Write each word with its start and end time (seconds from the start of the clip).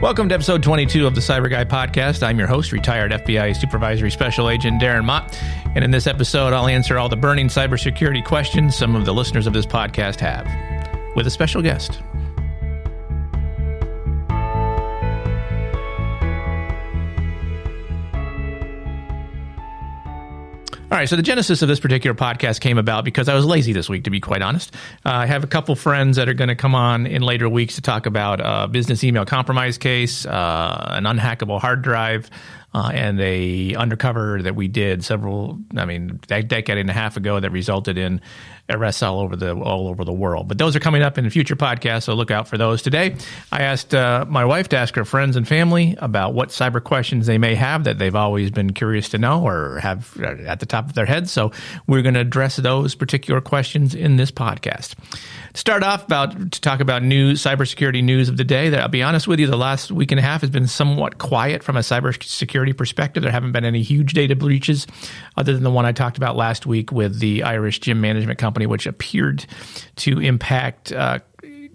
Welcome 0.00 0.30
to 0.30 0.34
episode 0.34 0.62
22 0.62 1.06
of 1.06 1.14
the 1.14 1.20
Cyber 1.20 1.50
Guy 1.50 1.66
podcast. 1.66 2.22
I'm 2.22 2.38
your 2.38 2.48
host, 2.48 2.72
retired 2.72 3.12
FBI 3.12 3.54
Supervisory 3.54 4.10
Special 4.10 4.48
Agent 4.48 4.80
Darren 4.80 5.04
Mott. 5.04 5.38
And 5.74 5.84
in 5.84 5.90
this 5.90 6.06
episode, 6.06 6.54
I'll 6.54 6.68
answer 6.68 6.98
all 6.98 7.10
the 7.10 7.18
burning 7.18 7.48
cybersecurity 7.48 8.24
questions 8.24 8.74
some 8.74 8.96
of 8.96 9.04
the 9.04 9.12
listeners 9.12 9.46
of 9.46 9.52
this 9.52 9.66
podcast 9.66 10.18
have, 10.20 10.46
with 11.16 11.26
a 11.26 11.30
special 11.30 11.60
guest. 11.60 12.00
Right, 21.00 21.08
so 21.08 21.16
the 21.16 21.22
genesis 21.22 21.62
of 21.62 21.68
this 21.68 21.80
particular 21.80 22.14
podcast 22.14 22.60
came 22.60 22.76
about 22.76 23.04
because 23.04 23.28
I 23.28 23.34
was 23.34 23.46
lazy 23.46 23.72
this 23.72 23.88
week, 23.88 24.04
to 24.04 24.10
be 24.10 24.20
quite 24.20 24.42
honest. 24.42 24.74
Uh, 25.06 25.10
I 25.10 25.26
have 25.26 25.42
a 25.42 25.46
couple 25.46 25.74
friends 25.74 26.16
that 26.16 26.28
are 26.28 26.34
going 26.34 26.48
to 26.48 26.54
come 26.54 26.74
on 26.74 27.06
in 27.06 27.22
later 27.22 27.48
weeks 27.48 27.76
to 27.76 27.80
talk 27.80 28.04
about 28.04 28.40
a 28.42 28.68
business 28.68 29.02
email 29.02 29.24
compromise 29.24 29.78
case, 29.78 30.26
uh, 30.26 30.88
an 30.90 31.04
unhackable 31.04 31.58
hard 31.58 31.80
drive, 31.80 32.30
uh, 32.72 32.90
and 32.92 33.20
a 33.20 33.74
undercover 33.74 34.42
that 34.42 34.54
we 34.54 34.68
did 34.68 35.04
several, 35.04 35.58
I 35.76 35.84
mean, 35.84 36.20
a 36.30 36.42
decade 36.42 36.78
and 36.78 36.88
a 36.88 36.92
half 36.92 37.16
ago 37.16 37.40
that 37.40 37.50
resulted 37.50 37.98
in 37.98 38.20
arrests 38.68 39.02
all 39.02 39.20
over 39.20 39.34
the 39.36 39.54
all 39.54 39.88
over 39.88 40.04
the 40.04 40.12
world. 40.12 40.46
But 40.46 40.58
those 40.58 40.76
are 40.76 40.80
coming 40.80 41.02
up 41.02 41.18
in 41.18 41.28
future 41.30 41.56
podcasts, 41.56 42.04
so 42.04 42.14
look 42.14 42.30
out 42.30 42.46
for 42.46 42.56
those. 42.56 42.82
Today, 42.82 43.16
I 43.50 43.62
asked 43.62 43.94
uh, 43.94 44.24
my 44.28 44.44
wife 44.44 44.68
to 44.68 44.76
ask 44.76 44.94
her 44.94 45.04
friends 45.04 45.36
and 45.36 45.46
family 45.46 45.96
about 45.98 46.34
what 46.34 46.50
cyber 46.50 46.82
questions 46.82 47.26
they 47.26 47.38
may 47.38 47.56
have 47.56 47.84
that 47.84 47.98
they've 47.98 48.14
always 48.14 48.50
been 48.50 48.72
curious 48.72 49.08
to 49.10 49.18
know 49.18 49.44
or 49.46 49.80
have 49.80 50.16
at 50.20 50.60
the 50.60 50.66
top 50.66 50.86
of 50.86 50.94
their 50.94 51.06
heads. 51.06 51.32
So 51.32 51.50
we're 51.88 52.02
going 52.02 52.14
to 52.14 52.20
address 52.20 52.56
those 52.56 52.94
particular 52.94 53.40
questions 53.40 53.94
in 53.94 54.16
this 54.16 54.30
podcast. 54.30 54.94
Start 55.54 55.82
off 55.82 56.04
about 56.04 56.52
to 56.52 56.60
talk 56.60 56.78
about 56.78 57.02
new 57.02 57.32
cybersecurity 57.32 58.04
news 58.04 58.28
of 58.28 58.36
the 58.36 58.44
day. 58.44 58.68
That 58.68 58.82
I'll 58.82 58.88
be 58.88 59.02
honest 59.02 59.26
with 59.26 59.40
you, 59.40 59.48
the 59.48 59.56
last 59.56 59.90
week 59.90 60.12
and 60.12 60.20
a 60.20 60.22
half 60.22 60.42
has 60.42 60.50
been 60.50 60.68
somewhat 60.68 61.18
quiet 61.18 61.64
from 61.64 61.76
a 61.76 61.80
cybersecurity 61.80 62.59
perspective. 62.72 63.22
There 63.22 63.32
haven't 63.32 63.52
been 63.52 63.64
any 63.64 63.82
huge 63.82 64.12
data 64.12 64.36
breaches, 64.36 64.86
other 65.36 65.52
than 65.52 65.62
the 65.62 65.70
one 65.70 65.86
I 65.86 65.92
talked 65.92 66.16
about 66.16 66.36
last 66.36 66.66
week 66.66 66.92
with 66.92 67.18
the 67.18 67.42
Irish 67.42 67.80
gym 67.80 68.00
management 68.00 68.38
company, 68.38 68.66
which 68.66 68.86
appeared 68.86 69.46
to 69.96 70.20
impact. 70.20 70.92
Uh, 70.92 71.20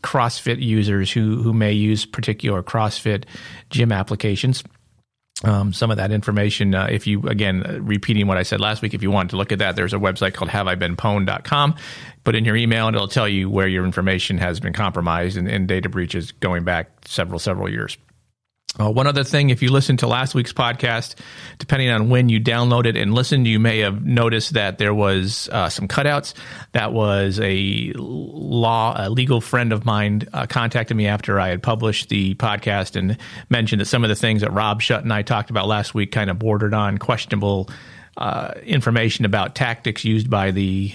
CrossFit 0.02 0.61
users 0.61 1.11
who 1.11 1.41
who 1.41 1.52
may 1.52 1.72
use 1.72 2.06
particular 2.06 2.61
CrossFit 2.61 3.23
gym 3.72 3.91
applications. 3.91 4.63
Um, 5.44 5.73
some 5.73 5.91
of 5.91 5.97
that 5.97 6.11
information, 6.11 6.73
uh, 6.73 6.88
if 6.89 7.06
you, 7.06 7.22
again, 7.23 7.81
repeating 7.86 8.25
what 8.25 8.38
I 8.38 8.44
said 8.44 8.61
last 8.61 8.81
week, 8.81 8.94
if 8.94 9.03
you 9.03 9.11
want 9.11 9.31
to 9.31 9.36
look 9.38 9.52
at 9.52 9.59
that, 9.59 9.75
there's 9.75 9.94
a 9.94 9.97
website 9.97 10.33
called 10.33 10.50
haveibeenpwned.com. 10.50 11.75
Put 12.23 12.36
in 12.36 12.45
your 12.45 12.56
email 12.56 12.88
and 12.88 12.95
it'll 12.95 13.09
tell 13.09 13.28
you 13.28 13.50
where 13.50 13.67
your 13.67 13.83
information 13.83 14.38
has 14.38 14.61
been 14.61 14.72
compromised 14.73 15.36
and, 15.36 15.47
and 15.50 15.67
data 15.67 15.89
breaches 15.89 16.31
going 16.31 16.63
back 16.63 16.89
several, 17.06 17.38
several 17.38 17.69
years. 17.69 17.97
Uh, 18.80 18.92
one 18.92 19.08
other 19.08 19.23
thing, 19.23 19.50
if 19.50 19.62
you 19.62 19.72
listened 19.72 20.00
to 20.00 20.08
last 20.08 20.36
week's 20.36 20.52
podcast, 20.52 21.16
depending 21.59 21.90
on 21.90 22.09
when 22.09 22.28
you 22.28 22.42
downloaded 22.42 23.02
and 23.02 23.14
listened, 23.14 23.48
you 23.48 23.59
may 23.59 23.80
have 23.80 24.06
noticed 24.06 24.54
that 24.54 24.78
there 24.78 24.94
was 24.94 25.48
uh, 25.52 25.70
some 25.70 25.88
cutouts. 25.88 26.34
That 26.73 26.92
was 26.92 27.40
a 27.42 27.94
law, 27.96 28.94
a 28.98 29.09
legal 29.09 29.40
friend 29.40 29.72
of 29.72 29.86
mine 29.86 30.28
uh, 30.34 30.46
contacted 30.48 30.98
me 30.98 31.08
after 31.08 31.40
I 31.40 31.50
had 31.50 31.64
published 31.64 32.09
the 32.09 32.36
podcast 32.36 32.98
and 32.98 33.18
mentioned 33.50 33.80
that 33.80 33.86
some 33.86 34.03
of 34.03 34.09
the 34.09 34.16
things 34.16 34.42
that 34.42 34.52
Rob 34.52 34.81
Shutt 34.81 35.03
and 35.03 35.14
I 35.14 35.22
talked 35.22 35.50
about 35.50 35.68
last 35.68 35.94
week 35.94 36.12
kind 36.12 36.30
of 36.30 36.38
bordered 36.38 36.73
on 36.73 36.98
questionable 36.98 37.70
uh, 38.18 38.53
information 38.64 39.23
about 39.23 39.56
tactics 39.56 40.03
used 40.03 40.30
by 40.30 40.52
the 40.52 40.94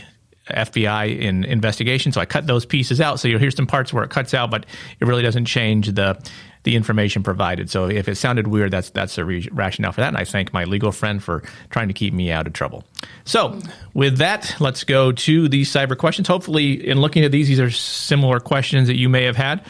FBI 0.51 1.19
in 1.19 1.45
investigation. 1.45 2.13
So 2.13 2.21
I 2.21 2.27
cut 2.27 2.47
those 2.47 2.67
pieces 2.67 3.01
out. 3.01 3.21
So 3.21 3.29
you'll 3.29 3.41
hear 3.41 3.51
some 3.51 3.67
parts 3.67 3.93
where 3.93 4.05
it 4.05 4.11
cuts 4.11 4.35
out, 4.35 4.51
but 4.51 4.67
it 4.99 5.07
really 5.07 5.23
doesn't 5.23 5.47
change 5.47 5.89
the 5.93 6.19
the 6.63 6.77
information 6.77 7.23
provided. 7.23 7.71
So 7.71 7.89
if 7.89 8.07
it 8.07 8.17
sounded 8.17 8.47
weird, 8.47 8.71
that's 8.71 8.91
that's 8.91 9.17
a 9.19 9.25
re- 9.25 9.49
rationale 9.51 9.93
for 9.93 10.03
that. 10.03 10.09
And 10.09 10.17
I 10.17 10.25
thank 10.25 10.53
my 10.53 10.65
legal 10.65 10.93
friend 10.93 11.23
for 11.23 11.43
trying 11.71 11.89
to 11.89 11.95
keep 11.95 12.13
me 12.13 12.31
out 12.31 12.47
of 12.47 12.53
trouble. 12.53 12.85
So 13.25 13.59
with 13.95 14.19
that, 14.19 14.55
let's 14.61 14.85
go 14.85 15.13
to 15.13 15.49
these 15.49 15.73
cyber 15.73 15.97
questions. 15.97 16.29
Hopefully, 16.29 16.87
in 16.87 17.01
looking 17.01 17.25
at 17.25 17.33
these, 17.33 17.49
these 17.49 17.61
are 17.61 17.71
similar 17.71 18.41
questions 18.41 18.89
that 18.89 18.99
you 18.99 19.09
may 19.09 19.25
have 19.25 19.37
had. 19.37 19.65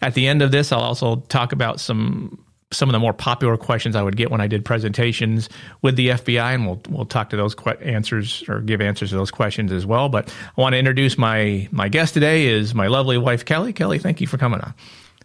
At 0.00 0.14
the 0.14 0.28
end 0.28 0.42
of 0.42 0.50
this, 0.52 0.72
I'll 0.72 0.80
also 0.80 1.16
talk 1.28 1.52
about 1.52 1.80
some 1.80 2.38
some 2.76 2.88
of 2.88 2.92
the 2.92 2.98
more 2.98 3.12
popular 3.12 3.56
questions 3.56 3.96
I 3.96 4.02
would 4.02 4.16
get 4.16 4.30
when 4.30 4.40
I 4.40 4.46
did 4.46 4.64
presentations 4.64 5.48
with 5.82 5.96
the 5.96 6.08
FBI, 6.08 6.54
and 6.54 6.66
we'll 6.66 6.80
we'll 6.88 7.06
talk 7.06 7.30
to 7.30 7.36
those 7.36 7.54
que- 7.54 7.76
answers 7.82 8.44
or 8.48 8.60
give 8.60 8.80
answers 8.80 9.10
to 9.10 9.16
those 9.16 9.30
questions 9.30 9.72
as 9.72 9.86
well. 9.86 10.08
But 10.08 10.32
I 10.56 10.60
want 10.60 10.74
to 10.74 10.78
introduce 10.78 11.18
my 11.18 11.68
my 11.72 11.88
guest 11.88 12.14
today 12.14 12.46
is 12.46 12.74
my 12.74 12.86
lovely 12.86 13.18
wife 13.18 13.44
Kelly. 13.44 13.72
Kelly, 13.72 13.98
thank 13.98 14.20
you 14.20 14.26
for 14.26 14.38
coming 14.38 14.60
on. 14.60 14.74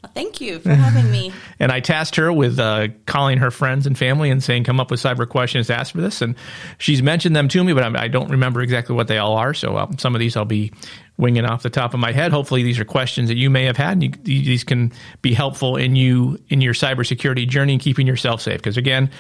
Thank 0.08 0.42
you 0.42 0.60
for 0.60 0.74
having 0.74 1.12
me. 1.12 1.32
and 1.60 1.72
I 1.72 1.80
tasked 1.80 2.16
her 2.16 2.34
with 2.34 2.58
uh, 2.60 2.88
calling 3.06 3.38
her 3.38 3.52
friends 3.52 3.86
and 3.86 3.96
family 3.96 4.32
and 4.32 4.44
saying, 4.44 4.64
"Come 4.64 4.80
up 4.80 4.90
with 4.90 5.00
cyber 5.00 5.30
questions 5.30 5.68
to 5.68 5.76
ask 5.76 5.94
for 5.94 6.02
this." 6.02 6.22
And 6.22 6.36
she's 6.80 7.04
mentioned 7.04 7.36
them 7.36 7.48
to 7.50 7.64
me, 7.64 7.74
but 7.74 7.84
I, 7.84 8.04
I 8.04 8.08
don't 8.08 8.32
remember 8.32 8.62
exactly 8.62 8.96
what 8.96 9.08
they 9.08 9.20
all 9.20 9.38
are. 9.38 9.54
So 9.54 9.78
uh, 9.78 9.92
some 9.98 10.16
of 10.16 10.20
these 10.20 10.36
I'll 10.36 10.46
be 10.46 10.72
winging 11.18 11.46
off 11.46 11.62
the 11.62 11.70
top 11.70 11.94
of 11.94 12.00
my 12.00 12.12
head. 12.12 12.32
Hopefully, 12.32 12.64
these 12.64 12.80
are 12.80 12.86
questions 12.86 13.30
that 13.30 13.38
you 13.38 13.52
may 13.52 13.66
have 13.66 13.78
had, 13.78 13.94
and 13.94 14.04
you, 14.04 14.12
these 14.44 14.64
can 14.64 14.92
be 15.22 15.34
helpful 15.34 15.76
in 15.76 15.96
you 15.96 16.40
in 16.50 16.62
your 16.62 16.74
cybersecurity 16.74 17.48
journey 17.48 17.74
and 17.74 17.82
keeping 17.82 18.08
yourself 18.08 18.42
safe. 18.42 18.58
Because 18.58 18.78
again, 18.78 19.12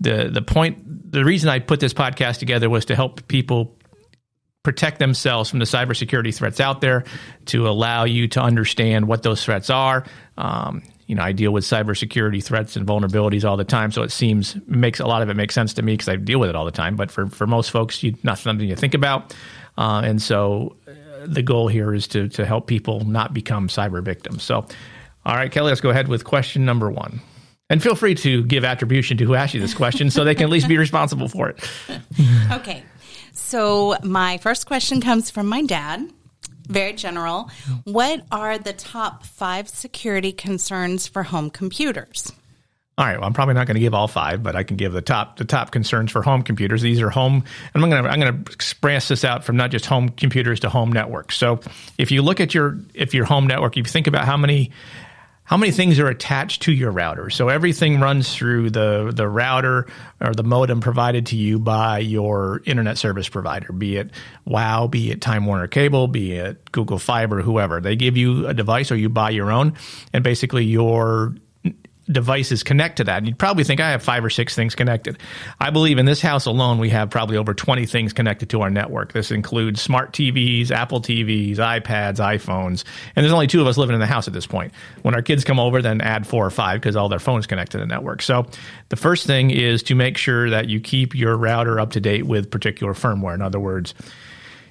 the 0.00 0.30
the 0.32 0.42
point, 0.42 1.12
the 1.12 1.22
reason 1.22 1.50
I 1.50 1.58
put 1.58 1.80
this 1.80 1.92
podcast 1.92 2.38
together 2.38 2.70
was 2.70 2.86
to 2.86 2.96
help 2.96 3.28
people 3.28 3.76
protect 4.62 4.98
themselves 4.98 5.48
from 5.48 5.58
the 5.58 5.64
cybersecurity 5.64 6.34
threats 6.34 6.60
out 6.60 6.80
there, 6.80 7.04
to 7.46 7.68
allow 7.68 8.04
you 8.04 8.28
to 8.28 8.40
understand 8.40 9.08
what 9.08 9.22
those 9.22 9.44
threats 9.44 9.70
are. 9.70 10.04
Um, 10.36 10.82
you 11.06 11.16
know, 11.16 11.22
I 11.22 11.32
deal 11.32 11.50
with 11.50 11.64
cybersecurity 11.64 12.42
threats 12.42 12.76
and 12.76 12.86
vulnerabilities 12.86 13.44
all 13.44 13.56
the 13.56 13.64
time, 13.64 13.90
so 13.90 14.02
it 14.02 14.12
seems 14.12 14.56
makes 14.66 15.00
a 15.00 15.06
lot 15.06 15.22
of 15.22 15.28
it 15.28 15.34
makes 15.34 15.54
sense 15.54 15.74
to 15.74 15.82
me 15.82 15.94
because 15.94 16.08
I 16.08 16.16
deal 16.16 16.38
with 16.38 16.50
it 16.50 16.56
all 16.56 16.64
the 16.64 16.70
time. 16.70 16.94
But 16.94 17.10
for 17.10 17.26
for 17.26 17.46
most 17.46 17.70
folks, 17.70 18.02
you, 18.02 18.16
not 18.22 18.38
something 18.38 18.68
you 18.68 18.76
think 18.76 18.94
about, 18.94 19.34
uh, 19.76 20.02
and 20.04 20.22
so 20.22 20.76
uh, 20.86 21.26
the 21.26 21.42
goal 21.42 21.66
here 21.66 21.92
is 21.92 22.06
to 22.08 22.28
to 22.28 22.46
help 22.46 22.68
people 22.68 23.00
not 23.00 23.34
become 23.34 23.66
cyber 23.66 24.04
victims. 24.04 24.44
So, 24.44 24.66
all 25.24 25.34
right, 25.34 25.50
Kelly, 25.50 25.70
let's 25.70 25.80
go 25.80 25.90
ahead 25.90 26.06
with 26.06 26.22
question 26.24 26.64
number 26.64 26.88
one. 26.90 27.20
And 27.70 27.82
feel 27.82 27.94
free 27.94 28.16
to 28.16 28.44
give 28.44 28.64
attribution 28.64 29.16
to 29.18 29.24
who 29.24 29.34
asked 29.34 29.54
you 29.54 29.60
this 29.60 29.74
question 29.74 30.10
so 30.10 30.24
they 30.24 30.34
can 30.34 30.44
at 30.44 30.50
least 30.50 30.68
be 30.68 30.76
responsible 30.76 31.28
for 31.28 31.48
it. 31.48 31.70
okay. 32.52 32.82
So, 33.40 33.96
my 34.02 34.38
first 34.38 34.66
question 34.66 35.00
comes 35.00 35.30
from 35.30 35.48
my 35.48 35.62
dad. 35.62 36.08
Very 36.68 36.92
general. 36.92 37.50
What 37.84 38.22
are 38.30 38.58
the 38.58 38.72
top 38.72 39.24
five 39.24 39.68
security 39.68 40.30
concerns 40.30 41.08
for 41.08 41.24
home 41.24 41.50
computers? 41.50 42.32
All 42.96 43.06
right. 43.06 43.18
Well, 43.18 43.26
I'm 43.26 43.32
probably 43.32 43.54
not 43.54 43.66
going 43.66 43.76
to 43.76 43.80
give 43.80 43.94
all 43.94 44.08
five, 44.08 44.42
but 44.42 44.54
I 44.54 44.62
can 44.62 44.76
give 44.76 44.92
the 44.92 45.00
top 45.00 45.38
the 45.38 45.44
top 45.44 45.72
concerns 45.72 46.12
for 46.12 46.22
home 46.22 46.42
computers. 46.42 46.82
These 46.82 47.00
are 47.00 47.08
home, 47.08 47.42
and 47.74 47.82
I'm 47.82 47.90
going 47.90 48.04
to 48.04 48.10
I'm 48.10 48.20
going 48.20 48.44
to 48.44 48.52
express 48.52 49.08
this 49.08 49.24
out 49.24 49.42
from 49.42 49.56
not 49.56 49.70
just 49.70 49.86
home 49.86 50.10
computers 50.10 50.60
to 50.60 50.68
home 50.68 50.92
networks. 50.92 51.36
So, 51.38 51.60
if 51.98 52.10
you 52.10 52.22
look 52.22 52.40
at 52.40 52.54
your 52.54 52.78
if 52.94 53.14
your 53.14 53.24
home 53.24 53.46
network, 53.46 53.76
you 53.76 53.84
think 53.84 54.06
about 54.06 54.26
how 54.26 54.36
many 54.36 54.70
how 55.50 55.56
many 55.56 55.72
things 55.72 55.98
are 55.98 56.06
attached 56.06 56.62
to 56.62 56.72
your 56.72 56.92
router. 56.92 57.28
So 57.28 57.48
everything 57.48 57.98
runs 57.98 58.32
through 58.32 58.70
the 58.70 59.10
the 59.12 59.26
router 59.26 59.88
or 60.20 60.32
the 60.32 60.44
modem 60.44 60.80
provided 60.80 61.26
to 61.26 61.36
you 61.36 61.58
by 61.58 61.98
your 61.98 62.62
internet 62.66 62.98
service 62.98 63.28
provider, 63.28 63.72
be 63.72 63.96
it 63.96 64.12
WoW, 64.44 64.86
be 64.86 65.10
it 65.10 65.20
Time 65.20 65.46
Warner 65.46 65.66
Cable, 65.66 66.06
be 66.06 66.34
it 66.34 66.70
Google 66.70 67.00
Fiber, 67.00 67.42
whoever. 67.42 67.80
They 67.80 67.96
give 67.96 68.16
you 68.16 68.46
a 68.46 68.54
device 68.54 68.92
or 68.92 68.96
you 68.96 69.08
buy 69.08 69.30
your 69.30 69.50
own, 69.50 69.74
and 70.12 70.22
basically 70.22 70.66
your 70.66 71.34
devices 72.06 72.62
connect 72.62 72.96
to 72.96 73.04
that. 73.04 73.18
And 73.18 73.26
you'd 73.26 73.38
probably 73.38 73.64
think 73.64 73.80
I 73.80 73.90
have 73.90 74.02
five 74.02 74.24
or 74.24 74.30
six 74.30 74.54
things 74.54 74.74
connected. 74.74 75.18
I 75.60 75.70
believe 75.70 75.98
in 75.98 76.06
this 76.06 76.20
house 76.20 76.46
alone, 76.46 76.78
we 76.78 76.90
have 76.90 77.10
probably 77.10 77.36
over 77.36 77.54
20 77.54 77.86
things 77.86 78.12
connected 78.12 78.50
to 78.50 78.62
our 78.62 78.70
network. 78.70 79.12
This 79.12 79.30
includes 79.30 79.80
smart 79.80 80.12
TVs, 80.12 80.70
Apple 80.70 81.00
TVs, 81.00 81.56
iPads, 81.56 82.16
iPhones, 82.16 82.84
and 83.14 83.24
there's 83.24 83.32
only 83.32 83.46
two 83.46 83.60
of 83.60 83.66
us 83.66 83.76
living 83.76 83.94
in 83.94 84.00
the 84.00 84.06
house 84.06 84.26
at 84.26 84.34
this 84.34 84.46
point. 84.46 84.72
When 85.02 85.14
our 85.14 85.22
kids 85.22 85.44
come 85.44 85.60
over, 85.60 85.82
then 85.82 86.00
add 86.00 86.26
four 86.26 86.44
or 86.44 86.50
five 86.50 86.80
because 86.80 86.96
all 86.96 87.08
their 87.08 87.18
phones 87.18 87.46
connect 87.46 87.72
to 87.72 87.78
the 87.78 87.86
network. 87.86 88.22
So 88.22 88.46
the 88.88 88.96
first 88.96 89.26
thing 89.26 89.50
is 89.50 89.82
to 89.84 89.94
make 89.94 90.16
sure 90.16 90.50
that 90.50 90.68
you 90.68 90.80
keep 90.80 91.14
your 91.14 91.36
router 91.36 91.80
up 91.80 91.92
to 91.92 92.00
date 92.00 92.26
with 92.26 92.50
particular 92.50 92.94
firmware. 92.94 93.34
In 93.34 93.42
other 93.42 93.60
words, 93.60 93.94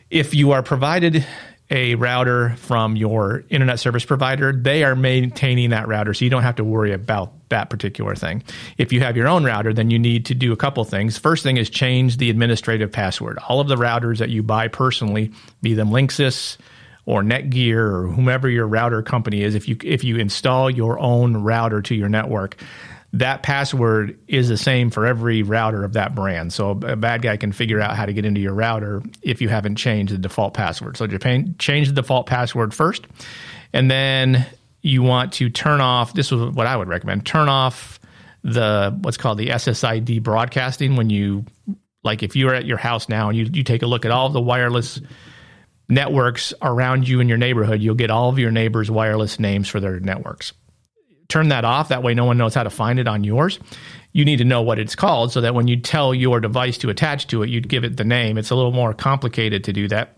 if 0.10 0.34
you 0.34 0.52
are 0.52 0.64
provided 0.64 1.26
a 1.70 1.96
router 1.96 2.56
from 2.58 2.96
your 2.96 3.44
internet 3.50 3.80
service 3.80 4.04
provider, 4.04 4.52
they 4.52 4.84
are 4.84 4.96
maintaining 4.96 5.70
that 5.70 5.88
router, 5.88 6.14
so 6.14 6.26
you 6.26 6.32
don't 6.32 6.44
have 6.44 6.56
to 6.56 6.64
worry 6.64 6.92
about 6.94 7.32
that 7.50 7.70
particular 7.70 8.16
thing. 8.16 8.44
If 8.78 8.92
you 8.92 9.02
have 9.02 9.16
your 9.16 9.28
own 9.28 9.44
router, 9.44 9.74
then 9.74 9.92
you 9.92 10.00
need 10.00 10.26
to 10.28 10.36
do 10.36 10.52
a 10.52 10.58
couple 10.58 10.84
things. 10.84 11.18
First 11.18 11.44
thing 11.44 11.58
is 11.58 11.70
change 11.70 12.18
the 12.18 12.30
administrative 12.30 12.92
password. 12.92 13.38
All 13.48 13.60
of 13.60 13.68
the 13.68 13.76
routers 13.76 14.18
that 14.18 14.30
you 14.30 14.42
buy 14.42 14.68
personally, 14.68 15.32
be 15.62 15.74
them 15.74 15.90
Linksys 15.90 16.58
or 17.06 17.24
Netgear 17.24 17.78
or 17.78 18.08
whomever 18.08 18.50
your 18.50 18.68
router 18.68 19.02
company 19.02 19.42
is, 19.42 19.56
if 19.56 19.68
you 19.68 19.78
if 19.84 20.04
you 20.04 20.18
install 20.18 20.70
your 20.70 21.00
own 21.00 21.38
router 21.38 21.82
to 21.82 21.96
your 21.96 22.10
network, 22.10 22.56
that 23.14 23.42
password 23.42 24.20
is 24.28 24.50
the 24.50 24.58
same 24.58 24.92
for 24.92 25.06
every 25.06 25.42
router 25.42 25.84
of 25.84 25.94
that 25.94 26.14
brand. 26.14 26.54
So 26.54 26.72
a 26.72 26.96
bad 26.96 27.22
guy 27.22 27.38
can 27.38 27.52
figure 27.52 27.82
out 27.82 27.96
how 27.96 28.06
to 28.06 28.14
get 28.14 28.26
into 28.26 28.40
your 28.40 28.54
router 28.54 29.02
if 29.22 29.42
you 29.42 29.50
haven't 29.50 29.76
changed 29.78 30.14
the 30.14 30.18
default 30.18 30.54
password. 30.54 30.98
So 30.98 31.08
Japan 31.08 31.56
change 31.58 31.88
the 31.88 31.94
default 31.94 32.28
password 32.28 32.74
first, 32.74 33.08
and 33.74 33.90
then 33.90 34.46
you 34.82 35.02
want 35.02 35.34
to 35.34 35.50
turn 35.50 35.82
off. 35.82 36.14
This 36.14 36.32
is 36.32 36.40
what 36.54 36.68
I 36.68 36.78
would 36.78 36.88
recommend: 36.88 37.26
turn 37.26 37.50
off 37.50 38.00
the 38.44 38.98
what's 39.02 39.18
called 39.18 39.38
the 39.38 39.48
SSID 39.48 40.24
broadcasting 40.24 40.96
when 40.96 41.10
you 41.10 41.46
like 42.04 42.24
if 42.24 42.36
you're 42.36 42.54
at 42.54 42.66
your 42.66 42.78
house 42.78 43.10
now 43.10 43.30
and 43.30 43.38
you, 43.38 43.50
you 43.52 43.64
take 43.64 43.82
a 43.82 43.88
look 43.88 44.06
at 44.06 44.12
all 44.12 44.30
the 44.30 44.40
wireless 44.40 45.02
networks 45.90 46.54
around 46.62 47.08
you 47.08 47.20
in 47.20 47.28
your 47.28 47.38
neighborhood, 47.38 47.82
you'll 47.82 47.96
get 47.96 48.12
all 48.12 48.30
of 48.30 48.40
your 48.40 48.52
neighbors' 48.52 48.90
wireless 48.90 49.40
names 49.40 49.68
for 49.68 49.80
their 49.80 50.00
networks. 50.00 50.54
Turn 51.30 51.50
that 51.50 51.64
off. 51.64 51.90
That 51.90 52.04
way, 52.04 52.14
no 52.14 52.26
one 52.26 52.38
knows 52.38 52.56
how 52.56 52.64
to 52.64 52.70
find 52.70 53.00
it 53.00 53.08
on 53.08 53.24
yours. 53.24 53.60
You 54.12 54.26
need 54.26 54.38
to 54.38 54.46
know 54.46 54.64
what 54.64 54.80
it's 54.80 54.96
called 54.96 55.32
so 55.32 55.42
that 55.42 55.54
when 55.54 55.68
you 55.68 55.80
tell 55.80 56.14
your 56.14 56.40
device 56.40 56.78
to 56.80 56.90
attach 56.90 57.28
to 57.28 57.44
it, 57.44 57.50
you'd 57.50 57.70
give 57.70 57.84
it 57.84 57.98
the 57.98 58.04
name. 58.04 58.38
It's 58.38 58.50
a 58.50 58.56
little 58.56 58.72
more 58.72 58.94
complicated 58.94 59.64
to 59.66 59.74
do 59.74 59.88
that, 59.90 60.18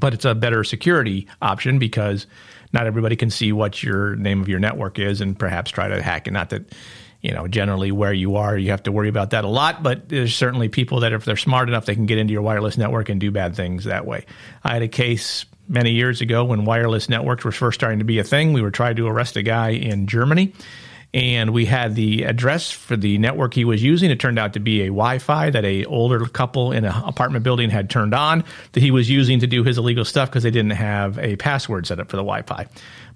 but 0.00 0.14
it's 0.14 0.24
a 0.24 0.34
better 0.34 0.64
security 0.64 1.28
option 1.42 1.78
because 1.78 2.26
not 2.72 2.86
everybody 2.86 3.14
can 3.14 3.30
see 3.30 3.52
what 3.52 3.82
your 3.82 4.16
name 4.16 4.40
of 4.40 4.48
your 4.48 4.58
network 4.58 4.98
is 4.98 5.20
and 5.20 5.38
perhaps 5.38 5.70
try 5.70 5.88
to 5.88 6.02
hack 6.02 6.26
it. 6.26 6.32
Not 6.32 6.50
that 6.50 6.72
you 7.20 7.32
know, 7.32 7.48
generally 7.48 7.90
where 7.90 8.12
you 8.12 8.36
are, 8.36 8.56
you 8.56 8.70
have 8.70 8.82
to 8.84 8.92
worry 8.92 9.08
about 9.08 9.30
that 9.30 9.44
a 9.44 9.48
lot. 9.48 9.82
But 9.82 10.08
there's 10.08 10.34
certainly 10.34 10.68
people 10.68 11.00
that 11.00 11.12
if 11.12 11.24
they're 11.24 11.36
smart 11.36 11.68
enough, 11.68 11.84
they 11.84 11.94
can 11.94 12.06
get 12.06 12.18
into 12.18 12.32
your 12.32 12.42
wireless 12.42 12.78
network 12.78 13.08
and 13.08 13.20
do 13.20 13.30
bad 13.30 13.56
things 13.56 13.84
that 13.84 14.06
way. 14.06 14.24
I 14.62 14.74
had 14.74 14.82
a 14.82 14.88
case 14.88 15.44
many 15.68 15.92
years 15.92 16.20
ago 16.20 16.44
when 16.44 16.64
wireless 16.64 17.08
networks 17.08 17.44
were 17.44 17.52
first 17.52 17.78
starting 17.78 17.98
to 17.98 18.04
be 18.04 18.18
a 18.18 18.24
thing. 18.24 18.52
We 18.52 18.62
were 18.62 18.70
trying 18.70 18.96
to 18.96 19.06
arrest 19.06 19.36
a 19.36 19.42
guy 19.42 19.70
in 19.70 20.06
Germany 20.06 20.52
and 21.14 21.54
we 21.54 21.64
had 21.64 21.94
the 21.94 22.24
address 22.24 22.70
for 22.70 22.94
the 22.94 23.16
network 23.18 23.54
he 23.54 23.64
was 23.64 23.82
using. 23.82 24.10
It 24.10 24.20
turned 24.20 24.38
out 24.38 24.52
to 24.54 24.60
be 24.60 24.82
a 24.82 24.86
Wi-Fi 24.86 25.50
that 25.50 25.64
a 25.64 25.84
older 25.86 26.26
couple 26.26 26.72
in 26.72 26.84
an 26.84 26.92
apartment 27.04 27.44
building 27.44 27.70
had 27.70 27.88
turned 27.88 28.14
on 28.14 28.44
that 28.72 28.80
he 28.80 28.90
was 28.90 29.08
using 29.08 29.40
to 29.40 29.46
do 29.46 29.64
his 29.64 29.78
illegal 29.78 30.04
stuff 30.04 30.28
because 30.28 30.42
they 30.42 30.50
didn't 30.50 30.72
have 30.72 31.18
a 31.18 31.36
password 31.36 31.86
set 31.86 31.98
up 31.98 32.10
for 32.10 32.16
the 32.16 32.22
Wi-Fi. 32.22 32.66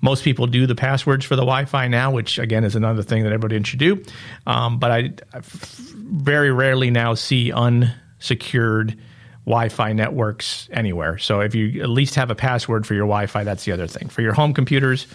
Most 0.00 0.24
people 0.24 0.46
do 0.46 0.66
the 0.66 0.74
passwords 0.74 1.24
for 1.24 1.36
the 1.36 1.42
Wi-Fi 1.42 1.88
now, 1.88 2.10
which 2.10 2.38
again 2.38 2.64
is 2.64 2.74
another 2.74 3.02
thing 3.02 3.24
that 3.24 3.32
everybody 3.32 3.62
should 3.62 3.78
do. 3.78 4.02
Um, 4.46 4.78
but 4.78 4.90
I, 4.90 5.12
I 5.34 5.40
very 5.42 6.50
rarely 6.50 6.90
now 6.90 7.14
see 7.14 7.52
unsecured 7.52 8.98
Wi-Fi 9.44 9.92
networks 9.92 10.68
anywhere. 10.72 11.18
So 11.18 11.40
if 11.40 11.54
you 11.54 11.82
at 11.82 11.88
least 11.88 12.14
have 12.14 12.30
a 12.30 12.34
password 12.34 12.86
for 12.86 12.94
your 12.94 13.06
Wi-Fi, 13.06 13.44
that's 13.44 13.64
the 13.64 13.72
other 13.72 13.86
thing. 13.86 14.08
For 14.08 14.22
your 14.22 14.32
home 14.32 14.54
computers, 14.54 15.06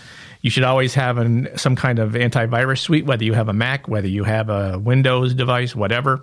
you 0.41 0.49
should 0.49 0.63
always 0.63 0.93
have 0.95 1.17
an, 1.17 1.49
some 1.57 1.75
kind 1.75 1.99
of 1.99 2.11
antivirus 2.11 2.79
suite, 2.79 3.05
whether 3.05 3.23
you 3.23 3.33
have 3.33 3.47
a 3.47 3.53
Mac, 3.53 3.87
whether 3.87 4.07
you 4.07 4.23
have 4.23 4.49
a 4.49 4.77
Windows 4.77 5.33
device, 5.33 5.75
whatever. 5.75 6.21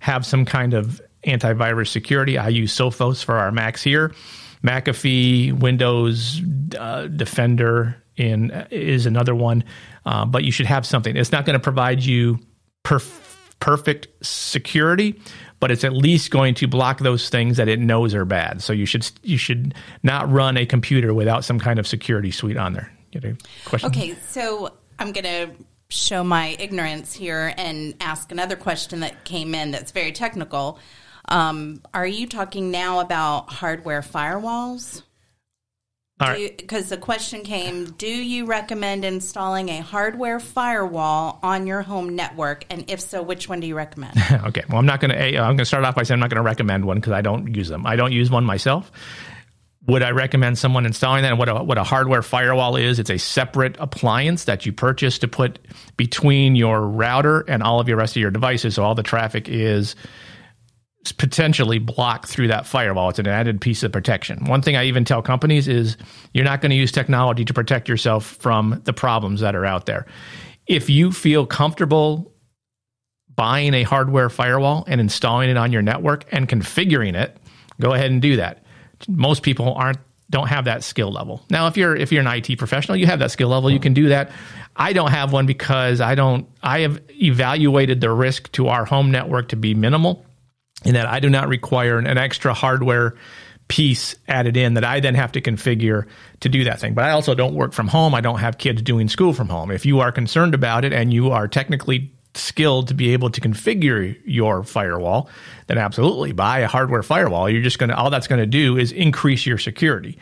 Have 0.00 0.24
some 0.24 0.44
kind 0.44 0.72
of 0.72 1.00
antivirus 1.26 1.88
security. 1.88 2.38
I 2.38 2.48
use 2.48 2.74
Sophos 2.74 3.22
for 3.22 3.36
our 3.36 3.52
Macs 3.52 3.82
here. 3.82 4.14
McAfee, 4.64 5.52
Windows 5.58 6.40
uh, 6.78 7.08
Defender 7.08 8.02
in 8.16 8.50
is 8.70 9.06
another 9.06 9.34
one, 9.34 9.64
uh, 10.06 10.24
but 10.24 10.44
you 10.44 10.52
should 10.52 10.66
have 10.66 10.86
something. 10.86 11.16
It's 11.16 11.32
not 11.32 11.44
going 11.44 11.54
to 11.54 11.62
provide 11.62 12.02
you 12.02 12.38
perf- 12.84 13.31
perfect 13.62 14.08
security, 14.22 15.20
but 15.60 15.70
it's 15.70 15.84
at 15.84 15.92
least 15.92 16.32
going 16.32 16.52
to 16.52 16.66
block 16.66 16.98
those 16.98 17.28
things 17.28 17.56
that 17.58 17.68
it 17.68 17.78
knows 17.78 18.12
are 18.12 18.24
bad. 18.24 18.60
So 18.60 18.72
you 18.72 18.86
should 18.86 19.08
you 19.22 19.38
should 19.38 19.74
not 20.02 20.30
run 20.30 20.56
a 20.56 20.66
computer 20.66 21.14
without 21.14 21.44
some 21.44 21.60
kind 21.60 21.78
of 21.78 21.86
security 21.86 22.32
suite 22.32 22.56
on 22.56 22.72
there. 22.72 22.92
Okay, 23.86 24.16
so 24.28 24.72
I'm 24.98 25.12
going 25.12 25.24
to 25.24 25.50
show 25.90 26.24
my 26.24 26.56
ignorance 26.58 27.12
here 27.12 27.54
and 27.56 27.94
ask 28.00 28.32
another 28.32 28.56
question 28.56 29.00
that 29.00 29.24
came 29.24 29.54
in 29.54 29.70
that's 29.70 29.92
very 29.92 30.10
technical. 30.10 30.80
Um, 31.28 31.82
are 31.94 32.06
you 32.06 32.26
talking 32.26 32.72
now 32.72 32.98
about 32.98 33.48
hardware 33.52 34.00
firewalls? 34.00 35.02
Because 36.56 36.88
the 36.88 36.96
question 36.96 37.42
came, 37.42 37.86
do 37.92 38.06
you 38.06 38.46
recommend 38.46 39.04
installing 39.04 39.68
a 39.68 39.80
hardware 39.80 40.40
firewall 40.40 41.38
on 41.42 41.66
your 41.66 41.82
home 41.82 42.14
network? 42.16 42.64
And 42.70 42.90
if 42.90 43.00
so, 43.00 43.22
which 43.22 43.48
one 43.48 43.60
do 43.60 43.66
you 43.66 43.76
recommend? 43.76 44.14
okay. 44.46 44.62
Well, 44.68 44.78
I'm 44.78 44.86
not 44.86 45.00
going 45.00 45.10
to. 45.10 45.18
I'm 45.18 45.32
going 45.32 45.58
to 45.58 45.64
start 45.64 45.84
off 45.84 45.94
by 45.94 46.02
saying 46.02 46.16
I'm 46.16 46.20
not 46.20 46.30
going 46.30 46.42
to 46.42 46.48
recommend 46.48 46.84
one 46.84 46.98
because 46.98 47.12
I 47.12 47.22
don't 47.22 47.54
use 47.54 47.68
them. 47.68 47.86
I 47.86 47.96
don't 47.96 48.12
use 48.12 48.30
one 48.30 48.44
myself 48.44 48.90
would 49.86 50.02
I 50.02 50.10
recommend 50.10 50.58
someone 50.58 50.86
installing 50.86 51.22
that? 51.22 51.30
And 51.30 51.38
what 51.38 51.48
a, 51.48 51.62
what 51.62 51.78
a 51.78 51.82
hardware 51.82 52.22
firewall 52.22 52.76
is, 52.76 52.98
it's 52.98 53.10
a 53.10 53.18
separate 53.18 53.76
appliance 53.80 54.44
that 54.44 54.64
you 54.64 54.72
purchase 54.72 55.18
to 55.20 55.28
put 55.28 55.58
between 55.96 56.54
your 56.54 56.80
router 56.80 57.40
and 57.48 57.62
all 57.62 57.80
of 57.80 57.88
your 57.88 57.96
rest 57.96 58.16
of 58.16 58.20
your 58.20 58.30
devices. 58.30 58.76
So 58.76 58.84
all 58.84 58.94
the 58.94 59.02
traffic 59.02 59.48
is 59.48 59.96
potentially 61.10 61.80
block 61.80 62.28
through 62.28 62.46
that 62.48 62.66
firewall. 62.66 63.08
It's 63.08 63.18
an 63.18 63.26
added 63.26 63.60
piece 63.60 63.82
of 63.82 63.90
protection. 63.90 64.44
One 64.44 64.62
thing 64.62 64.76
I 64.76 64.84
even 64.84 65.04
tell 65.04 65.22
companies 65.22 65.66
is 65.66 65.96
you're 66.32 66.44
not 66.44 66.60
going 66.60 66.70
to 66.70 66.76
use 66.76 66.92
technology 66.92 67.44
to 67.44 67.52
protect 67.52 67.88
yourself 67.88 68.24
from 68.24 68.80
the 68.84 68.92
problems 68.92 69.40
that 69.40 69.56
are 69.56 69.66
out 69.66 69.86
there. 69.86 70.06
If 70.68 70.88
you 70.88 71.10
feel 71.10 71.44
comfortable 71.46 72.32
buying 73.34 73.74
a 73.74 73.82
hardware 73.82 74.28
firewall 74.30 74.84
and 74.86 75.00
installing 75.00 75.50
it 75.50 75.56
on 75.56 75.72
your 75.72 75.82
network 75.82 76.24
and 76.30 76.48
configuring 76.48 77.14
it, 77.16 77.36
go 77.80 77.94
ahead 77.94 78.12
and 78.12 78.22
do 78.22 78.36
that 78.36 78.62
most 79.08 79.42
people 79.42 79.74
aren't 79.74 79.98
don't 80.30 80.48
have 80.48 80.64
that 80.64 80.82
skill 80.82 81.12
level. 81.12 81.42
Now, 81.50 81.66
if 81.66 81.76
you're 81.76 81.94
if 81.94 82.10
you're 82.10 82.26
an 82.26 82.26
IT 82.26 82.58
professional, 82.58 82.96
you 82.96 83.06
have 83.06 83.18
that 83.18 83.30
skill 83.30 83.48
level. 83.48 83.70
You 83.70 83.80
can 83.80 83.92
do 83.92 84.08
that. 84.08 84.30
I 84.74 84.94
don't 84.94 85.10
have 85.10 85.32
one 85.32 85.44
because 85.44 86.00
I 86.00 86.14
don't. 86.14 86.48
I 86.62 86.80
have 86.80 87.00
evaluated 87.10 88.00
the 88.00 88.10
risk 88.10 88.50
to 88.52 88.68
our 88.68 88.84
home 88.84 89.10
network 89.10 89.48
to 89.48 89.56
be 89.56 89.74
minimal, 89.74 90.24
in 90.84 90.94
that 90.94 91.06
I 91.06 91.20
do 91.20 91.30
not 91.30 91.48
require 91.48 91.98
an, 91.98 92.06
an 92.06 92.18
extra 92.18 92.54
hardware 92.54 93.14
piece 93.68 94.16
added 94.28 94.56
in 94.56 94.74
that 94.74 94.84
I 94.84 95.00
then 95.00 95.14
have 95.14 95.32
to 95.32 95.40
configure 95.40 96.06
to 96.40 96.48
do 96.48 96.64
that 96.64 96.80
thing. 96.80 96.94
But 96.94 97.04
I 97.04 97.10
also 97.12 97.34
don't 97.34 97.54
work 97.54 97.72
from 97.72 97.88
home. 97.88 98.14
I 98.14 98.20
don't 98.20 98.38
have 98.38 98.58
kids 98.58 98.82
doing 98.82 99.08
school 99.08 99.32
from 99.32 99.48
home. 99.48 99.70
If 99.70 99.86
you 99.86 100.00
are 100.00 100.12
concerned 100.12 100.54
about 100.54 100.84
it 100.84 100.92
and 100.92 101.12
you 101.12 101.30
are 101.30 101.48
technically 101.48 102.12
skilled 102.34 102.88
to 102.88 102.94
be 102.94 103.12
able 103.12 103.30
to 103.30 103.40
configure 103.40 104.18
your 104.24 104.62
firewall, 104.62 105.28
then 105.68 105.78
absolutely 105.78 106.32
buy 106.32 106.60
a 106.60 106.66
hardware 106.66 107.02
firewall. 107.02 107.48
You're 107.48 107.62
just 107.62 107.78
going 107.78 107.90
to, 107.90 107.96
all 107.96 108.10
that's 108.10 108.26
going 108.26 108.40
to 108.40 108.46
do 108.46 108.76
is 108.76 108.92
increase 108.92 109.46
your 109.46 109.58
security. 109.58 110.18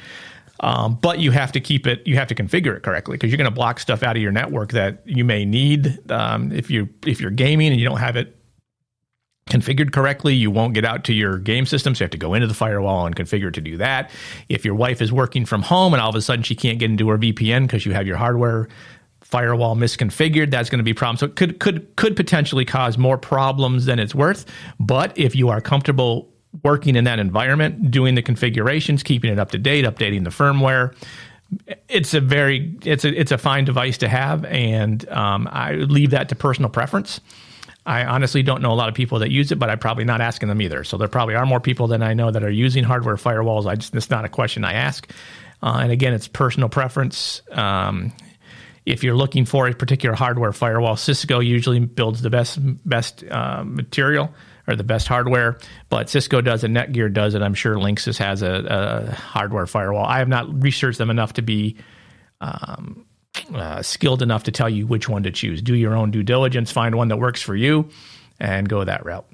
Um, 0.61 0.99
but 1.01 1.19
you 1.19 1.31
have 1.31 1.53
to 1.53 1.61
keep 1.61 1.87
it, 1.87 2.07
you 2.07 2.17
have 2.17 2.29
to 2.29 2.35
configure 2.35 2.77
it 2.77 2.83
correctly 2.83 3.17
because 3.17 3.31
you're 3.31 3.39
going 3.39 3.51
to 3.51 3.55
block 3.55 3.81
stuff 3.81 4.03
out 4.03 4.17
of 4.17 4.23
your 4.23 4.33
network 4.33 4.73
that 4.73 5.03
you 5.07 5.25
may 5.25 5.45
need. 5.45 6.11
Um, 6.11 6.53
if 6.53 6.71
you, 6.71 6.89
if 7.07 7.21
you're 7.21 7.31
gaming 7.31 7.69
and 7.69 7.81
you 7.81 7.89
don't 7.89 7.99
have 7.99 8.17
it 8.17 8.37
configured 9.51 9.93
correctly, 9.93 10.35
you 10.35 10.51
won't 10.51 10.75
get 10.75 10.85
out 10.85 11.05
to 11.05 11.13
your 11.13 11.39
game 11.39 11.67
system. 11.67 11.95
So 11.95 12.03
you 12.03 12.05
have 12.05 12.11
to 12.13 12.19
go 12.19 12.35
into 12.35 12.47
the 12.47 12.55
firewall 12.55 13.07
and 13.07 13.15
configure 13.15 13.53
to 13.53 13.61
do 13.61 13.77
that. 13.77 14.11
If 14.49 14.65
your 14.65 14.75
wife 14.75 15.03
is 15.03 15.13
working 15.13 15.45
from 15.45 15.63
home 15.63 15.93
and 15.93 16.01
all 16.01 16.09
of 16.09 16.15
a 16.15 16.23
sudden 16.23 16.43
she 16.43 16.55
can't 16.55 16.79
get 16.79 16.91
into 16.91 17.09
her 17.11 17.19
VPN 17.19 17.63
because 17.63 17.85
you 17.85 17.93
have 17.93 18.07
your 18.07 18.17
hardware 18.17 18.69
firewall 19.21 19.77
misconfigured, 19.77 20.51
that's 20.51 20.71
going 20.71 20.79
to 20.79 20.85
be 20.85 20.91
a 20.93 20.95
problem. 20.95 21.17
So 21.17 21.27
it 21.27 21.37
could 21.37 21.61
could 21.61 21.95
could 21.97 22.17
potentially 22.17 22.65
cause 22.65 22.99
more 22.99 23.19
problems 23.19 23.87
than 23.87 23.99
it's 23.99 24.15
worth. 24.15 24.47
But 24.79 25.17
if 25.19 25.35
you 25.37 25.49
are 25.51 25.61
comfortable 25.61 26.29
working 26.65 26.97
in 26.97 27.05
that 27.05 27.19
environment, 27.19 27.91
doing 27.91 28.15
the 28.17 28.23
configurations, 28.23 29.03
keeping 29.03 29.33
it 29.33 29.39
up 29.39 29.53
to 29.53 29.59
date, 29.59 29.85
updating 29.85 30.25
the 30.25 30.31
firmware, 30.31 30.95
it's 31.89 32.15
a 32.15 32.21
very 32.21 32.77
it's 32.85 33.05
a 33.05 33.19
it's 33.19 33.33
a 33.33 33.39
fine 33.39 33.65
device 33.65 33.99
to 33.99 34.09
have, 34.09 34.45
and 34.47 35.09
um, 35.11 35.49
I 35.51 35.73
leave 35.73 36.11
that 36.11 36.29
to 36.31 36.35
personal 36.35 36.71
preference. 36.71 37.21
I 37.87 38.05
honestly 38.05 38.43
don't 38.43 38.63
know 38.63 38.73
a 38.73 38.75
lot 38.75 38.89
of 38.89 38.95
people 38.95 39.21
that 39.21 39.31
use 39.31 39.53
it, 39.53 39.59
but 39.59 39.71
I'm 39.71 39.79
probably 39.79 40.05
not 40.05 40.21
asking 40.21 40.49
them 40.49 40.61
either. 40.61 40.85
So 40.85 40.99
there 40.99 41.09
probably 41.09 41.35
are 41.35 41.47
more 41.47 41.61
people 41.61 41.87
than 41.87 42.03
I 42.03 42.15
know 42.15 42.31
that 42.31 42.45
are 42.45 42.51
using 42.51 42.85
hardware 42.85 43.17
firewalls. 43.17 43.67
I 43.67 43.77
just 43.77 43.95
it's 43.95 44.11
not 44.11 44.25
a 44.25 44.29
question 44.29 44.65
I 44.65 44.75
ask. 44.75 45.11
Uh, 45.63 45.81
and 45.83 45.93
again, 45.93 46.13
it's 46.13 46.29
personal 46.29 46.69
preference. 46.69 47.43
Um, 47.51 48.13
if 48.87 49.05
you're 49.05 49.15
looking 49.15 49.45
for 49.45 49.69
a 49.69 49.75
particular 49.75 50.15
hardware 50.15 50.53
firewall, 50.53 50.97
Cisco 50.97 51.41
usually 51.41 51.81
builds 51.81 52.23
the 52.23 52.31
best 52.31 52.59
best 52.87 53.25
uh, 53.25 53.63
material 53.65 54.33
or 54.67 54.77
the 54.77 54.85
best 54.85 55.09
hardware, 55.09 55.59
but 55.89 56.09
Cisco 56.09 56.41
does 56.41 56.65
it, 56.65 56.71
Netgear 56.71 57.13
does 57.13 57.35
it. 57.35 57.43
I'm 57.43 57.55
sure 57.55 57.77
Linksys 57.77 58.19
has 58.19 58.43
a, 58.43 59.09
a 59.09 59.13
hardware 59.15 59.67
firewall. 59.67 60.05
I 60.05 60.19
have 60.19 60.29
not 60.29 60.63
researched 60.63 60.99
them 60.99 61.11
enough 61.11 61.35
to 61.35 61.43
be 61.43 61.77
um, 62.41 63.05
uh, 63.55 63.83
skilled 63.83 64.23
enough 64.23 64.45
to 64.45 64.53
tell 64.53 64.69
you 64.69 64.87
which 64.87 65.09
one 65.09 65.23
to 65.25 65.31
choose. 65.31 65.63
Do 65.63 65.75
your 65.75 65.95
own 65.95 66.11
due 66.11 66.23
diligence, 66.23 66.71
find 66.71 66.95
one 66.95 67.09
that 67.09 67.19
works 67.19 67.43
for 67.43 67.55
you, 67.55 67.89
and 68.39 68.69
go 68.69 68.85
that 68.85 69.05
route. 69.05 69.27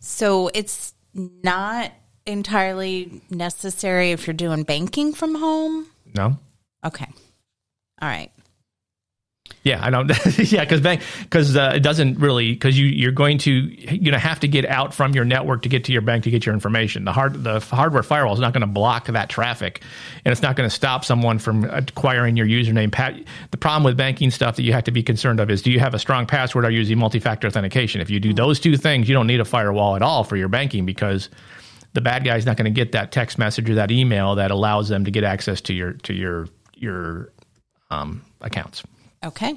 So 0.00 0.50
it's 0.54 0.94
not 1.14 1.92
entirely 2.26 3.22
necessary 3.30 4.12
if 4.12 4.26
you're 4.26 4.34
doing 4.34 4.62
banking 4.62 5.12
from 5.12 5.34
home. 5.34 5.86
No. 6.14 6.38
Okay. 6.84 7.06
All 8.00 8.08
right. 8.08 8.30
Yeah, 9.64 9.84
I 9.84 9.90
don't. 9.90 10.08
yeah, 10.50 10.64
because 10.64 10.80
bank 10.80 11.02
because 11.20 11.56
uh, 11.56 11.72
it 11.74 11.80
doesn't 11.80 12.18
really 12.18 12.52
because 12.52 12.76
you 12.76 12.86
you're 12.86 13.12
going 13.12 13.38
to 13.38 13.52
you 13.52 14.10
know 14.10 14.18
have 14.18 14.40
to 14.40 14.48
get 14.48 14.66
out 14.66 14.92
from 14.92 15.14
your 15.14 15.24
network 15.24 15.62
to 15.62 15.68
get 15.68 15.84
to 15.84 15.92
your 15.92 16.02
bank 16.02 16.24
to 16.24 16.30
get 16.30 16.44
your 16.44 16.52
information. 16.52 17.04
The 17.04 17.12
hard 17.12 17.44
the 17.44 17.60
hardware 17.60 18.02
firewall 18.02 18.34
is 18.34 18.40
not 18.40 18.52
going 18.52 18.62
to 18.62 18.66
block 18.66 19.06
that 19.06 19.28
traffic, 19.28 19.82
and 20.24 20.32
it's 20.32 20.42
not 20.42 20.56
going 20.56 20.68
to 20.68 20.74
stop 20.74 21.04
someone 21.04 21.38
from 21.38 21.64
acquiring 21.64 22.36
your 22.36 22.46
username. 22.46 22.90
Pat, 22.90 23.14
the 23.52 23.56
problem 23.56 23.84
with 23.84 23.96
banking 23.96 24.32
stuff 24.32 24.56
that 24.56 24.64
you 24.64 24.72
have 24.72 24.84
to 24.84 24.90
be 24.90 25.02
concerned 25.02 25.38
of 25.38 25.48
is 25.48 25.62
do 25.62 25.70
you 25.70 25.78
have 25.78 25.94
a 25.94 25.98
strong 25.98 26.26
password 26.26 26.64
or 26.64 26.70
using 26.70 26.98
multi-factor 26.98 27.46
authentication? 27.46 28.00
If 28.00 28.10
you 28.10 28.18
do 28.18 28.34
those 28.34 28.58
two 28.58 28.76
things, 28.76 29.08
you 29.08 29.14
don't 29.14 29.28
need 29.28 29.40
a 29.40 29.44
firewall 29.44 29.94
at 29.94 30.02
all 30.02 30.24
for 30.24 30.36
your 30.36 30.48
banking 30.48 30.86
because 30.86 31.28
the 31.92 32.00
bad 32.00 32.24
guy 32.24 32.36
is 32.36 32.46
not 32.46 32.56
going 32.56 32.64
to 32.64 32.70
get 32.70 32.92
that 32.92 33.12
text 33.12 33.38
message 33.38 33.70
or 33.70 33.76
that 33.76 33.92
email 33.92 34.34
that 34.34 34.50
allows 34.50 34.88
them 34.88 35.04
to 35.04 35.12
get 35.12 35.22
access 35.22 35.60
to 35.60 35.72
your 35.72 35.92
to 35.92 36.14
your 36.14 36.48
your 36.74 37.32
um, 37.92 38.22
accounts. 38.40 38.82
Okay, 39.24 39.54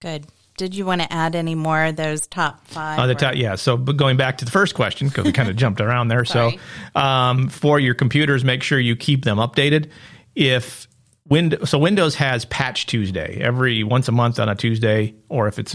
good. 0.00 0.26
Did 0.58 0.74
you 0.74 0.84
want 0.84 1.00
to 1.00 1.10
add 1.12 1.34
any 1.34 1.54
more 1.54 1.82
of 1.86 1.96
those 1.96 2.26
top 2.26 2.66
five? 2.66 2.98
Uh, 2.98 3.06
the 3.06 3.14
top, 3.14 3.34
yeah. 3.36 3.54
So, 3.54 3.76
but 3.76 3.96
going 3.96 4.16
back 4.16 4.38
to 4.38 4.44
the 4.44 4.50
first 4.50 4.74
question 4.74 5.08
because 5.08 5.24
we 5.24 5.32
kind 5.32 5.48
of 5.48 5.56
jumped 5.62 5.80
around 5.80 6.08
there. 6.08 6.24
Sorry. 6.24 6.60
So, 6.94 7.00
um, 7.00 7.48
for 7.48 7.80
your 7.80 7.94
computers, 7.94 8.44
make 8.44 8.62
sure 8.62 8.78
you 8.78 8.94
keep 8.94 9.24
them 9.24 9.38
updated. 9.38 9.88
If 10.34 10.88
Windows, 11.26 11.70
so 11.70 11.78
Windows 11.78 12.14
has 12.16 12.44
Patch 12.44 12.86
Tuesday 12.86 13.38
every 13.40 13.82
once 13.82 14.08
a 14.08 14.12
month 14.12 14.38
on 14.38 14.48
a 14.48 14.54
Tuesday, 14.54 15.14
or 15.28 15.48
if 15.48 15.58
it's 15.58 15.74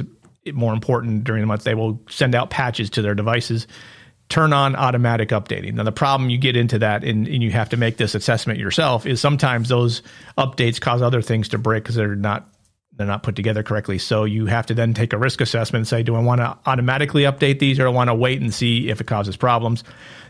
more 0.53 0.73
important 0.73 1.23
during 1.23 1.41
the 1.41 1.47
month, 1.47 1.63
they 1.63 1.75
will 1.75 2.01
send 2.09 2.35
out 2.35 2.49
patches 2.49 2.91
to 2.91 3.01
their 3.01 3.15
devices. 3.15 3.67
Turn 4.29 4.53
on 4.53 4.75
automatic 4.75 5.29
updating. 5.29 5.73
Now, 5.73 5.83
the 5.83 5.91
problem 5.91 6.29
you 6.29 6.37
get 6.37 6.57
into 6.57 6.79
that, 6.79 7.03
and, 7.03 7.27
and 7.27 7.41
you 7.41 7.49
have 7.51 7.69
to 7.69 7.77
make 7.77 7.97
this 7.97 8.13
assessment 8.13 8.59
yourself, 8.59 9.05
is 9.05 9.21
sometimes 9.21 9.69
those 9.69 10.01
updates 10.37 10.81
cause 10.81 11.01
other 11.01 11.21
things 11.21 11.49
to 11.49 11.57
break 11.57 11.83
because 11.83 11.95
they're 11.95 12.15
not 12.15 12.49
they're 12.97 13.07
not 13.07 13.21
put 13.23 13.35
together 13.35 13.61
correctly. 13.61 13.99
So 13.99 14.23
you 14.23 14.47
have 14.47 14.65
to 14.67 14.73
then 14.73 14.93
take 14.93 15.13
a 15.13 15.17
risk 15.17 15.39
assessment 15.39 15.81
and 15.81 15.87
say, 15.87 16.01
do 16.01 16.15
I 16.15 16.19
want 16.19 16.41
to 16.41 16.57
automatically 16.65 17.23
update 17.23 17.59
these 17.59 17.79
or 17.79 17.85
I 17.85 17.91
want 17.91 18.09
to 18.09 18.15
wait 18.15 18.41
and 18.41 18.51
see 18.53 18.89
if 18.89 18.99
it 18.99 19.05
causes 19.05 19.37
problems? 19.37 19.83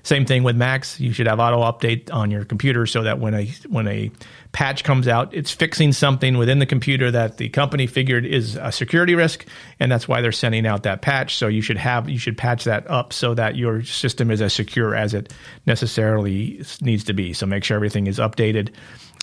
Same 0.03 0.25
thing 0.25 0.43
with 0.43 0.55
Macs. 0.55 0.99
You 0.99 1.13
should 1.13 1.27
have 1.27 1.39
auto 1.39 1.61
update 1.61 2.13
on 2.13 2.29
your 2.29 2.45
computer 2.45 2.85
so 2.85 3.03
that 3.03 3.19
when 3.19 3.33
a 3.33 3.45
when 3.67 3.87
a 3.87 4.11
patch 4.51 4.83
comes 4.83 5.07
out, 5.07 5.33
it's 5.33 5.51
fixing 5.51 5.91
something 5.91 6.37
within 6.37 6.59
the 6.59 6.65
computer 6.65 7.11
that 7.11 7.37
the 7.37 7.49
company 7.49 7.87
figured 7.87 8.25
is 8.25 8.55
a 8.55 8.71
security 8.71 9.15
risk, 9.15 9.45
and 9.79 9.91
that's 9.91 10.07
why 10.07 10.21
they're 10.21 10.31
sending 10.31 10.65
out 10.65 10.83
that 10.83 11.01
patch. 11.01 11.35
So 11.35 11.47
you 11.47 11.61
should 11.61 11.77
have 11.77 12.09
you 12.09 12.19
should 12.19 12.37
patch 12.37 12.63
that 12.65 12.89
up 12.89 13.11
so 13.11 13.33
that 13.33 13.55
your 13.57 13.83
system 13.83 14.31
is 14.31 14.41
as 14.41 14.53
secure 14.53 14.95
as 14.95 15.13
it 15.13 15.33
necessarily 15.65 16.63
needs 16.79 17.03
to 17.05 17.13
be. 17.13 17.33
So 17.33 17.45
make 17.45 17.63
sure 17.63 17.75
everything 17.75 18.07
is 18.07 18.17
updated. 18.17 18.69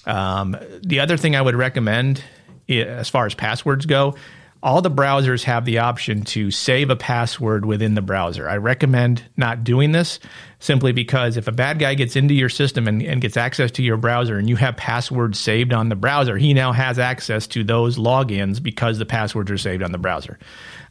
Um, 0.07 0.57
the 0.83 1.01
other 1.01 1.17
thing 1.17 1.35
I 1.35 1.41
would 1.41 1.55
recommend 1.55 2.23
as 2.69 3.09
far 3.09 3.27
as 3.27 3.35
passwords 3.35 3.87
go, 3.87 4.15
all 4.65 4.81
the 4.81 4.91
browsers 4.91 5.45
have 5.45 5.67
the 5.67 5.77
option 5.77 6.23
to 6.23 6.51
save 6.51 6.89
a 6.89 6.97
password 6.97 7.67
within 7.67 7.95
the 7.95 8.01
browser. 8.01 8.49
I 8.49 8.57
recommend 8.57 9.23
not 9.37 9.63
doing 9.63 9.93
this 9.93 10.19
simply 10.59 10.91
because 10.91 11.37
if 11.37 11.47
a 11.47 11.53
bad 11.53 11.79
guy 11.79 11.93
gets 11.93 12.17
into 12.17 12.33
your 12.33 12.49
system 12.49 12.89
and, 12.89 13.03
and 13.03 13.21
gets 13.21 13.37
access 13.37 13.71
to 13.73 13.83
your 13.83 13.99
browser 13.99 14.39
and 14.39 14.49
you 14.49 14.57
have 14.57 14.75
passwords 14.79 15.39
saved 15.39 15.75
on 15.75 15.91
the 15.91 15.95
browser, 15.95 16.39
he 16.39 16.55
now 16.55 16.73
has 16.73 16.99
access 16.99 17.47
to 17.49 17.63
those 17.63 17.99
logins 17.99 18.63
because 18.63 18.97
the 18.97 19.05
passwords 19.05 19.51
are 19.51 19.59
saved 19.59 19.83
on 19.83 19.93
the 19.93 19.99
browser. 19.99 20.39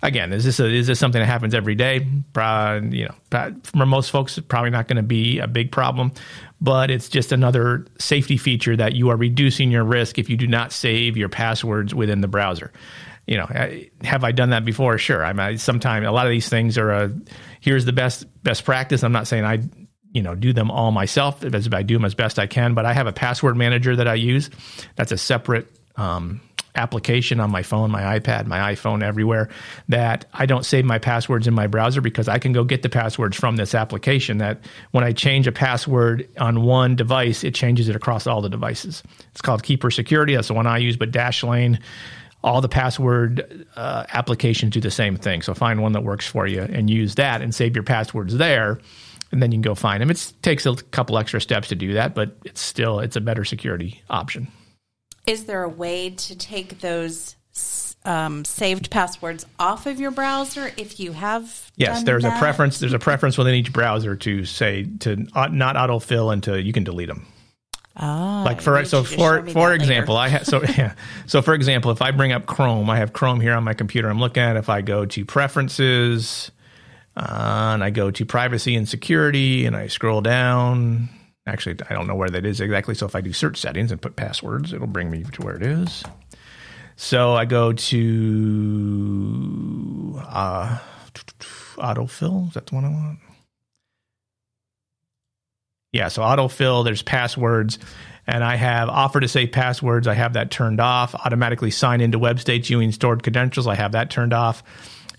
Again, 0.03 0.33
is 0.33 0.43
this 0.43 0.59
a, 0.59 0.67
is 0.67 0.85
this 0.85 0.99
something 0.99 1.19
that 1.19 1.25
happens 1.25 1.55
every 1.55 1.73
day? 1.73 2.07
Pro- 2.31 2.79
you 2.91 3.07
know, 3.07 3.55
for 3.63 3.87
most 3.87 4.11
folks, 4.11 4.37
it's 4.37 4.45
probably 4.45 4.69
not 4.69 4.87
going 4.87 4.97
to 4.97 5.03
be 5.03 5.39
a 5.39 5.47
big 5.47 5.71
problem, 5.71 6.11
but 6.61 6.91
it's 6.91 7.09
just 7.09 7.31
another 7.31 7.87
safety 7.97 8.37
feature 8.37 8.77
that 8.77 8.93
you 8.93 9.09
are 9.09 9.17
reducing 9.17 9.71
your 9.71 9.83
risk 9.83 10.19
if 10.19 10.29
you 10.29 10.37
do 10.37 10.45
not 10.45 10.71
save 10.71 11.17
your 11.17 11.29
passwords 11.29 11.95
within 11.95 12.21
the 12.21 12.27
browser. 12.27 12.71
You 13.25 13.37
know, 13.37 13.47
have 14.03 14.23
I 14.23 14.33
done 14.33 14.49
that 14.49 14.65
before? 14.65 14.97
Sure. 14.97 15.23
I 15.23 15.31
mean, 15.31 15.57
sometimes 15.57 16.05
a 16.05 16.11
lot 16.11 16.25
of 16.25 16.31
these 16.31 16.49
things 16.49 16.77
are 16.77 16.91
a 16.91 17.11
here's 17.61 17.85
the 17.85 17.93
best 17.93 18.25
best 18.43 18.65
practice. 18.65 19.03
I'm 19.03 19.13
not 19.13 19.27
saying 19.27 19.45
I 19.45 19.59
you 20.11 20.21
know 20.21 20.35
do 20.35 20.51
them 20.53 20.69
all 20.69 20.91
myself 20.91 21.43
as 21.43 21.67
I 21.71 21.83
do 21.83 21.95
them 21.95 22.05
as 22.05 22.15
best 22.15 22.37
I 22.37 22.47
can, 22.47 22.73
but 22.73 22.85
I 22.85 22.93
have 22.93 23.07
a 23.07 23.13
password 23.13 23.55
manager 23.55 23.95
that 23.95 24.07
I 24.07 24.15
use. 24.15 24.49
That's 24.95 25.13
a 25.13 25.17
separate 25.17 25.67
um, 25.95 26.41
application 26.75 27.39
on 27.39 27.51
my 27.51 27.63
phone, 27.63 27.91
my 27.91 28.19
iPad, 28.19 28.47
my 28.47 28.73
iPhone, 28.73 29.03
everywhere. 29.03 29.49
That 29.89 30.25
I 30.33 30.45
don't 30.45 30.65
save 30.65 30.85
my 30.85 30.99
passwords 30.99 31.47
in 31.47 31.53
my 31.53 31.67
browser 31.67 32.01
because 32.01 32.27
I 32.27 32.39
can 32.39 32.51
go 32.51 32.63
get 32.63 32.81
the 32.81 32.89
passwords 32.89 33.37
from 33.37 33.55
this 33.55 33.75
application. 33.75 34.39
That 34.39 34.63
when 34.91 35.03
I 35.03 35.11
change 35.11 35.47
a 35.47 35.51
password 35.51 36.27
on 36.37 36.63
one 36.63 36.95
device, 36.95 37.43
it 37.43 37.55
changes 37.55 37.89
it 37.89 37.95
across 37.95 38.27
all 38.27 38.41
the 38.41 38.49
devices. 38.49 39.03
It's 39.31 39.41
called 39.41 39.63
Keeper 39.63 39.91
Security. 39.91 40.35
That's 40.35 40.47
the 40.47 40.53
one 40.53 40.67
I 40.67 40.79
use, 40.79 40.97
but 40.97 41.11
Dashlane 41.11 41.79
all 42.43 42.61
the 42.61 42.69
password 42.69 43.65
uh, 43.75 44.05
applications 44.11 44.73
do 44.73 44.81
the 44.81 44.91
same 44.91 45.15
thing. 45.15 45.41
So 45.41 45.53
find 45.53 45.81
one 45.81 45.93
that 45.93 46.03
works 46.03 46.27
for 46.27 46.45
you 46.45 46.61
and 46.61 46.89
use 46.89 47.15
that 47.15 47.41
and 47.41 47.55
save 47.55 47.75
your 47.75 47.83
passwords 47.83 48.35
there. 48.35 48.79
And 49.31 49.41
then 49.41 49.51
you 49.51 49.55
can 49.55 49.61
go 49.61 49.75
find 49.75 50.01
them. 50.01 50.11
It 50.11 50.33
takes 50.41 50.65
a 50.65 50.75
couple 50.75 51.17
extra 51.17 51.41
steps 51.41 51.69
to 51.69 51.75
do 51.75 51.93
that, 51.93 52.13
but 52.13 52.37
it's 52.45 52.61
still 52.61 52.99
it's 52.99 53.15
a 53.15 53.21
better 53.21 53.45
security 53.45 54.03
option. 54.09 54.47
Is 55.25 55.45
there 55.45 55.63
a 55.63 55.69
way 55.69 56.11
to 56.11 56.35
take 56.35 56.79
those 56.81 57.35
um, 58.05 58.43
saved 58.45 58.91
passwords 58.91 59.45
off 59.57 59.85
of 59.85 59.99
your 59.99 60.11
browser 60.11 60.71
if 60.77 60.99
you 60.99 61.13
have? 61.13 61.71
Yes, 61.77 62.03
there's 62.03 62.23
that? 62.23 62.35
a 62.35 62.39
preference. 62.39 62.79
There's 62.79 62.93
a 62.93 62.99
preference 62.99 63.37
within 63.37 63.55
each 63.55 63.73
browser 63.73 64.15
to 64.17 64.45
say 64.45 64.83
to 64.99 65.15
not 65.15 65.75
autofill 65.75 66.31
and 66.31 66.43
to 66.43 66.61
you 66.61 66.73
can 66.73 66.83
delete 66.83 67.07
them. 67.07 67.25
Ah, 67.95 68.41
like 68.43 68.59
for 68.59 68.83
so 68.85 69.03
for 69.03 69.45
for 69.45 69.69
later. 69.69 69.73
example 69.73 70.17
i 70.17 70.27
have 70.27 70.47
so 70.47 70.63
yeah. 70.77 70.95
So 71.27 71.43
for 71.43 71.53
example 71.53 71.91
if 71.91 72.01
i 72.01 72.09
bring 72.09 72.31
up 72.31 72.47
chrome 72.47 72.89
i 72.89 72.97
have 72.97 73.13
chrome 73.13 73.39
here 73.39 73.53
on 73.53 73.63
my 73.63 73.75
computer 73.75 74.09
i'm 74.09 74.19
looking 74.19 74.41
at. 74.41 74.57
If 74.57 74.67
i 74.67 74.81
go 74.81 75.05
to 75.05 75.25
preferences 75.25 76.49
uh, 77.15 77.71
and 77.75 77.83
i 77.83 77.91
go 77.91 78.09
to 78.09 78.25
privacy 78.25 78.75
and 78.75 78.89
security 78.89 79.67
and 79.67 79.75
i 79.75 79.85
scroll 79.87 80.21
down 80.21 81.07
actually 81.45 81.77
i 81.87 81.93
don't 81.93 82.07
know 82.07 82.15
where 82.15 82.29
that 82.29 82.47
is 82.47 82.59
exactly. 82.59 82.95
So 82.95 83.05
if 83.05 83.15
i 83.15 83.21
do 83.21 83.31
search 83.31 83.57
settings 83.57 83.91
and 83.91 84.01
put 84.01 84.15
passwords 84.15 84.73
it'll 84.73 84.87
bring 84.87 85.11
me 85.11 85.23
to 85.23 85.41
where 85.43 85.55
it 85.55 85.61
is. 85.63 86.03
So 86.95 87.33
i 87.33 87.45
go 87.45 87.73
to 87.73 88.11
uh, 90.25 90.79
autofill 91.77 92.47
is 92.47 92.55
that 92.55 92.65
the 92.65 92.73
one 92.75 92.85
i 92.85 92.89
want 92.89 93.19
yeah, 95.93 96.07
so 96.07 96.23
autofill, 96.23 96.83
there's 96.83 97.03
passwords, 97.03 97.77
and 98.25 98.43
I 98.43 98.55
have 98.55 98.89
offer 98.89 99.19
to 99.19 99.27
save 99.27 99.51
passwords. 99.51 100.07
I 100.07 100.15
have 100.15 100.33
that 100.33 100.49
turned 100.49 100.81
off. 100.81 101.13
Automatically 101.13 101.71
sign 101.71 102.01
into 102.01 102.17
web 102.17 102.39
states 102.39 102.69
using 102.69 102.91
stored 102.91 103.21
credentials. 103.21 103.67
I 103.67 103.75
have 103.75 103.91
that 103.91 104.09
turned 104.09 104.33
off. 104.33 104.63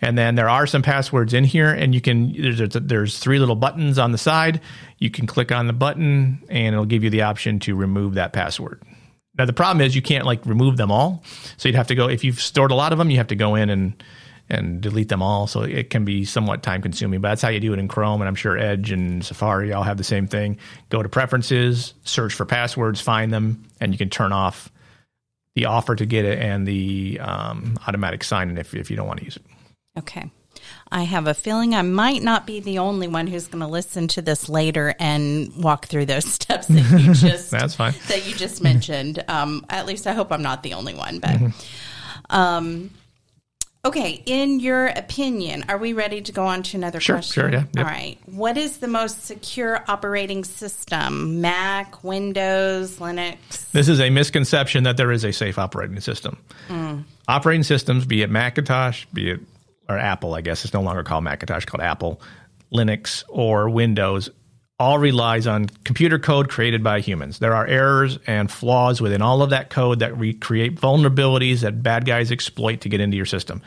And 0.00 0.18
then 0.18 0.34
there 0.34 0.48
are 0.48 0.66
some 0.66 0.82
passwords 0.82 1.32
in 1.32 1.44
here, 1.44 1.70
and 1.70 1.94
you 1.94 2.00
can 2.00 2.32
there's 2.32 2.58
there's 2.74 3.18
three 3.18 3.38
little 3.38 3.54
buttons 3.54 3.98
on 3.98 4.12
the 4.12 4.18
side. 4.18 4.60
You 4.98 5.10
can 5.10 5.26
click 5.26 5.52
on 5.52 5.66
the 5.66 5.72
button, 5.72 6.42
and 6.48 6.74
it'll 6.74 6.84
give 6.84 7.04
you 7.04 7.10
the 7.10 7.22
option 7.22 7.60
to 7.60 7.76
remove 7.76 8.14
that 8.14 8.32
password. 8.32 8.82
Now 9.38 9.46
the 9.46 9.52
problem 9.52 9.80
is 9.80 9.94
you 9.94 10.02
can't 10.02 10.26
like 10.26 10.44
remove 10.44 10.76
them 10.76 10.90
all, 10.90 11.22
so 11.56 11.68
you'd 11.68 11.76
have 11.76 11.86
to 11.86 11.94
go 11.94 12.08
if 12.08 12.24
you've 12.24 12.40
stored 12.40 12.72
a 12.72 12.74
lot 12.74 12.92
of 12.92 12.98
them, 12.98 13.10
you 13.10 13.16
have 13.18 13.28
to 13.28 13.36
go 13.36 13.54
in 13.54 13.70
and 13.70 14.02
and 14.50 14.80
delete 14.80 15.08
them 15.08 15.22
all. 15.22 15.46
So 15.46 15.62
it 15.62 15.90
can 15.90 16.04
be 16.04 16.24
somewhat 16.24 16.62
time 16.62 16.82
consuming, 16.82 17.20
but 17.20 17.28
that's 17.28 17.42
how 17.42 17.48
you 17.48 17.60
do 17.60 17.72
it 17.72 17.78
in 17.78 17.88
Chrome. 17.88 18.20
And 18.20 18.28
I'm 18.28 18.34
sure 18.34 18.58
Edge 18.58 18.90
and 18.90 19.24
Safari 19.24 19.72
all 19.72 19.82
have 19.82 19.96
the 19.96 20.04
same 20.04 20.26
thing. 20.26 20.58
Go 20.90 21.02
to 21.02 21.08
preferences, 21.08 21.94
search 22.04 22.34
for 22.34 22.44
passwords, 22.44 23.00
find 23.00 23.32
them, 23.32 23.64
and 23.80 23.92
you 23.92 23.98
can 23.98 24.10
turn 24.10 24.32
off 24.32 24.70
the 25.54 25.66
offer 25.66 25.94
to 25.96 26.04
get 26.04 26.24
it 26.24 26.38
and 26.40 26.66
the 26.66 27.18
um, 27.20 27.78
automatic 27.86 28.24
sign 28.24 28.50
in 28.50 28.58
if, 28.58 28.74
if 28.74 28.90
you 28.90 28.96
don't 28.96 29.06
want 29.06 29.20
to 29.20 29.24
use 29.24 29.36
it. 29.36 29.44
Okay. 29.98 30.30
I 30.90 31.02
have 31.02 31.26
a 31.26 31.34
feeling 31.34 31.74
I 31.74 31.82
might 31.82 32.22
not 32.22 32.46
be 32.46 32.60
the 32.60 32.78
only 32.78 33.06
one 33.08 33.26
who's 33.26 33.46
going 33.48 33.60
to 33.60 33.66
listen 33.68 34.08
to 34.08 34.22
this 34.22 34.48
later 34.48 34.94
and 34.98 35.52
walk 35.56 35.86
through 35.86 36.06
those 36.06 36.24
steps 36.32 36.66
that 36.68 37.00
you 37.00 37.14
just 37.14 37.50
That's 37.50 37.74
fine. 37.74 37.94
that 38.08 38.26
you 38.26 38.34
just 38.34 38.62
mentioned. 38.62 39.22
Um, 39.28 39.64
at 39.68 39.86
least 39.86 40.06
I 40.06 40.12
hope 40.12 40.32
I'm 40.32 40.42
not 40.42 40.62
the 40.62 40.74
only 40.74 40.94
one. 40.94 41.18
But 41.20 41.30
Mm-hmm. 41.30 42.34
um, 42.36 42.90
okay, 43.84 44.22
in 44.26 44.60
your 44.60 44.86
opinion, 44.86 45.64
are 45.68 45.78
we 45.78 45.92
ready 45.92 46.20
to 46.22 46.32
go 46.32 46.46
on 46.46 46.62
to 46.64 46.76
another 46.76 47.00
Sure, 47.00 47.16
question? 47.16 47.42
sure, 47.42 47.50
yeah, 47.52 47.64
yep. 47.74 47.78
All 47.78 47.84
right. 47.84 48.18
What 48.26 48.56
is 48.56 48.78
the 48.78 48.88
most 48.88 49.24
secure 49.24 49.84
operating 49.88 50.44
system? 50.44 51.40
Mac, 51.40 52.02
Windows, 52.02 52.98
Linux? 52.98 53.70
This 53.72 53.88
is 53.88 54.00
a 54.00 54.10
misconception 54.10 54.84
that 54.84 54.96
there 54.96 55.12
is 55.12 55.24
a 55.24 55.32
safe 55.32 55.58
operating 55.58 56.00
system. 56.00 56.38
Hmm. 56.68 57.00
Operating 57.28 57.62
systems, 57.62 58.04
be 58.06 58.22
it 58.22 58.30
Macintosh, 58.30 59.04
be 59.12 59.30
it 59.30 59.40
or 59.88 59.98
Apple, 59.98 60.34
I 60.34 60.40
guess 60.40 60.64
it's 60.64 60.72
no 60.72 60.80
longer 60.80 61.02
called 61.02 61.24
Macintosh, 61.24 61.66
called 61.66 61.82
Apple, 61.82 62.20
Linux, 62.72 63.22
or 63.28 63.68
Windows, 63.68 64.30
all 64.84 64.98
relies 64.98 65.46
on 65.46 65.66
computer 65.82 66.18
code 66.18 66.50
created 66.50 66.84
by 66.84 67.00
humans. 67.00 67.38
There 67.38 67.54
are 67.54 67.66
errors 67.66 68.18
and 68.26 68.50
flaws 68.50 69.00
within 69.00 69.22
all 69.22 69.40
of 69.40 69.48
that 69.48 69.70
code 69.70 70.00
that 70.00 70.14
re- 70.18 70.34
create 70.34 70.74
vulnerabilities 70.74 71.60
that 71.60 71.82
bad 71.82 72.04
guys 72.04 72.30
exploit 72.30 72.82
to 72.82 72.90
get 72.90 73.00
into 73.00 73.16
your 73.16 73.24
system. 73.24 73.62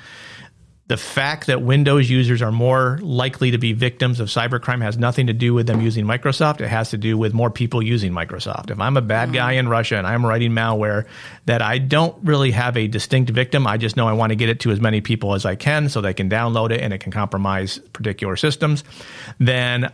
The 0.89 0.95
fact 0.95 1.47
that 1.47 1.63
Windows 1.63 2.07
users 2.07 2.43
are 2.43 2.51
more 2.51 2.99
likely 3.01 3.49
to 3.49 3.57
be 3.57 3.73
victims 3.73 4.19
of 4.19 4.27
cybercrime 4.27 4.83
has 4.83 4.95
nothing 4.95 5.25
to 5.25 5.33
do 5.33 5.55
with 5.55 5.65
them 5.65 5.81
using 5.81 6.05
Microsoft. 6.05 6.61
It 6.61 6.67
has 6.67 6.91
to 6.91 6.97
do 6.97 7.17
with 7.17 7.33
more 7.33 7.49
people 7.49 7.81
using 7.81 8.13
Microsoft. 8.13 8.69
If 8.69 8.79
I'm 8.79 8.95
a 8.95 9.01
bad 9.01 9.33
guy 9.33 9.53
mm-hmm. 9.53 9.59
in 9.61 9.69
Russia 9.69 9.97
and 9.97 10.05
I'm 10.05 10.23
writing 10.23 10.51
malware 10.51 11.07
that 11.47 11.63
I 11.63 11.79
don't 11.79 12.15
really 12.23 12.51
have 12.51 12.77
a 12.77 12.87
distinct 12.87 13.31
victim, 13.31 13.65
I 13.65 13.77
just 13.77 13.97
know 13.97 14.07
I 14.07 14.13
want 14.13 14.29
to 14.29 14.35
get 14.35 14.49
it 14.49 14.59
to 14.61 14.71
as 14.71 14.79
many 14.79 15.01
people 15.01 15.33
as 15.33 15.45
I 15.45 15.55
can 15.55 15.89
so 15.89 15.99
they 15.99 16.13
can 16.13 16.29
download 16.29 16.69
it 16.69 16.79
and 16.79 16.93
it 16.93 16.99
can 16.99 17.11
compromise 17.11 17.79
particular 17.91 18.35
systems, 18.35 18.83
then 19.39 19.91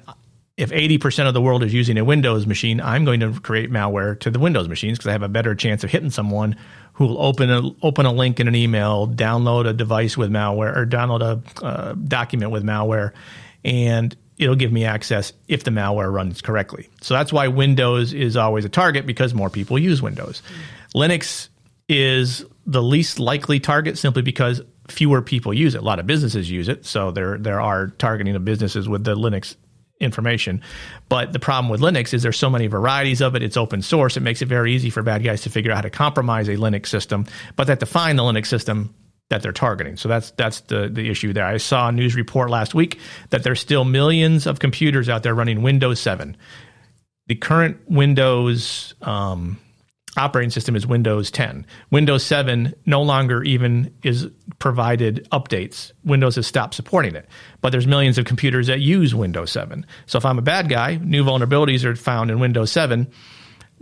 if 0.55 0.69
80% 0.69 1.27
of 1.27 1.33
the 1.33 1.41
world 1.41 1.63
is 1.63 1.73
using 1.73 1.97
a 1.97 2.05
Windows 2.05 2.45
machine, 2.45 2.79
I'm 2.79 3.05
going 3.05 3.21
to 3.21 3.39
create 3.39 3.71
malware 3.71 4.19
to 4.19 4.29
the 4.29 4.37
Windows 4.37 4.69
machines 4.69 4.97
because 4.97 5.09
I 5.09 5.13
have 5.13 5.23
a 5.23 5.29
better 5.29 5.55
chance 5.55 5.83
of 5.83 5.89
hitting 5.89 6.11
someone 6.11 6.55
who 6.93 7.07
will 7.07 7.21
open 7.21 7.49
a, 7.49 7.71
open 7.81 8.05
a 8.05 8.11
link 8.11 8.39
in 8.39 8.47
an 8.47 8.53
email, 8.53 9.07
download 9.07 9.67
a 9.67 9.73
device 9.73 10.15
with 10.15 10.29
malware, 10.29 10.75
or 10.75 10.85
download 10.85 11.21
a 11.21 11.65
uh, 11.65 11.93
document 11.93 12.51
with 12.51 12.63
malware, 12.63 13.13
and 13.65 14.15
it'll 14.37 14.55
give 14.55 14.71
me 14.71 14.85
access 14.85 15.33
if 15.47 15.63
the 15.63 15.71
malware 15.71 16.13
runs 16.13 16.41
correctly. 16.41 16.87
So 17.01 17.15
that's 17.15 17.33
why 17.33 17.47
Windows 17.47 18.13
is 18.13 18.37
always 18.37 18.63
a 18.63 18.69
target 18.69 19.07
because 19.07 19.33
more 19.33 19.49
people 19.49 19.79
use 19.79 20.03
Windows. 20.03 20.43
Linux 20.93 21.49
is 21.89 22.45
the 22.67 22.81
least 22.81 23.19
likely 23.19 23.59
target 23.59 23.97
simply 23.97 24.21
because 24.21 24.61
fewer 24.87 25.23
people 25.23 25.51
use 25.51 25.73
it. 25.73 25.81
A 25.81 25.85
lot 25.85 25.99
of 25.99 26.05
businesses 26.05 26.51
use 26.51 26.69
it, 26.69 26.85
so 26.85 27.09
there 27.09 27.39
there 27.39 27.59
are 27.59 27.87
targeting 27.87 28.35
of 28.35 28.45
businesses 28.45 28.87
with 28.87 29.03
the 29.03 29.15
Linux 29.15 29.55
information. 30.03 30.61
But 31.09 31.33
the 31.33 31.39
problem 31.39 31.69
with 31.69 31.81
Linux 31.81 32.13
is 32.13 32.23
there's 32.23 32.37
so 32.37 32.49
many 32.49 32.67
varieties 32.67 33.21
of 33.21 33.35
it. 33.35 33.43
It's 33.43 33.57
open 33.57 33.81
source. 33.81 34.17
It 34.17 34.21
makes 34.21 34.41
it 34.41 34.47
very 34.47 34.73
easy 34.73 34.89
for 34.89 35.01
bad 35.03 35.23
guys 35.23 35.41
to 35.41 35.49
figure 35.49 35.71
out 35.71 35.75
how 35.75 35.81
to 35.81 35.89
compromise 35.89 36.47
a 36.47 36.55
Linux 36.55 36.87
system, 36.87 37.25
but 37.55 37.65
to 37.65 37.85
find 37.85 38.17
the 38.17 38.23
Linux 38.23 38.47
system 38.47 38.93
that 39.29 39.41
they're 39.41 39.51
targeting. 39.51 39.97
So 39.97 40.09
that's 40.09 40.31
that's 40.31 40.61
the 40.61 40.89
the 40.89 41.09
issue 41.09 41.33
there. 41.33 41.45
I 41.45 41.57
saw 41.57 41.89
a 41.89 41.91
news 41.91 42.15
report 42.15 42.49
last 42.49 42.75
week 42.75 42.99
that 43.31 43.43
there's 43.43 43.59
still 43.59 43.83
millions 43.85 44.45
of 44.45 44.59
computers 44.59 45.09
out 45.09 45.23
there 45.23 45.33
running 45.33 45.61
Windows 45.61 45.99
7. 45.99 46.37
The 47.27 47.35
current 47.35 47.77
Windows 47.87 48.93
um, 49.01 49.57
operating 50.17 50.49
system 50.49 50.75
is 50.75 50.85
Windows 50.85 51.31
10. 51.31 51.65
Windows 51.91 52.23
7 52.23 52.73
no 52.85 53.01
longer 53.01 53.43
even 53.43 53.93
is 54.03 54.27
provided 54.59 55.27
updates. 55.31 55.91
Windows 56.03 56.35
has 56.35 56.47
stopped 56.47 56.75
supporting 56.75 57.15
it. 57.15 57.27
But 57.61 57.71
there's 57.71 57.87
millions 57.87 58.17
of 58.17 58.25
computers 58.25 58.67
that 58.67 58.79
use 58.79 59.15
Windows 59.15 59.51
7. 59.51 59.85
So 60.05 60.17
if 60.17 60.25
I'm 60.25 60.37
a 60.37 60.43
bad 60.43 60.69
guy, 60.69 60.99
new 61.01 61.23
vulnerabilities 61.23 61.83
are 61.83 61.95
found 61.95 62.31
in 62.31 62.39
Windows 62.39 62.71
7 62.71 63.11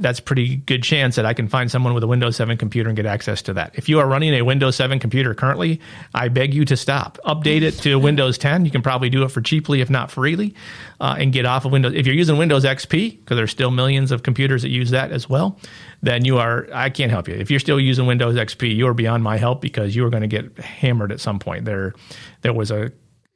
that's 0.02 0.20
pretty 0.20 0.58
good 0.58 0.84
chance 0.84 1.16
that 1.16 1.26
I 1.26 1.34
can 1.34 1.48
find 1.48 1.70
someone 1.70 1.94
with 1.94 2.04
a 2.04 2.08
Windows 2.08 2.36
7 2.36 2.58
computer 2.58 2.90
and 2.90 2.96
get 2.96 3.06
access 3.06 3.42
to 3.44 3.54
that. 3.54 3.72
If 3.76 3.88
you 3.88 4.00
are 4.00 4.08
running 4.08 4.34
a 4.34 4.42
Windows 4.42 4.76
7 4.76 5.00
computer 5.00 5.34
currently, 5.34 5.80
I 6.14 6.28
beg 6.28 6.54
you 6.54 6.66
to 6.66 6.76
stop. 6.76 7.18
Update 7.26 7.62
it 7.62 7.72
to 7.80 7.98
Windows 7.98 8.38
10. 8.38 8.66
You 8.66 8.72
can 8.72 8.82
probably 8.82 9.10
do 9.10 9.24
it 9.24 9.30
for 9.30 9.42
cheaply, 9.42 9.82
if 9.82 9.90
not 9.90 10.12
freely, 10.12 10.56
uh, 11.00 11.16
and 11.20 11.32
get 11.32 11.46
off 11.46 11.66
of 11.66 11.72
Windows. 11.72 11.94
If 11.94 12.06
you're 12.06 12.16
using 12.16 12.38
Windows 12.38 12.66
XP, 12.66 13.20
because 13.20 13.38
there's 13.38 13.52
still 13.52 13.72
millions 13.72 14.12
of 14.12 14.24
computers 14.24 14.64
that 14.64 14.70
use 14.70 14.90
that 14.90 15.12
as 15.12 15.30
well, 15.30 15.60
then 16.02 16.26
you 16.26 16.38
are, 16.40 16.68
I 16.74 16.90
can't 16.90 17.12
help 17.12 17.28
you. 17.28 17.36
If 17.36 17.52
you're 17.52 17.60
still 17.60 17.80
using 17.80 18.08
Windows 18.08 18.36
XP, 18.36 18.76
you 18.76 18.88
are 18.88 18.94
beyond 18.94 19.24
my 19.24 19.38
help 19.38 19.62
because 19.62 19.96
you 19.96 20.06
are 20.06 20.10
going 20.10 20.22
to 20.22 20.28
get 20.28 20.58
hammered 20.58 21.12
at 21.12 21.20
some 21.20 21.40
point. 21.40 21.66
There, 21.66 21.94
there 22.42 22.54
was 22.54 22.72
a 22.72 22.92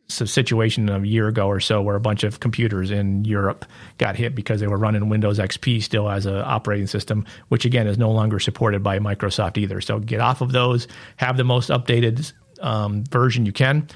situation 0.07 0.88
a 0.89 1.00
year 1.00 1.27
ago 1.27 1.47
or 1.47 1.59
so 1.59 1.81
where 1.81 1.95
a 1.95 2.00
bunch 2.00 2.24
of 2.24 2.39
computers 2.39 2.91
in 2.91 3.25
Europe 3.25 3.65
got 3.97 4.15
hit 4.15 4.35
because 4.35 4.59
they 4.59 4.67
were 4.67 4.77
running 4.77 5.09
Windows 5.09 5.39
XP 5.39 5.81
still 5.81 6.09
as 6.09 6.25
an 6.25 6.35
operating 6.35 6.88
system, 6.88 7.25
which 7.47 7.65
again 7.65 7.88
is 7.88 7.97
no 7.97 8.12
longer 8.12 8.39
supported 8.39 8.83
by 8.83 9.00
Microsoft 9.00 9.57
either. 9.57 9.81
So 9.81 10.00
get 10.00 10.21
off 10.21 10.41
of 10.41 10.51
those, 10.51 10.88
have 11.17 11.38
the 11.38 11.43
most 11.43 11.69
updated 11.69 12.31
um, 12.62 13.03
version 13.05 13.45
you 13.45 13.51
can. 13.51 13.88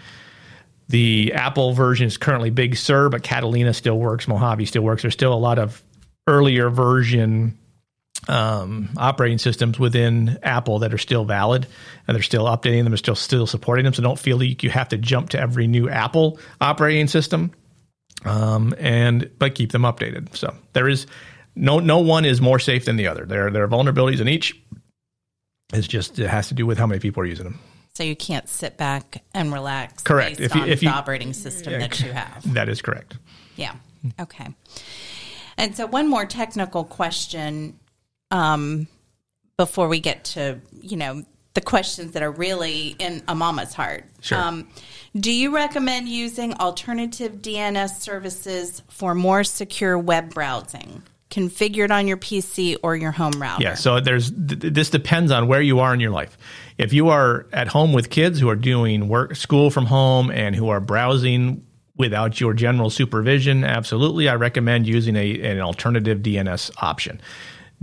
The 0.88 1.32
Apple 1.34 1.74
version 1.74 2.08
is 2.08 2.18
currently 2.18 2.50
Big 2.50 2.76
Sur, 2.76 3.10
but 3.10 3.22
Catalina 3.22 3.74
still 3.76 4.00
works, 4.00 4.28
Mojave 4.28 4.66
still 4.66 4.82
works. 4.82 5.04
There's 5.04 5.14
still 5.14 5.34
a 5.34 5.36
lot 5.36 5.60
of 5.60 5.84
earlier 6.26 6.72
version 6.72 7.59
um, 8.30 8.90
operating 8.96 9.40
systems 9.40 9.80
within 9.80 10.38
Apple 10.44 10.80
that 10.80 10.94
are 10.94 11.00
still 11.00 11.26
valid 11.26 11.68
and 12.08 12.16
they're 12.16 12.22
still 12.22 12.46
updating 12.46 12.84
them 12.84 12.94
and 12.94 13.00
still 13.00 13.16
still 13.16 13.48
supporting 13.48 13.86
them. 13.86 13.94
So 13.94 14.04
don't 14.04 14.20
feel 14.20 14.38
like 14.38 14.62
you 14.64 14.70
have 14.70 14.90
to 14.90 14.98
jump 14.98 15.30
to 15.32 15.40
every 15.40 15.68
new 15.68 15.90
Apple 15.90 16.40
operating 16.62 17.08
system. 17.08 17.52
Um, 18.26 18.76
and 18.78 19.30
but 19.40 19.56
keep 19.56 19.72
them 19.72 19.82
updated. 19.82 20.36
So 20.36 20.54
there 20.74 20.88
is 20.88 21.08
no 21.56 21.80
no 21.80 22.00
one 22.00 22.26
is 22.26 22.40
more 22.40 22.60
safe 22.60 22.86
than 22.86 22.98
the 22.98 23.08
other. 23.08 23.26
There 23.26 23.50
there 23.50 23.64
are 23.64 23.68
vulnerabilities 23.68 24.20
in 24.20 24.28
each. 24.28 24.60
It's 25.74 25.88
just 25.88 26.20
it 26.20 26.28
has 26.28 26.50
to 26.50 26.54
do 26.54 26.66
with 26.66 26.78
how 26.78 26.86
many 26.86 27.00
people 27.00 27.24
are 27.24 27.26
using 27.26 27.46
them. 27.46 27.60
So 27.96 28.04
you 28.04 28.16
can't 28.16 28.48
sit 28.48 28.78
back 28.78 29.24
and 29.34 29.52
relax. 29.52 30.04
Correct. 30.04 30.40
if 30.40 30.54
you, 30.54 30.64
if 30.64 30.84
you, 30.84 30.90
the 30.90 30.96
operating 30.96 31.34
system 31.34 31.74
yeah, 31.74 31.80
that 31.80 32.00
you 32.00 32.12
have. 32.12 32.54
That 32.54 32.70
is 32.70 32.82
correct. 32.82 33.18
Yeah. 33.56 33.74
Okay. 34.20 34.48
And 35.58 35.76
so 35.76 35.86
one 35.88 36.08
more 36.08 36.26
technical 36.26 36.86
question 36.86 37.78
um, 38.32 38.88
before 39.58 39.88
we 39.88 40.00
get 40.00 40.24
to 40.24 40.60
you 40.82 40.98
know 40.98 41.24
the 41.54 41.62
questions 41.62 42.14
that 42.14 42.24
are 42.24 42.32
really 42.32 42.96
in 43.00 43.24
a 43.28 43.36
mama's 43.36 43.74
heart. 43.74 44.06
Sure. 44.22 44.38
Um, 44.38 44.70
do 45.16 45.32
you 45.32 45.54
recommend 45.54 46.08
using 46.08 46.54
alternative 46.54 47.42
DNS 47.42 47.90
services 48.00 48.84
for 48.90 49.16
more 49.16 49.44
secure 49.44 49.98
web 49.98 50.34
browsing? 50.34 51.04
configured 51.30 51.92
on 51.92 52.08
your 52.08 52.18
PC 52.18 52.78
or 52.82 52.96
your 52.96 53.12
home 53.12 53.34
router. 53.40 53.62
Yeah, 53.62 53.76
so 53.76 54.00
there's 54.00 54.32
th- 54.32 54.74
this 54.74 54.90
depends 54.90 55.32
on 55.32 55.48
where 55.48 55.62
you 55.62 55.80
are 55.80 55.94
in 55.94 56.00
your 56.00 56.12
life. 56.12 56.38
If 56.78 56.92
you 56.92 57.10
are 57.10 57.46
at 57.54 57.68
home 57.68 57.94
with 57.94 58.10
kids 58.10 58.40
who 58.40 58.50
are 58.50 58.56
doing 58.56 59.08
work 59.08 59.36
school 59.36 59.70
from 59.70 59.86
home 59.86 60.32
and 60.32 60.56
who 60.56 60.70
are 60.70 60.80
browsing 60.80 61.66
without 61.96 62.40
your 62.40 62.54
general 62.54 62.90
supervision, 62.90 63.64
absolutely 63.64 64.28
I 64.28 64.36
recommend 64.36 64.88
using 64.88 65.16
a 65.16 65.40
an 65.42 65.60
alternative 65.60 66.20
DNS 66.20 66.72
option. 66.82 67.22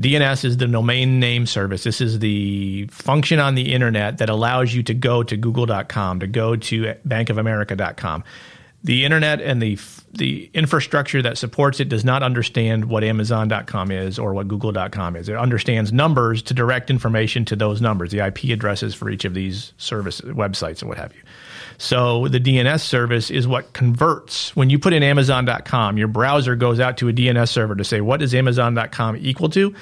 DNS 0.01 0.45
is 0.45 0.57
the 0.59 0.67
domain 0.67 1.21
name 1.21 1.47
service. 1.47 1.85
This 1.85 2.01
is 2.01 2.19
the 2.19 2.87
function 2.91 3.39
on 3.39 3.55
the 3.55 3.73
internet 3.73 4.19
that 4.19 4.29
allows 4.29 4.75
you 4.75 4.83
to 4.85 4.95
go 4.95 5.23
to 5.23 5.37
google.com, 5.37 6.21
to 6.21 6.27
go 6.27 6.57
to 6.57 6.95
bankofamerica.com. 7.09 8.25
The 8.85 9.05
internet 9.05 9.41
and 9.41 9.61
the 9.61 9.79
the 10.13 10.51
infrastructure 10.55 11.21
that 11.23 11.37
supports 11.37 11.81
it 11.81 11.89
does 11.89 12.05
not 12.05 12.23
understand 12.23 12.87
what 12.87 13.05
amazon.com 13.05 13.91
is 13.91 14.19
or 14.19 14.33
what 14.33 14.49
google.com 14.49 15.17
is. 15.17 15.29
It 15.29 15.37
understands 15.37 15.93
numbers 15.93 16.43
to 16.43 16.55
direct 16.55 16.89
information 16.89 17.45
to 17.47 17.57
those 17.57 17.81
numbers, 17.81 18.13
the 18.13 18.25
IP 18.25 18.45
addresses 18.45 18.95
for 18.95 19.11
each 19.11 19.25
of 19.25 19.35
these 19.35 19.73
service 19.77 20.21
websites 20.23 20.81
and 20.81 20.89
what 20.89 20.99
have 20.99 21.15
you. 21.15 21.23
So 21.79 22.29
the 22.29 22.41
DNS 22.41 22.81
service 22.81 23.31
is 23.31 23.47
what 23.47 23.73
converts. 23.73 24.55
When 24.57 24.71
you 24.71 24.79
put 24.79 24.93
in 24.93 25.03
Amazon.com, 25.03 25.99
your 25.99 26.09
browser 26.09 26.57
goes 26.57 26.81
out 26.81 26.97
to 26.99 27.09
a 27.09 27.13
DNS 27.13 27.49
server 27.49 27.75
to 27.75 27.85
say, 27.85 28.01
what 28.01 28.23
is 28.23 28.35
Amazon.com 28.35 29.17
equal 29.19 29.49
to? 29.51 29.75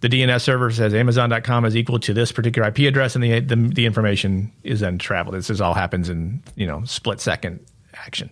The 0.00 0.08
DNS 0.08 0.40
server 0.40 0.70
says 0.70 0.94
Amazon.com 0.94 1.64
is 1.64 1.76
equal 1.76 1.98
to 2.00 2.14
this 2.14 2.30
particular 2.30 2.68
IP 2.68 2.80
address, 2.80 3.16
and 3.16 3.24
the, 3.24 3.40
the, 3.40 3.56
the 3.56 3.86
information 3.86 4.52
is 4.62 4.80
then 4.80 4.98
traveled. 4.98 5.34
This 5.34 5.50
is 5.50 5.60
all 5.60 5.74
happens 5.74 6.08
in 6.08 6.40
you 6.54 6.66
know 6.66 6.84
split 6.84 7.20
second 7.20 7.58
action. 7.94 8.30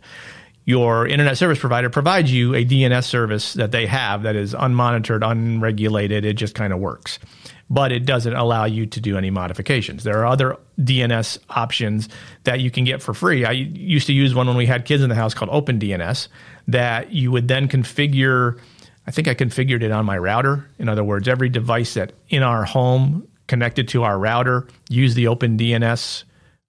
Your 0.64 1.07
internet 1.07 1.38
service 1.38 1.59
provider 1.59 1.90
provides 1.90 2.33
you 2.33 2.55
a 2.55 2.64
DNS 2.64 3.05
service 3.05 3.55
that 3.55 3.73
they 3.73 3.87
have 3.87 4.23
that 4.23 4.37
is 4.37 4.55
unmonitored, 4.55 5.29
unregulated. 5.29 6.25
It 6.25 6.35
just 6.35 6.55
kind 6.55 6.73
of 6.73 6.79
works 6.79 7.19
but 7.68 7.92
it 7.92 8.05
doesn't 8.05 8.35
allow 8.35 8.64
you 8.64 8.87
to 8.87 9.00
do 9.00 9.16
any 9.16 9.31
modifications. 9.31 10.05
There 10.05 10.18
are 10.18 10.26
other 10.26 10.57
DNS 10.79 11.38
options 11.50 12.09
that 12.44 12.61
you 12.61 12.70
can 12.70 12.85
get 12.85 13.02
for 13.02 13.12
free. 13.12 13.44
I 13.44 13.52
used 13.52 14.07
to 14.07 14.12
use 14.12 14.35
one 14.35 14.46
when 14.46 14.57
we 14.57 14.66
had 14.66 14.85
kids 14.85 15.02
in 15.02 15.09
the 15.09 15.14
house 15.14 15.35
called 15.35 15.50
OpenDNS 15.50 16.29
that 16.68 17.12
you 17.12 17.33
would 17.33 17.48
then 17.48 17.68
configure. 17.68 18.61
I 19.07 19.11
think 19.11 19.26
I 19.29 19.35
configured 19.35 19.83
it 19.83 19.90
on 19.90 20.05
my 20.05 20.16
router. 20.16 20.68
In 20.79 20.88
other 20.88 21.02
words, 21.02 21.29
every 21.29 21.48
device 21.48 21.94
that 21.94 22.12
in 22.29 22.42
our 22.42 22.64
home 22.64 23.26
connected 23.48 23.88
to 23.88 24.05
our 24.05 24.18
router 24.18 24.66
used 24.88 25.16
the 25.16 25.24
OpenDNS 25.24 26.24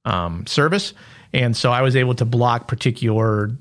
um, 0.06 0.48
service. 0.48 0.94
And 1.34 1.56
so 1.56 1.72
I 1.72 1.82
was 1.82 1.96
able 1.96 2.16
to 2.16 2.26
block 2.26 2.68
particular 2.68 3.52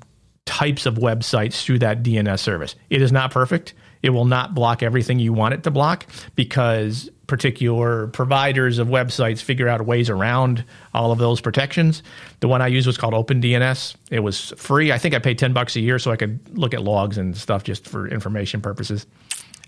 types 0.45 0.85
of 0.85 0.95
websites 0.95 1.63
through 1.63 1.79
that 1.79 2.01
DNS 2.01 2.39
service. 2.39 2.75
It 2.89 3.01
is 3.01 3.11
not 3.11 3.31
perfect. 3.31 3.73
It 4.01 4.11
will 4.11 4.25
not 4.25 4.55
block 4.55 4.81
everything 4.81 5.19
you 5.19 5.33
want 5.33 5.53
it 5.53 5.63
to 5.63 5.71
block 5.71 6.05
because 6.35 7.09
particular 7.27 8.07
providers 8.07 8.79
of 8.79 8.87
websites 8.87 9.41
figure 9.41 9.67
out 9.67 9.85
ways 9.85 10.09
around 10.09 10.63
all 10.93 11.11
of 11.11 11.19
those 11.19 11.41
protections. 11.41 12.01
The 12.39 12.47
one 12.47 12.61
I 12.61 12.67
used 12.67 12.87
was 12.87 12.97
called 12.97 13.13
OpenDNS. 13.13 13.95
It 14.09 14.21
was 14.21 14.53
free. 14.57 14.91
I 14.91 14.97
think 14.97 15.13
I 15.13 15.19
paid 15.19 15.37
10 15.37 15.53
bucks 15.53 15.75
a 15.75 15.81
year 15.81 15.99
so 15.99 16.11
I 16.11 16.15
could 16.15 16.57
look 16.57 16.73
at 16.73 16.81
logs 16.81 17.17
and 17.17 17.35
stuff 17.35 17.63
just 17.63 17.87
for 17.87 18.07
information 18.07 18.61
purposes. 18.61 19.05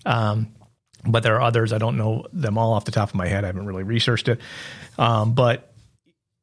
Um, 0.06 0.48
but 1.06 1.24
there 1.24 1.36
are 1.36 1.42
others. 1.42 1.72
I 1.72 1.78
don't 1.78 1.98
know 1.98 2.26
them 2.34 2.58
all 2.58 2.74
off 2.74 2.86
the 2.86 2.92
top 2.92 3.10
of 3.10 3.16
my 3.16 3.28
head. 3.28 3.44
I 3.44 3.48
haven't 3.48 3.66
really 3.66 3.84
researched 3.84 4.28
it. 4.28 4.40
Um, 4.98 5.34
but 5.34 5.69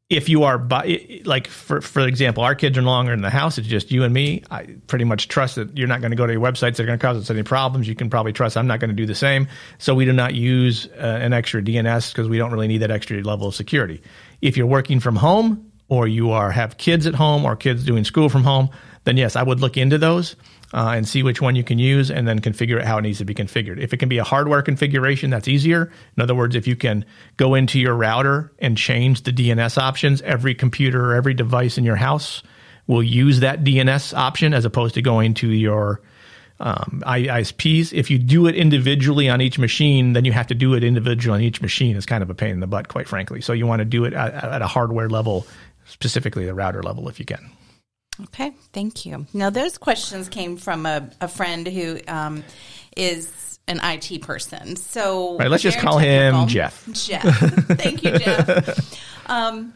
if 0.09 0.29
you 0.29 0.45
are 0.45 0.57
by, 0.57 1.21
like 1.25 1.49
for 1.49 1.81
for 1.81 2.07
example 2.07 2.45
our 2.45 2.55
kids 2.55 2.79
are 2.79 2.83
no 2.83 2.89
longer 2.89 3.13
in 3.13 3.23
the 3.23 3.31
house. 3.31 3.59
It's 3.59 3.67
just 3.67 3.91
you 3.91 4.05
and 4.05 4.15
me. 4.15 4.45
I 4.51 4.77
pretty 4.87 5.05
much 5.05 5.27
trust 5.29 5.57
that 5.57 5.77
you're 5.77 5.89
not 5.89 6.01
going 6.01 6.13
to 6.13 6.17
go 6.17 6.27
to 6.27 6.33
your 6.33 6.43
websites 6.43 6.77
that 6.77 6.81
are 6.81 6.87
going 6.87 6.99
to 6.99 7.05
cause 7.05 7.17
us 7.17 7.29
any 7.29 7.43
problems. 7.43 7.89
You 7.89 7.97
can 7.97 8.09
probably 8.09 8.33
trust 8.33 8.57
i'm 8.57 8.69
not 8.69 8.79
going 8.79 8.91
to 8.91 8.97
do 8.97 9.07
the 9.07 9.17
same. 9.17 9.49
So 9.79 9.95
we 9.95 10.05
do 10.05 10.13
not 10.13 10.35
use 10.35 10.87
uh, 10.97 11.19
an 11.21 11.33
extra 11.33 11.61
dns 11.61 12.13
because 12.13 12.29
we 12.29 12.39
don't 12.39 12.53
really 12.53 12.69
need 12.69 12.79
that 12.79 12.91
extra 12.91 13.21
level 13.23 13.49
of 13.49 13.55
security. 13.55 14.01
If 14.43 14.57
you're 14.57 14.67
working 14.67 15.01
from 15.01 15.17
home 15.17 15.73
or 15.89 16.07
you 16.07 16.31
are 16.31 16.51
have 16.51 16.79
kids 16.79 17.07
at 17.07 17.15
home 17.15 17.45
or 17.45 17.57
kids 17.57 17.85
doing 17.85 18.05
school 18.05 18.29
from 18.29 18.45
home 18.45 18.69
then 19.05 19.17
yes 19.17 19.37
i 19.37 19.43
would 19.43 19.61
look 19.61 19.77
into 19.77 19.99
those 19.99 20.35
uh, 20.77 20.91
and 20.91 21.09
see 21.09 21.23
which 21.23 21.41
one 21.41 21.57
you 21.57 21.65
can 21.65 21.79
use 21.79 22.11
and 22.11 22.29
then 22.29 22.39
configure 22.39 22.79
it 22.79 22.85
how 22.85 22.99
it 22.99 23.03
needs 23.03 23.17
to 23.19 23.25
be 23.25 23.35
configured. 23.35 23.81
If 23.81 23.95
it 23.95 23.97
can 23.97 24.11
be 24.11 24.19
a 24.19 24.25
hardware 24.25 24.61
configuration, 24.61 25.31
that's 25.31 25.49
easier. 25.49 25.91
In 26.17 26.23
other 26.23 26.35
words, 26.35 26.55
if 26.55 26.67
you 26.67 26.77
can 26.77 27.07
go 27.39 27.55
into 27.55 27.81
your 27.81 27.95
router 27.95 28.53
and 28.59 28.77
change 28.77 29.23
the 29.23 29.33
DNS 29.33 29.79
options, 29.79 30.21
every 30.21 30.55
computer 30.55 31.13
or 31.13 31.15
every 31.15 31.33
device 31.33 31.79
in 31.79 31.85
your 31.85 31.97
house 31.97 32.43
will 32.87 33.03
use 33.03 33.41
that 33.41 33.65
DNS 33.65 34.15
option 34.15 34.53
as 34.53 34.67
opposed 34.67 34.95
to 34.95 35.03
going 35.03 35.33
to 35.35 35.49
your 35.49 36.03
um, 36.61 37.03
ISPs. 37.07 37.95
If 37.95 38.11
you 38.11 38.19
do 38.19 38.47
it 38.47 38.55
individually 38.55 39.31
on 39.31 39.41
each 39.41 39.59
machine, 39.59 40.13
then 40.13 40.27
you 40.27 40.33
have 40.33 40.47
to 40.49 40.55
do 40.55 40.75
it 40.75 40.85
individually 40.85 41.39
on 41.39 41.43
each 41.43 41.63
machine. 41.63 41.97
It's 41.97 42.07
kind 42.07 42.23
of 42.23 42.29
a 42.29 42.35
pain 42.35 42.51
in 42.51 42.61
the 42.61 42.67
butt, 42.67 42.89
quite 42.89 43.09
frankly. 43.09 43.41
So 43.41 43.55
you 43.55 43.67
want 43.67 43.81
to 43.81 43.87
do 43.87 44.05
it 44.05 44.13
at, 44.13 44.35
at 44.35 44.61
a 44.61 44.67
hardware 44.67 45.09
level, 45.09 45.47
specifically 45.87 46.45
the 46.45 46.55
router 46.55 46.83
level, 46.83 47.09
if 47.09 47.19
you 47.19 47.25
can. 47.25 47.51
Okay, 48.25 48.53
thank 48.73 49.05
you. 49.05 49.27
Now, 49.35 49.51
those 49.51 49.77
questions 49.79 50.29
came 50.29 50.57
from 50.57 50.87
a, 50.87 51.11
a 51.21 51.29
friend 51.29 51.67
who 51.67 52.01
um, 52.09 52.45
is 52.97 53.59
an 53.69 53.81
IT 53.83 54.23
person. 54.23 54.77
So 54.77 55.37
Right, 55.39 55.51
let's 55.51 55.63
just 55.63 55.79
call 55.79 55.99
him. 55.99 56.47
Jeff. 56.47 56.89
Jeff. 56.93 57.25
Thank 57.25 58.03
you, 58.03 58.19
Jeff. 58.19 59.03
Um, 59.29 59.75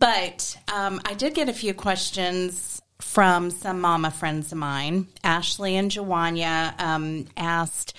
but 0.00 0.58
um, 0.74 1.00
I 1.04 1.14
did 1.14 1.34
get 1.34 1.48
a 1.48 1.52
few 1.52 1.72
questions 1.72 2.82
from 3.00 3.50
some 3.50 3.80
mama 3.80 4.10
friends 4.10 4.50
of 4.50 4.58
mine. 4.58 5.06
Ashley 5.22 5.76
and 5.76 5.90
Jawanya 5.90 6.78
um, 6.80 7.26
asked, 7.36 7.94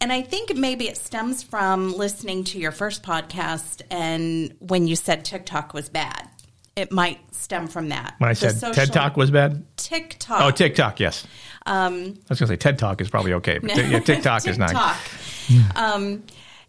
and 0.00 0.12
I 0.12 0.20
think 0.20 0.54
maybe 0.54 0.88
it 0.88 0.96
stems 0.96 1.42
from 1.42 1.94
listening 1.94 2.44
to 2.44 2.58
your 2.58 2.70
first 2.72 3.02
podcast 3.02 3.80
and 3.90 4.54
when 4.58 4.86
you 4.86 4.94
said 4.94 5.24
TikTok 5.24 5.72
was 5.72 5.88
bad. 5.88 6.28
It 6.74 6.90
might 6.90 7.20
stem 7.34 7.68
from 7.68 7.90
that. 7.90 8.14
When 8.18 8.30
I 8.30 8.32
said 8.32 8.58
TED 8.72 8.92
Talk 8.92 9.16
was 9.16 9.30
bad. 9.30 9.64
TikTok. 9.76 10.40
Oh, 10.40 10.50
TikTok, 10.50 11.00
yes. 11.00 11.26
Um, 11.66 11.94
I 11.94 11.98
was 12.30 12.38
going 12.40 12.46
to 12.46 12.46
say 12.46 12.56
TED 12.56 12.78
Talk 12.78 13.00
is 13.00 13.10
probably 13.10 13.34
okay, 13.34 13.58
but 13.58 13.76
yeah, 13.76 13.98
TikTok 14.04 14.46
is 14.46 14.58
nice. 14.58 14.70
TikTok. 14.70 15.76
um, 15.76 16.22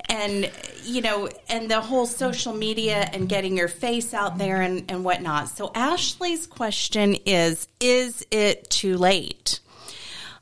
and 0.10 0.52
you 0.84 1.02
know, 1.02 1.30
and 1.48 1.72
the 1.72 1.80
whole 1.80 2.06
social 2.06 2.54
media 2.54 3.10
and 3.14 3.30
getting 3.30 3.56
your 3.56 3.70
face 3.70 4.14
out 4.14 4.38
there 4.38 4.62
and, 4.62 4.92
and 4.92 5.06
whatnot. 5.06 5.48
So 5.50 5.72
Ashley's 5.74 6.48
question 6.48 7.16
is: 7.26 7.68
Is 7.80 8.26
it 8.30 8.70
too 8.70 8.98
late? 8.98 9.62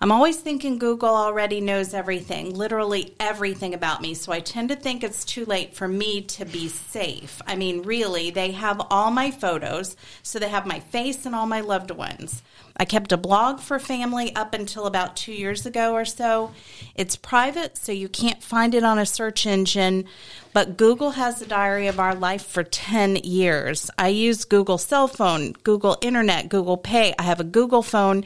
I'm 0.04 0.12
always 0.12 0.38
thinking 0.38 0.80
Google 0.80 1.16
already 1.16 1.62
knows 1.62 1.94
everything, 1.94 2.56
literally 2.56 3.14
everything 3.20 3.76
about 3.76 4.02
me. 4.02 4.16
So 4.16 4.32
I 4.32 4.40
tend 4.40 4.70
to 4.70 4.76
think 4.76 5.04
it's 5.04 5.24
too 5.24 5.46
late 5.46 5.76
for 5.76 5.88
me 5.88 6.22
to 6.22 6.44
be 6.44 6.70
safe. 6.70 7.40
I 7.46 7.56
mean, 7.56 7.84
really, 7.84 8.32
they 8.32 8.50
have 8.50 8.82
all 8.90 9.12
my 9.12 9.30
photos, 9.30 9.96
so 10.24 10.40
they 10.40 10.50
have 10.50 10.66
my 10.66 10.80
face 10.80 11.28
and 11.28 11.36
all 11.36 11.46
my 11.46 11.62
loved 11.62 11.92
ones. 11.92 12.42
I 12.76 12.86
kept 12.86 13.12
a 13.12 13.18
blog 13.18 13.60
for 13.60 13.78
family 13.78 14.36
up 14.36 14.56
until 14.56 14.88
about 14.88 15.16
two 15.16 15.34
years 15.34 15.68
ago 15.68 15.94
or 15.94 16.06
so. 16.06 16.52
It's 16.96 17.16
private, 17.16 17.78
so 17.78 17.92
you 17.92 18.10
can't 18.10 18.42
find 18.42 18.74
it 18.74 18.84
on 18.84 18.98
a 18.98 19.06
search 19.06 19.46
engine, 19.46 20.06
but 20.52 20.78
Google 20.78 21.12
has 21.12 21.40
the 21.40 21.46
diary 21.46 21.86
of 21.86 22.00
our 22.00 22.16
life 22.16 22.48
for 22.48 22.64
10 22.64 23.18
years. 23.18 23.92
I 24.00 24.08
use 24.08 24.46
Google 24.46 24.80
cell 24.80 25.08
phone, 25.08 25.52
Google 25.62 26.00
Internet, 26.02 26.50
Google 26.50 26.78
Pay. 26.78 27.14
I 27.20 27.24
have 27.24 27.40
a 27.40 27.44
Google 27.44 27.84
phone. 27.84 28.26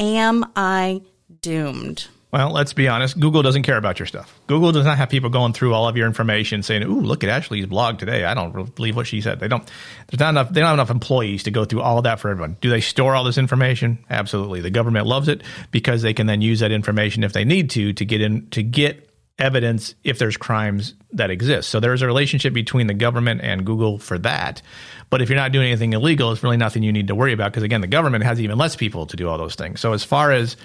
Am 0.00 0.46
I 0.56 1.02
doomed? 1.42 2.08
Well, 2.32 2.52
let's 2.52 2.72
be 2.72 2.86
honest. 2.86 3.18
Google 3.18 3.42
doesn't 3.42 3.64
care 3.64 3.76
about 3.76 3.98
your 3.98 4.06
stuff. 4.06 4.32
Google 4.46 4.70
does 4.70 4.86
not 4.86 4.96
have 4.98 5.10
people 5.10 5.30
going 5.30 5.52
through 5.52 5.74
all 5.74 5.88
of 5.88 5.96
your 5.96 6.06
information 6.06 6.62
saying, 6.62 6.84
"Ooh, 6.84 7.00
look 7.00 7.24
at 7.24 7.28
Ashley's 7.28 7.66
blog 7.66 7.98
today." 7.98 8.24
I 8.24 8.34
don't 8.34 8.74
believe 8.76 8.94
what 8.94 9.08
she 9.08 9.20
said. 9.20 9.40
They 9.40 9.48
don't. 9.48 9.68
There's 10.06 10.20
not 10.20 10.30
enough. 10.30 10.50
They 10.50 10.60
don't 10.60 10.68
have 10.68 10.78
enough 10.78 10.90
employees 10.90 11.42
to 11.42 11.50
go 11.50 11.64
through 11.64 11.82
all 11.82 11.98
of 11.98 12.04
that 12.04 12.20
for 12.20 12.30
everyone. 12.30 12.56
Do 12.60 12.70
they 12.70 12.80
store 12.80 13.16
all 13.16 13.24
this 13.24 13.36
information? 13.36 13.98
Absolutely. 14.08 14.60
The 14.60 14.70
government 14.70 15.06
loves 15.06 15.26
it 15.26 15.42
because 15.72 16.02
they 16.02 16.14
can 16.14 16.28
then 16.28 16.40
use 16.40 16.60
that 16.60 16.70
information 16.70 17.24
if 17.24 17.32
they 17.32 17.44
need 17.44 17.68
to 17.70 17.92
to 17.92 18.04
get 18.04 18.20
in 18.20 18.46
to 18.50 18.62
get 18.62 19.09
evidence 19.40 19.94
if 20.04 20.18
there's 20.18 20.36
crimes 20.36 20.94
that 21.12 21.30
exist. 21.30 21.70
So 21.70 21.80
there's 21.80 22.02
a 22.02 22.06
relationship 22.06 22.52
between 22.52 22.86
the 22.86 22.94
government 22.94 23.40
and 23.42 23.64
Google 23.64 23.98
for 23.98 24.18
that. 24.18 24.62
But 25.08 25.22
if 25.22 25.28
you're 25.28 25.38
not 25.38 25.52
doing 25.52 25.68
anything 25.68 25.92
illegal, 25.92 26.30
it's 26.30 26.42
really 26.42 26.56
nothing 26.56 26.82
you 26.82 26.92
need 26.92 27.08
to 27.08 27.14
worry 27.14 27.32
about 27.32 27.50
because 27.50 27.64
again, 27.64 27.80
the 27.80 27.86
government 27.86 28.24
has 28.24 28.40
even 28.40 28.58
less 28.58 28.76
people 28.76 29.06
to 29.06 29.16
do 29.16 29.28
all 29.28 29.38
those 29.38 29.56
things. 29.56 29.80
So 29.80 29.92
as 29.92 30.04
far 30.04 30.30
as 30.30 30.56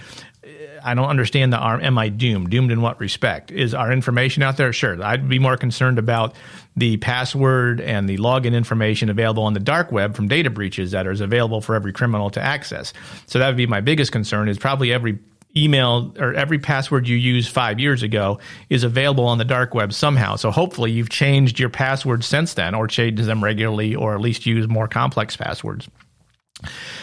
I 0.83 0.93
don't 0.93 1.09
understand 1.09 1.51
the 1.51 1.57
arm. 1.57 1.81
Am 1.81 1.97
I 1.97 2.09
doomed? 2.09 2.51
Doomed 2.51 2.71
in 2.71 2.81
what 2.81 2.99
respect? 2.99 3.51
Is 3.51 3.73
our 3.73 3.91
information 3.91 4.43
out 4.43 4.57
there? 4.57 4.71
Sure. 4.71 5.01
I'd 5.03 5.27
be 5.27 5.39
more 5.39 5.57
concerned 5.57 5.97
about 5.97 6.35
the 6.75 6.97
password 6.97 7.81
and 7.81 8.07
the 8.07 8.17
login 8.17 8.53
information 8.53 9.09
available 9.09 9.43
on 9.43 9.53
the 9.53 9.59
dark 9.59 9.91
web 9.91 10.15
from 10.15 10.27
data 10.27 10.51
breaches 10.51 10.91
that 10.91 11.07
is 11.07 11.21
available 11.21 11.61
for 11.61 11.73
every 11.73 11.91
criminal 11.91 12.29
to 12.29 12.41
access. 12.41 12.93
So 13.25 13.39
that 13.39 13.47
would 13.47 13.57
be 13.57 13.65
my 13.65 13.81
biggest 13.81 14.11
concern. 14.11 14.47
Is 14.47 14.59
probably 14.59 14.93
every 14.93 15.17
email 15.57 16.13
or 16.19 16.33
every 16.33 16.59
password 16.59 17.07
you 17.07 17.15
used 17.15 17.51
five 17.51 17.79
years 17.79 18.03
ago 18.03 18.39
is 18.69 18.83
available 18.83 19.25
on 19.25 19.37
the 19.37 19.45
dark 19.45 19.73
web 19.73 19.93
somehow. 19.93 20.35
So 20.35 20.51
hopefully 20.51 20.91
you've 20.91 21.09
changed 21.09 21.59
your 21.59 21.69
passwords 21.69 22.25
since 22.25 22.53
then, 22.53 22.75
or 22.75 22.87
changed 22.87 23.23
them 23.23 23.43
regularly, 23.43 23.95
or 23.95 24.15
at 24.15 24.21
least 24.21 24.45
use 24.45 24.67
more 24.67 24.87
complex 24.87 25.35
passwords. 25.37 25.87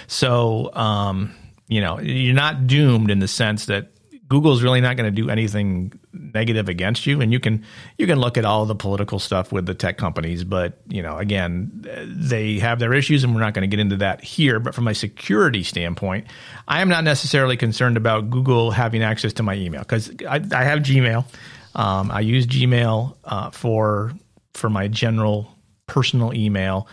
So, 0.06 0.70
um, 0.74 1.34
you 1.68 1.80
know, 1.80 1.98
you're 2.00 2.34
not 2.34 2.66
doomed 2.66 3.10
in 3.10 3.20
the 3.20 3.28
sense 3.28 3.66
that 3.66 3.92
Google's 4.32 4.62
really 4.62 4.80
not 4.80 4.96
going 4.96 5.14
to 5.14 5.22
do 5.22 5.28
anything 5.28 5.92
negative 6.14 6.70
against 6.70 7.04
you, 7.04 7.20
and 7.20 7.30
you 7.34 7.38
can 7.38 7.62
you 7.98 8.06
can 8.06 8.18
look 8.18 8.38
at 8.38 8.46
all 8.46 8.64
the 8.64 8.74
political 8.74 9.18
stuff 9.18 9.52
with 9.52 9.66
the 9.66 9.74
tech 9.74 9.98
companies, 9.98 10.42
but 10.42 10.78
you 10.88 11.02
know, 11.02 11.18
again, 11.18 11.70
they 12.06 12.58
have 12.58 12.78
their 12.78 12.94
issues, 12.94 13.24
and 13.24 13.34
we're 13.34 13.42
not 13.42 13.52
going 13.52 13.60
to 13.60 13.66
get 13.66 13.78
into 13.78 13.98
that 13.98 14.24
here. 14.24 14.58
But 14.58 14.74
from 14.74 14.88
a 14.88 14.94
security 14.94 15.62
standpoint, 15.62 16.28
I 16.66 16.80
am 16.80 16.88
not 16.88 17.04
necessarily 17.04 17.58
concerned 17.58 17.98
about 17.98 18.30
Google 18.30 18.70
having 18.70 19.02
access 19.02 19.34
to 19.34 19.42
my 19.42 19.54
email 19.54 19.82
because 19.82 20.10
I, 20.26 20.36
I 20.50 20.64
have 20.64 20.78
Gmail. 20.78 21.26
Um, 21.74 22.10
I 22.10 22.20
use 22.20 22.46
Gmail 22.46 23.14
uh, 23.24 23.50
for 23.50 24.14
for 24.54 24.70
my 24.70 24.88
general 24.88 25.54
personal 25.86 26.32
email. 26.32 26.88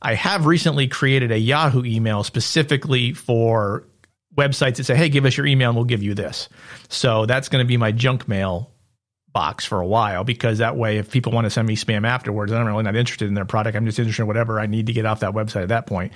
I 0.00 0.14
have 0.14 0.46
recently 0.46 0.86
created 0.86 1.32
a 1.32 1.38
Yahoo 1.38 1.84
email 1.84 2.22
specifically 2.22 3.12
for 3.12 3.82
websites 4.36 4.76
that 4.76 4.84
say, 4.84 4.96
hey, 4.96 5.08
give 5.08 5.24
us 5.24 5.36
your 5.36 5.46
email 5.46 5.70
and 5.70 5.76
we'll 5.76 5.84
give 5.84 6.02
you 6.02 6.14
this. 6.14 6.48
So 6.88 7.26
that's 7.26 7.48
going 7.48 7.64
to 7.64 7.68
be 7.68 7.76
my 7.76 7.92
junk 7.92 8.28
mail 8.28 8.70
box 9.32 9.64
for 9.64 9.80
a 9.80 9.86
while 9.86 10.24
because 10.24 10.58
that 10.58 10.76
way, 10.76 10.98
if 10.98 11.10
people 11.10 11.32
want 11.32 11.44
to 11.44 11.50
send 11.50 11.68
me 11.68 11.76
spam 11.76 12.06
afterwards, 12.06 12.52
I'm 12.52 12.66
really 12.66 12.82
not 12.82 12.96
interested 12.96 13.28
in 13.28 13.34
their 13.34 13.44
product. 13.44 13.76
I'm 13.76 13.86
just 13.86 13.98
interested 13.98 14.22
in 14.22 14.26
whatever 14.26 14.58
I 14.58 14.66
need 14.66 14.86
to 14.86 14.92
get 14.92 15.06
off 15.06 15.20
that 15.20 15.32
website 15.32 15.62
at 15.62 15.68
that 15.68 15.86
point. 15.86 16.12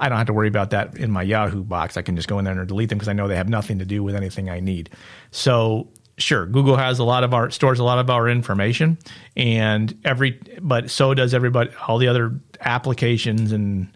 I 0.00 0.08
don't 0.08 0.18
have 0.18 0.28
to 0.28 0.32
worry 0.32 0.48
about 0.48 0.70
that 0.70 0.96
in 0.96 1.10
my 1.10 1.22
Yahoo 1.22 1.62
box. 1.62 1.96
I 1.96 2.02
can 2.02 2.16
just 2.16 2.28
go 2.28 2.38
in 2.38 2.44
there 2.44 2.58
and 2.58 2.66
delete 2.66 2.88
them 2.88 2.98
because 2.98 3.08
I 3.08 3.12
know 3.12 3.28
they 3.28 3.36
have 3.36 3.48
nothing 3.48 3.78
to 3.80 3.84
do 3.84 4.02
with 4.02 4.14
anything 4.14 4.48
I 4.48 4.60
need. 4.60 4.90
So 5.30 5.88
sure 6.16 6.46
google 6.46 6.76
has 6.76 7.00
a 7.00 7.04
lot 7.04 7.24
of 7.24 7.34
our 7.34 7.50
stores 7.50 7.80
a 7.80 7.84
lot 7.84 7.98
of 7.98 8.08
our 8.08 8.28
information 8.28 8.96
and 9.36 9.98
every 10.04 10.38
but 10.60 10.88
so 10.88 11.12
does 11.12 11.34
everybody 11.34 11.68
all 11.88 11.98
the 11.98 12.06
other 12.06 12.32
applications 12.60 13.50
and 13.50 13.88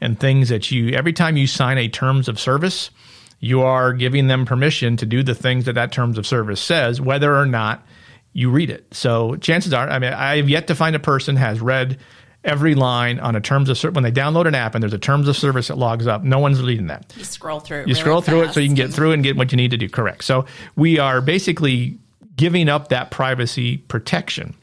and 0.00 0.18
things 0.18 0.48
that 0.48 0.70
you 0.70 0.88
every 0.90 1.12
time 1.12 1.36
you 1.36 1.46
sign 1.46 1.76
a 1.76 1.86
terms 1.88 2.28
of 2.28 2.40
service 2.40 2.90
you 3.40 3.62
are 3.62 3.92
giving 3.92 4.26
them 4.26 4.44
permission 4.44 4.96
to 4.96 5.06
do 5.06 5.22
the 5.22 5.34
things 5.34 5.66
that 5.66 5.74
that 5.74 5.92
terms 5.92 6.18
of 6.18 6.26
service 6.26 6.60
says 6.60 7.00
whether 7.00 7.36
or 7.36 7.46
not 7.46 7.86
you 8.32 8.50
read 8.50 8.70
it. 8.70 8.86
So 8.92 9.36
chances 9.36 9.72
are 9.72 9.88
i 9.88 9.98
mean 9.98 10.12
i 10.12 10.36
have 10.36 10.48
yet 10.48 10.66
to 10.68 10.74
find 10.74 10.94
a 10.96 11.00
person 11.00 11.36
has 11.36 11.60
read 11.60 11.98
every 12.44 12.74
line 12.74 13.18
on 13.18 13.34
a 13.34 13.40
terms 13.40 13.68
of 13.68 13.76
service 13.76 13.94
when 13.94 14.04
they 14.04 14.12
download 14.12 14.46
an 14.46 14.54
app 14.54 14.74
and 14.74 14.82
there's 14.82 14.92
a 14.92 14.98
terms 14.98 15.26
of 15.26 15.36
service 15.36 15.68
that 15.68 15.76
logs 15.76 16.06
up 16.06 16.22
no 16.22 16.38
one's 16.38 16.62
reading 16.62 16.86
that. 16.86 17.12
You 17.16 17.24
scroll 17.24 17.60
through 17.60 17.78
it. 17.78 17.80
you 17.80 17.94
really 17.94 18.00
scroll 18.00 18.20
through 18.20 18.42
it 18.42 18.52
so 18.52 18.60
you 18.60 18.68
can 18.68 18.76
get 18.76 18.92
through 18.92 19.10
it 19.10 19.14
and 19.14 19.22
get 19.22 19.36
what 19.36 19.52
you 19.52 19.56
need 19.56 19.72
to 19.72 19.76
do. 19.76 19.88
Correct. 19.88 20.24
So 20.24 20.46
we 20.76 20.98
are 20.98 21.20
basically 21.20 21.98
giving 22.36 22.68
up 22.68 22.88
that 22.88 23.10
privacy 23.10 23.78
protection. 23.78 24.54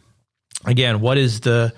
Again 0.65 1.01
what 1.01 1.17
is 1.17 1.41
the 1.41 1.73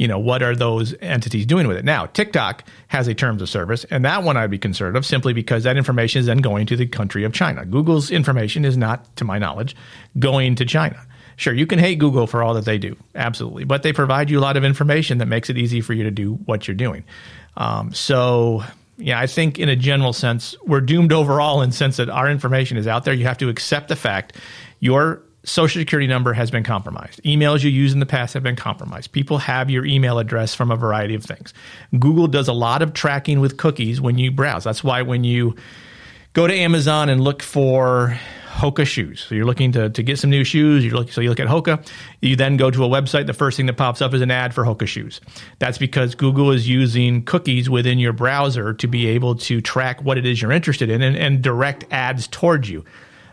you 0.00 0.08
know 0.08 0.18
what 0.18 0.42
are 0.42 0.56
those 0.56 0.94
entities 1.02 1.44
doing 1.44 1.68
with 1.68 1.76
it? 1.76 1.84
Now 1.84 2.06
tiktok 2.06 2.64
has 2.88 3.06
a 3.06 3.14
terms 3.14 3.42
of 3.42 3.50
service 3.50 3.84
and 3.90 4.02
that 4.06 4.22
one 4.22 4.38
i'd 4.38 4.50
be 4.50 4.58
concerned 4.58 4.96
of 4.96 5.04
simply 5.04 5.34
because 5.34 5.64
that 5.64 5.76
information 5.76 6.20
is 6.20 6.26
then 6.26 6.38
going 6.38 6.66
to 6.66 6.76
the 6.76 6.86
country 6.86 7.22
of 7.24 7.34
china. 7.34 7.66
Google's 7.66 8.10
information 8.10 8.64
is 8.64 8.78
not 8.78 9.14
to 9.16 9.24
my 9.24 9.38
knowledge 9.38 9.76
going 10.18 10.54
to 10.54 10.64
china. 10.64 10.98
Sure 11.36 11.52
you 11.52 11.66
can 11.66 11.78
hate 11.78 11.98
google 11.98 12.26
for 12.26 12.42
all 12.42 12.54
that 12.54 12.64
they 12.64 12.78
do 12.78 12.96
absolutely 13.14 13.64
but 13.64 13.82
they 13.82 13.92
provide 13.92 14.30
you 14.30 14.38
a 14.38 14.40
lot 14.40 14.56
of 14.56 14.64
information 14.64 15.18
that 15.18 15.26
makes 15.26 15.50
it 15.50 15.58
easy 15.58 15.82
for 15.82 15.92
you 15.92 16.04
to 16.04 16.10
do 16.10 16.34
what 16.46 16.66
you're 16.66 16.74
doing. 16.74 17.04
Um, 17.58 17.92
so 17.92 18.64
yeah, 18.96 19.20
I 19.20 19.26
think 19.26 19.58
in 19.58 19.68
a 19.68 19.76
general 19.76 20.12
sense, 20.12 20.54
we're 20.64 20.82
doomed 20.82 21.12
overall 21.12 21.62
in 21.62 21.70
the 21.70 21.76
sense 21.76 21.96
that 21.96 22.10
our 22.10 22.30
information 22.30 22.76
is 22.76 22.86
out 22.86 23.04
there. 23.04 23.14
You 23.14 23.24
have 23.24 23.38
to 23.38 23.48
accept 23.48 23.88
the 23.88 23.96
fact 23.96 24.36
your 24.78 25.22
social 25.44 25.80
security 25.80 26.06
number 26.06 26.32
has 26.32 26.50
been 26.50 26.64
compromised. 26.64 27.22
Emails 27.24 27.62
you 27.62 27.70
used 27.70 27.94
in 27.94 28.00
the 28.00 28.06
past 28.06 28.34
have 28.34 28.42
been 28.42 28.56
compromised. 28.56 29.12
People 29.12 29.38
have 29.38 29.70
your 29.70 29.84
email 29.84 30.18
address 30.18 30.54
from 30.54 30.70
a 30.70 30.76
variety 30.76 31.14
of 31.14 31.24
things. 31.24 31.54
Google 31.98 32.26
does 32.26 32.48
a 32.48 32.52
lot 32.52 32.82
of 32.82 32.92
tracking 32.92 33.40
with 33.40 33.56
cookies 33.56 34.00
when 34.00 34.18
you 34.18 34.30
browse. 34.30 34.64
That's 34.64 34.84
why 34.84 35.02
when 35.02 35.24
you 35.24 35.56
go 36.32 36.46
to 36.46 36.54
Amazon 36.54 37.08
and 37.08 37.20
look 37.20 37.42
for 37.42 38.18
Hoka 38.50 38.86
shoes. 38.86 39.24
So 39.26 39.34
you're 39.34 39.46
looking 39.46 39.72
to, 39.72 39.88
to 39.88 40.02
get 40.02 40.18
some 40.18 40.28
new 40.28 40.44
shoes. 40.44 40.84
You're 40.84 40.94
looking, 40.94 41.12
so 41.12 41.20
you 41.20 41.30
look 41.30 41.40
at 41.40 41.46
Hoka. 41.46 41.86
You 42.20 42.36
then 42.36 42.56
go 42.56 42.70
to 42.70 42.84
a 42.84 42.88
website. 42.88 43.26
The 43.26 43.32
first 43.32 43.56
thing 43.56 43.66
that 43.66 43.76
pops 43.76 44.02
up 44.02 44.12
is 44.12 44.20
an 44.20 44.30
ad 44.30 44.52
for 44.52 44.64
Hoka 44.64 44.86
shoes. 44.86 45.20
That's 45.60 45.78
because 45.78 46.14
Google 46.14 46.50
is 46.50 46.68
using 46.68 47.24
cookies 47.24 47.70
within 47.70 47.98
your 47.98 48.12
browser 48.12 48.74
to 48.74 48.86
be 48.86 49.06
able 49.06 49.36
to 49.36 49.60
track 49.60 50.02
what 50.02 50.18
it 50.18 50.26
is 50.26 50.42
you're 50.42 50.52
interested 50.52 50.90
in 50.90 51.00
and, 51.00 51.16
and 51.16 51.42
direct 51.42 51.84
ads 51.90 52.26
towards 52.26 52.68
you. 52.68 52.84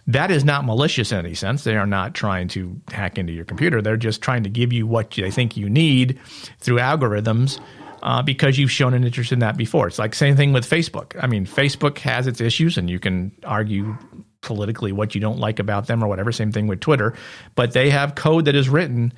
That 0.07 0.31
is 0.31 0.45
not 0.45 0.65
malicious 0.65 1.11
in 1.11 1.19
any 1.19 1.33
sense. 1.33 1.63
They 1.63 1.75
are 1.75 1.85
not 1.85 2.13
trying 2.13 2.47
to 2.49 2.79
hack 2.89 3.17
into 3.17 3.33
your 3.33 3.45
computer. 3.45 3.81
They're 3.81 3.97
just 3.97 4.21
trying 4.21 4.43
to 4.43 4.49
give 4.49 4.71
you 4.71 4.87
what 4.87 5.11
they 5.11 5.31
think 5.31 5.57
you 5.57 5.69
need 5.69 6.19
through 6.59 6.77
algorithms 6.77 7.59
uh, 8.03 8.21
because 8.21 8.57
you've 8.57 8.71
shown 8.71 8.93
an 8.93 9.03
interest 9.03 9.31
in 9.31 9.39
that 9.39 9.57
before. 9.57 9.87
It's 9.87 9.99
like 9.99 10.15
same 10.15 10.35
thing 10.35 10.53
with 10.53 10.67
Facebook. 10.67 11.21
I 11.21 11.27
mean, 11.27 11.45
Facebook 11.45 11.97
has 11.99 12.27
its 12.27 12.39
issues, 12.39 12.77
and 12.77 12.89
you 12.89 12.99
can 12.99 13.31
argue 13.43 13.97
politically 14.41 14.91
what 14.91 15.13
you 15.13 15.19
don't 15.19 15.39
like 15.39 15.59
about 15.59 15.87
them 15.87 16.03
or 16.03 16.07
whatever. 16.07 16.31
Same 16.31 16.51
thing 16.51 16.67
with 16.67 16.79
Twitter, 16.79 17.13
but 17.55 17.73
they 17.73 17.89
have 17.89 18.15
code 18.15 18.45
that 18.45 18.55
is 18.55 18.69
written 18.69 19.11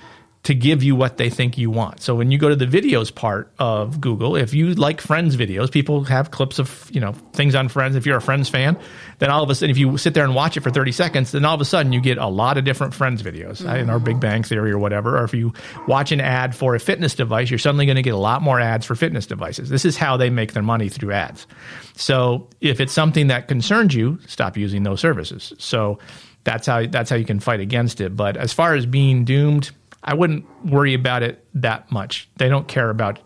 to 0.43 0.55
give 0.55 0.83
you 0.83 0.95
what 0.95 1.17
they 1.17 1.29
think 1.29 1.57
you 1.57 1.69
want. 1.69 2.01
So 2.01 2.15
when 2.15 2.31
you 2.31 2.37
go 2.37 2.47
to 2.47 2.55
the 2.55 2.65
videos 2.65 3.13
part 3.13 3.51
of 3.59 3.99
Google, 3.99 4.37
if 4.37 4.53
you 4.53 4.73
like 4.73 5.01
Friends 5.01 5.35
videos, 5.35 5.69
people 5.69 6.05
have 6.05 6.31
clips 6.31 6.59
of 6.59 6.89
you 6.93 7.01
know 7.01 7.11
things 7.33 7.55
on 7.55 7.67
Friends. 7.67 7.95
If 7.97 8.05
you're 8.05 8.17
a 8.17 8.21
Friends 8.21 8.47
fan, 8.47 8.77
then 9.19 9.29
all 9.29 9.43
of 9.43 9.49
a 9.49 9.55
sudden, 9.55 9.69
if 9.69 9.77
you 9.77 9.97
sit 9.97 10.13
there 10.13 10.23
and 10.23 10.33
watch 10.33 10.55
it 10.55 10.61
for 10.61 10.71
30 10.71 10.93
seconds, 10.93 11.31
then 11.33 11.43
all 11.43 11.55
of 11.55 11.61
a 11.61 11.65
sudden 11.65 11.91
you 11.91 11.99
get 11.99 12.17
a 12.17 12.27
lot 12.27 12.57
of 12.57 12.63
different 12.63 12.93
Friends 12.93 13.21
videos 13.21 13.61
mm-hmm. 13.61 13.75
in 13.75 13.89
our 13.89 13.99
Big 13.99 14.19
Bang 14.21 14.43
Theory 14.43 14.71
or 14.71 14.79
whatever. 14.79 15.17
Or 15.17 15.25
if 15.25 15.33
you 15.33 15.53
watch 15.87 16.13
an 16.13 16.21
ad 16.21 16.55
for 16.55 16.73
a 16.73 16.79
fitness 16.79 17.15
device, 17.15 17.49
you're 17.49 17.59
suddenly 17.59 17.85
going 17.85 17.97
to 17.97 18.01
get 18.01 18.13
a 18.13 18.17
lot 18.17 18.41
more 18.41 18.61
ads 18.61 18.85
for 18.85 18.95
fitness 18.95 19.25
devices. 19.25 19.69
This 19.69 19.83
is 19.83 19.97
how 19.97 20.15
they 20.15 20.29
make 20.29 20.53
their 20.53 20.63
money 20.63 20.87
through 20.87 21.11
ads. 21.11 21.47
So 21.95 22.49
if 22.61 22.79
it's 22.79 22.93
something 22.93 23.27
that 23.27 23.49
concerns 23.49 23.93
you, 23.93 24.19
stop 24.25 24.55
using 24.55 24.83
those 24.83 25.01
services. 25.01 25.51
So 25.57 25.99
that's 26.45 26.65
how 26.65 26.85
that's 26.87 27.09
how 27.09 27.17
you 27.17 27.25
can 27.25 27.41
fight 27.41 27.59
against 27.59 27.99
it. 27.99 28.15
But 28.15 28.37
as 28.37 28.53
far 28.53 28.73
as 28.73 28.85
being 28.85 29.25
doomed 29.25 29.71
I 30.03 30.13
wouldn't 30.13 30.45
worry 30.65 30.93
about 30.93 31.23
it 31.23 31.45
that 31.55 31.91
much. 31.91 32.29
They 32.37 32.49
don't 32.49 32.67
care 32.67 32.89
about 32.89 33.19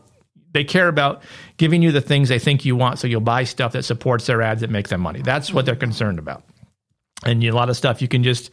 they 0.53 0.63
care 0.63 0.88
about 0.88 1.23
giving 1.57 1.81
you 1.81 1.91
the 1.91 2.01
things 2.01 2.29
they 2.29 2.38
think 2.38 2.63
you 2.63 2.75
want 2.75 2.99
so 2.99 3.07
you'll 3.07 3.21
buy 3.21 3.43
stuff 3.43 3.73
that 3.73 3.83
supports 3.83 4.27
their 4.27 4.41
ads 4.41 4.62
that 4.62 4.69
make 4.69 4.88
them 4.88 5.01
money. 5.01 5.21
That's 5.21 5.51
what 5.51 5.65
they're 5.65 5.75
concerned 5.75 6.19
about. 6.19 6.43
And 7.25 7.43
a 7.43 7.51
lot 7.51 7.69
of 7.69 7.77
stuff 7.77 8.01
you 8.03 8.07
can 8.07 8.23
just 8.23 8.51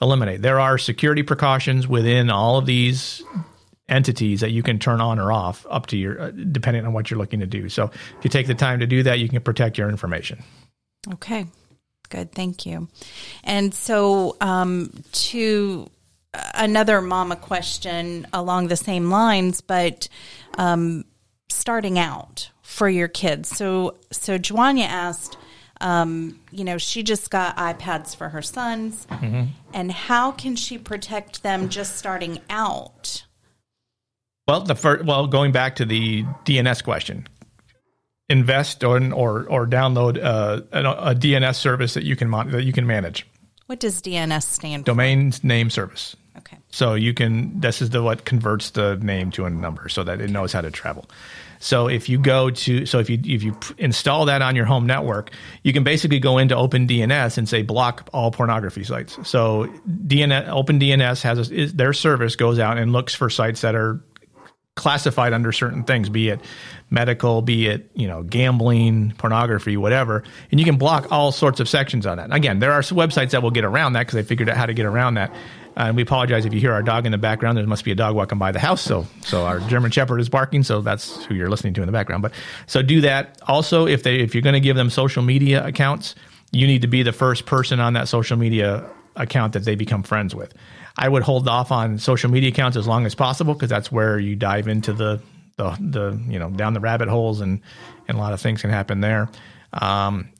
eliminate. 0.00 0.42
There 0.42 0.60
are 0.60 0.78
security 0.78 1.24
precautions 1.24 1.88
within 1.88 2.30
all 2.30 2.58
of 2.58 2.66
these 2.66 3.22
entities 3.88 4.40
that 4.40 4.52
you 4.52 4.62
can 4.62 4.78
turn 4.78 5.00
on 5.00 5.18
or 5.18 5.32
off 5.32 5.66
up 5.68 5.86
to 5.88 5.96
your 5.96 6.20
uh, 6.20 6.30
depending 6.30 6.86
on 6.86 6.92
what 6.92 7.10
you're 7.10 7.18
looking 7.18 7.40
to 7.40 7.46
do. 7.46 7.68
So 7.68 7.84
if 7.84 8.18
you 8.22 8.30
take 8.30 8.46
the 8.46 8.54
time 8.54 8.80
to 8.80 8.86
do 8.86 9.02
that, 9.02 9.18
you 9.18 9.28
can 9.28 9.42
protect 9.42 9.76
your 9.76 9.88
information. 9.88 10.42
Okay. 11.14 11.46
Good, 12.08 12.32
thank 12.32 12.66
you. 12.66 12.88
And 13.44 13.72
so 13.72 14.36
um, 14.40 14.92
to 15.12 15.88
another 16.54 17.00
mama 17.00 17.36
question 17.36 18.26
along 18.32 18.68
the 18.68 18.76
same 18.76 19.10
lines, 19.10 19.60
but 19.60 20.08
um, 20.58 21.04
starting 21.48 21.98
out 21.98 22.50
for 22.62 22.88
your 22.88 23.08
kids. 23.08 23.48
So, 23.48 23.96
so 24.12 24.38
Joanya 24.38 24.86
asked, 24.86 25.36
um, 25.80 26.38
you 26.52 26.64
know, 26.64 26.78
she 26.78 27.02
just 27.02 27.30
got 27.30 27.56
iPads 27.56 28.14
for 28.14 28.28
her 28.28 28.42
sons, 28.42 29.06
mm-hmm. 29.10 29.44
and 29.72 29.92
how 29.92 30.30
can 30.30 30.56
she 30.56 30.78
protect 30.78 31.42
them 31.42 31.68
just 31.68 31.96
starting 31.96 32.40
out? 32.50 33.24
Well, 34.46 34.60
the 34.62 34.74
first, 34.74 35.04
well, 35.04 35.26
going 35.26 35.52
back 35.52 35.76
to 35.76 35.84
the 35.84 36.24
DNS 36.44 36.84
question, 36.84 37.26
invest 38.28 38.84
or 38.84 39.12
or, 39.12 39.46
or 39.48 39.66
download 39.66 40.22
uh, 40.22 40.62
a, 40.72 41.10
a, 41.10 41.14
DNS 41.14 41.54
service 41.54 41.94
that 41.94 42.04
you 42.04 42.16
can 42.16 42.30
that 42.50 42.64
you 42.64 42.72
can 42.72 42.86
manage. 42.86 43.26
What 43.66 43.80
does 43.80 44.02
DNS 44.02 44.42
stand 44.42 44.82
for? 44.82 44.86
Domain 44.86 45.32
name 45.42 45.70
service. 45.70 46.16
So 46.70 46.94
you 46.94 47.14
can 47.14 47.60
this 47.60 47.82
is 47.82 47.90
the 47.90 48.02
what 48.02 48.24
converts 48.24 48.70
the 48.70 48.96
name 48.96 49.30
to 49.32 49.44
a 49.44 49.50
number 49.50 49.88
so 49.88 50.04
that 50.04 50.20
it 50.20 50.30
knows 50.30 50.52
how 50.52 50.60
to 50.60 50.70
travel. 50.70 51.06
So 51.58 51.88
if 51.88 52.08
you 52.08 52.18
go 52.18 52.50
to 52.50 52.86
so 52.86 53.00
if 53.00 53.10
you 53.10 53.18
if 53.24 53.42
you 53.42 53.56
install 53.76 54.24
that 54.26 54.40
on 54.40 54.56
your 54.56 54.64
home 54.64 54.86
network, 54.86 55.30
you 55.62 55.72
can 55.72 55.84
basically 55.84 56.18
go 56.18 56.38
into 56.38 56.54
OpenDNS 56.54 57.36
and 57.36 57.48
say 57.48 57.62
block 57.62 58.08
all 58.12 58.30
pornography 58.30 58.84
sites. 58.84 59.18
So 59.28 59.66
DNS 59.88 60.48
OpenDNS 60.48 61.22
has 61.22 61.50
a, 61.50 61.54
is, 61.54 61.74
their 61.74 61.92
service 61.92 62.36
goes 62.36 62.58
out 62.58 62.78
and 62.78 62.92
looks 62.92 63.14
for 63.14 63.28
sites 63.28 63.60
that 63.60 63.74
are 63.74 64.00
classified 64.80 65.32
under 65.32 65.52
certain 65.52 65.84
things, 65.84 66.08
be 66.08 66.30
it 66.30 66.40
medical, 66.90 67.42
be 67.42 67.68
it 67.68 67.90
you 67.94 68.08
know 68.08 68.22
gambling, 68.22 69.12
pornography, 69.18 69.76
whatever, 69.76 70.24
and 70.50 70.58
you 70.58 70.66
can 70.66 70.76
block 70.76 71.12
all 71.12 71.30
sorts 71.30 71.60
of 71.60 71.68
sections 71.68 72.06
on 72.06 72.16
that. 72.16 72.34
Again, 72.34 72.58
there 72.58 72.72
are 72.72 72.82
some 72.82 72.98
websites 72.98 73.30
that 73.30 73.42
will 73.42 73.50
get 73.50 73.64
around 73.64 73.92
that 73.92 74.00
because 74.00 74.14
they 74.14 74.22
figured 74.22 74.48
out 74.48 74.56
how 74.56 74.66
to 74.66 74.74
get 74.74 74.86
around 74.86 75.14
that. 75.14 75.30
Uh, 75.76 75.84
and 75.84 75.96
we 75.96 76.02
apologize 76.02 76.44
if 76.44 76.52
you 76.52 76.60
hear 76.60 76.72
our 76.72 76.82
dog 76.82 77.06
in 77.06 77.12
the 77.12 77.18
background. 77.18 77.56
There 77.56 77.66
must 77.66 77.84
be 77.84 77.92
a 77.92 77.94
dog 77.94 78.16
walking 78.16 78.38
by 78.38 78.50
the 78.50 78.58
house. 78.58 78.82
So, 78.82 79.06
so 79.22 79.46
our 79.46 79.60
German 79.60 79.92
Shepherd 79.92 80.18
is 80.18 80.28
barking. 80.28 80.64
So 80.64 80.80
that's 80.80 81.24
who 81.26 81.34
you're 81.34 81.48
listening 81.48 81.74
to 81.74 81.80
in 81.80 81.86
the 81.86 81.92
background. 81.92 82.22
But 82.22 82.32
so 82.66 82.82
do 82.82 83.00
that. 83.02 83.40
Also, 83.46 83.86
if 83.86 84.02
they 84.02 84.16
if 84.16 84.34
you're 84.34 84.42
going 84.42 84.54
to 84.54 84.60
give 84.60 84.76
them 84.76 84.90
social 84.90 85.22
media 85.22 85.64
accounts, 85.64 86.16
you 86.50 86.66
need 86.66 86.82
to 86.82 86.88
be 86.88 87.02
the 87.02 87.12
first 87.12 87.46
person 87.46 87.78
on 87.78 87.92
that 87.92 88.08
social 88.08 88.36
media 88.36 88.84
account 89.16 89.52
that 89.52 89.64
they 89.64 89.74
become 89.74 90.02
friends 90.02 90.34
with. 90.34 90.52
I 90.96 91.08
would 91.08 91.22
hold 91.22 91.48
off 91.48 91.72
on 91.72 91.98
social 91.98 92.30
media 92.30 92.50
accounts 92.50 92.76
as 92.76 92.86
long 92.86 93.06
as 93.06 93.14
possible 93.14 93.54
because 93.54 93.70
that's 93.70 93.90
where 93.90 94.18
you 94.18 94.36
dive 94.36 94.68
into 94.68 94.92
the 94.92 95.20
the 95.56 95.70
the 95.80 96.22
you 96.28 96.38
know 96.38 96.50
down 96.50 96.74
the 96.74 96.80
rabbit 96.80 97.08
holes 97.08 97.40
and 97.40 97.60
and 98.08 98.16
a 98.16 98.20
lot 98.20 98.32
of 98.32 98.40
things 98.40 98.60
can 98.60 98.70
happen 98.70 99.00
there. 99.00 99.28
Um, 99.72 100.30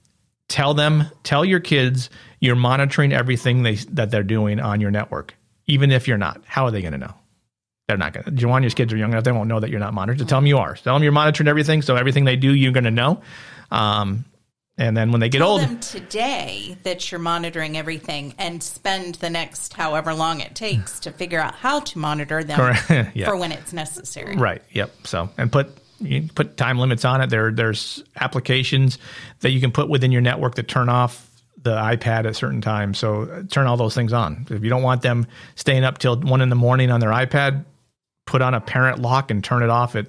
tell 0.48 0.74
them, 0.74 1.04
tell 1.22 1.44
your 1.44 1.60
kids 1.60 2.10
you're 2.40 2.56
monitoring 2.56 3.12
everything 3.12 3.62
they, 3.62 3.76
that 3.76 4.10
they're 4.10 4.22
doing 4.22 4.60
on 4.60 4.80
your 4.80 4.90
network, 4.90 5.34
even 5.66 5.90
if 5.90 6.08
you're 6.08 6.18
not. 6.18 6.42
How 6.46 6.64
are 6.64 6.70
they 6.70 6.80
going 6.80 6.92
to 6.92 6.98
know? 6.98 7.14
They're 7.86 7.96
not 7.96 8.12
going 8.12 8.24
to. 8.24 8.30
Joanna's 8.30 8.74
kids 8.74 8.92
are 8.92 8.96
young 8.96 9.12
enough; 9.12 9.24
they 9.24 9.32
won't 9.32 9.48
know 9.48 9.60
that 9.60 9.70
you're 9.70 9.80
not 9.80 9.94
monitoring. 9.94 10.18
So 10.18 10.24
tell 10.24 10.38
them 10.38 10.46
you 10.46 10.58
are. 10.58 10.74
Tell 10.74 10.94
them 10.94 11.02
you're 11.02 11.12
monitoring 11.12 11.48
everything, 11.48 11.82
so 11.82 11.96
everything 11.96 12.24
they 12.24 12.36
do, 12.36 12.54
you're 12.54 12.72
going 12.72 12.84
to 12.84 12.90
know. 12.90 13.22
Um, 13.70 14.24
and 14.80 14.96
then 14.96 15.12
when 15.12 15.20
they 15.20 15.28
get 15.28 15.38
Tell 15.38 15.52
old, 15.52 15.60
them 15.60 15.78
today 15.78 16.76
that 16.84 17.12
you're 17.12 17.18
monitoring 17.20 17.76
everything, 17.76 18.34
and 18.38 18.62
spend 18.62 19.16
the 19.16 19.28
next 19.28 19.74
however 19.74 20.14
long 20.14 20.40
it 20.40 20.54
takes 20.54 21.00
to 21.00 21.12
figure 21.12 21.38
out 21.38 21.54
how 21.54 21.80
to 21.80 21.98
monitor 21.98 22.42
them 22.42 22.58
yeah. 23.14 23.26
for 23.26 23.36
when 23.36 23.52
it's 23.52 23.74
necessary. 23.74 24.36
Right. 24.36 24.62
Yep. 24.70 25.06
So 25.06 25.28
and 25.36 25.52
put 25.52 25.76
you 26.00 26.28
put 26.34 26.56
time 26.56 26.78
limits 26.78 27.04
on 27.04 27.20
it. 27.20 27.28
There 27.28 27.52
there's 27.52 28.02
applications 28.18 28.96
that 29.40 29.50
you 29.50 29.60
can 29.60 29.70
put 29.70 29.90
within 29.90 30.12
your 30.12 30.22
network 30.22 30.54
that 30.54 30.66
turn 30.66 30.88
off 30.88 31.28
the 31.62 31.76
iPad 31.76 32.24
at 32.24 32.34
certain 32.34 32.62
times. 32.62 32.98
So 32.98 33.24
uh, 33.24 33.42
turn 33.50 33.66
all 33.66 33.76
those 33.76 33.94
things 33.94 34.14
on. 34.14 34.46
If 34.48 34.64
you 34.64 34.70
don't 34.70 34.82
want 34.82 35.02
them 35.02 35.26
staying 35.56 35.84
up 35.84 35.98
till 35.98 36.18
one 36.18 36.40
in 36.40 36.48
the 36.48 36.56
morning 36.56 36.90
on 36.90 37.00
their 37.00 37.10
iPad, 37.10 37.66
put 38.24 38.40
on 38.40 38.54
a 38.54 38.62
parent 38.62 38.98
lock 38.98 39.30
and 39.30 39.44
turn 39.44 39.62
it 39.62 39.68
off 39.68 39.94
at 39.94 40.06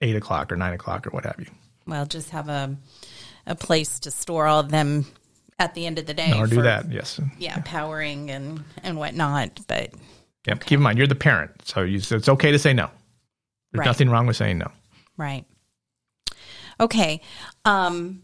eight 0.00 0.16
o'clock 0.16 0.50
or 0.50 0.56
nine 0.56 0.72
o'clock 0.72 1.06
or 1.06 1.10
what 1.10 1.26
have 1.26 1.36
you. 1.38 1.48
Well, 1.86 2.06
just 2.06 2.30
have 2.30 2.48
a 2.48 2.74
a 3.46 3.54
place 3.54 4.00
to 4.00 4.10
store 4.10 4.46
all 4.46 4.60
of 4.60 4.70
them 4.70 5.06
at 5.58 5.74
the 5.74 5.86
end 5.86 5.98
of 5.98 6.06
the 6.06 6.14
day. 6.14 6.32
Or 6.36 6.46
do 6.46 6.56
for, 6.56 6.62
that, 6.62 6.90
yes. 6.90 7.20
Yeah, 7.38 7.60
powering 7.64 8.30
and 8.30 8.64
and 8.82 8.96
whatnot. 8.96 9.60
But 9.66 9.92
yep. 10.46 10.56
Okay. 10.56 10.68
keep 10.68 10.78
in 10.78 10.82
mind 10.82 10.98
you're 10.98 11.06
the 11.06 11.14
parent, 11.14 11.50
so 11.64 11.82
you, 11.82 11.98
it's 11.98 12.28
okay 12.28 12.50
to 12.50 12.58
say 12.58 12.72
no. 12.72 12.90
There's 13.72 13.80
right. 13.80 13.86
nothing 13.86 14.08
wrong 14.08 14.26
with 14.26 14.36
saying 14.36 14.58
no. 14.58 14.70
Right. 15.16 15.44
Okay. 16.80 17.20
Um, 17.64 18.22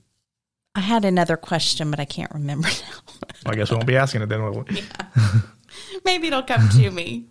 I 0.74 0.80
had 0.80 1.04
another 1.04 1.36
question, 1.36 1.90
but 1.90 2.00
I 2.00 2.04
can't 2.04 2.32
remember 2.32 2.68
now. 2.68 3.14
well, 3.44 3.52
I 3.52 3.54
guess 3.54 3.70
we 3.70 3.76
won't 3.76 3.86
be 3.86 3.96
asking 3.96 4.22
it 4.22 4.28
then. 4.28 4.42
Will 4.42 4.64
we? 4.68 4.76
Yeah. 4.76 5.40
Maybe 6.06 6.28
it'll 6.28 6.44
come 6.44 6.68
to 6.68 6.90
me. 6.92 7.24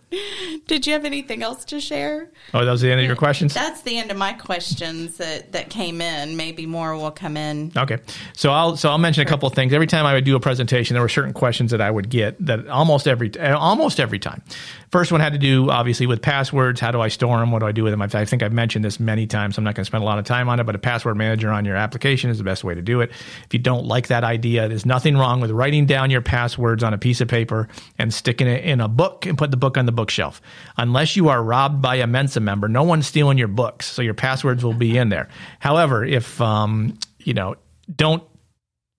Did 0.66 0.86
you 0.86 0.92
have 0.92 1.06
anything 1.06 1.42
else 1.42 1.64
to 1.64 1.80
share? 1.80 2.30
Oh, 2.52 2.62
that 2.62 2.70
was 2.70 2.82
the 2.82 2.90
end 2.90 3.00
of 3.00 3.06
your 3.06 3.16
questions? 3.16 3.54
That's 3.54 3.80
the 3.80 3.96
end 3.96 4.10
of 4.10 4.18
my 4.18 4.34
questions 4.34 5.16
that, 5.16 5.52
that 5.52 5.70
came 5.70 6.02
in. 6.02 6.36
Maybe 6.36 6.66
more 6.66 6.94
will 6.94 7.10
come 7.10 7.38
in. 7.38 7.72
Okay. 7.74 7.98
So 8.34 8.50
I'll 8.50 8.76
so 8.76 8.90
I'll 8.90 8.98
mention 8.98 9.26
a 9.26 9.26
couple 9.26 9.48
of 9.48 9.54
things. 9.54 9.72
Every 9.72 9.86
time 9.86 10.04
I 10.04 10.12
would 10.12 10.24
do 10.26 10.36
a 10.36 10.40
presentation, 10.40 10.92
there 10.92 11.02
were 11.02 11.08
certain 11.08 11.32
questions 11.32 11.70
that 11.70 11.80
I 11.80 11.90
would 11.90 12.10
get 12.10 12.36
that 12.44 12.68
almost 12.68 13.08
every 13.08 13.36
almost 13.40 13.98
every 13.98 14.18
time. 14.18 14.42
First 14.90 15.12
one 15.12 15.20
had 15.20 15.32
to 15.32 15.38
do 15.38 15.70
obviously 15.70 16.06
with 16.06 16.22
passwords. 16.22 16.80
How 16.80 16.90
do 16.90 17.00
I 17.00 17.08
store 17.08 17.38
them? 17.38 17.50
What 17.50 17.60
do 17.60 17.66
I 17.66 17.72
do 17.72 17.84
with 17.84 17.92
them? 17.92 18.02
I 18.02 18.24
think 18.24 18.42
I've 18.42 18.52
mentioned 18.52 18.84
this 18.84 19.00
many 19.00 19.26
times. 19.26 19.56
So 19.56 19.60
I'm 19.60 19.64
not 19.64 19.74
going 19.74 19.82
to 19.82 19.86
spend 19.86 20.02
a 20.02 20.04
lot 20.04 20.18
of 20.18 20.24
time 20.24 20.48
on 20.48 20.60
it, 20.60 20.64
but 20.64 20.74
a 20.74 20.78
password 20.78 21.16
manager 21.16 21.50
on 21.50 21.64
your 21.64 21.76
application 21.76 22.30
is 22.30 22.38
the 22.38 22.44
best 22.44 22.64
way 22.64 22.74
to 22.74 22.82
do 22.82 23.00
it. 23.00 23.10
If 23.10 23.48
you 23.52 23.58
don't 23.58 23.86
like 23.86 24.08
that 24.08 24.24
idea, 24.24 24.68
there's 24.68 24.86
nothing 24.86 25.16
wrong 25.16 25.40
with 25.40 25.50
writing 25.50 25.86
down 25.86 26.10
your 26.10 26.22
passwords 26.22 26.82
on 26.82 26.94
a 26.94 26.98
piece 26.98 27.20
of 27.20 27.28
paper 27.28 27.68
and 27.98 28.12
sticking 28.12 28.46
it 28.46 28.64
in 28.64 28.80
a 28.80 28.88
book 28.88 29.26
and 29.26 29.36
put 29.36 29.50
the 29.50 29.56
book 29.56 29.76
on 29.76 29.86
the 29.86 29.92
bookshelf. 29.92 30.40
Unless 30.76 31.16
you 31.16 31.28
are 31.28 31.42
robbed 31.42 31.82
by 31.82 31.96
a 31.96 32.06
Mensa 32.06 32.40
member, 32.40 32.68
no 32.68 32.82
one's 32.82 33.06
stealing 33.06 33.38
your 33.38 33.48
books, 33.48 33.86
so 33.86 34.02
your 34.02 34.14
passwords 34.14 34.64
will 34.64 34.74
be 34.74 34.96
in 34.96 35.08
there. 35.08 35.28
However, 35.58 36.04
if 36.04 36.40
um, 36.40 36.98
you 37.26 37.34
know, 37.34 37.56
don't 37.94 38.22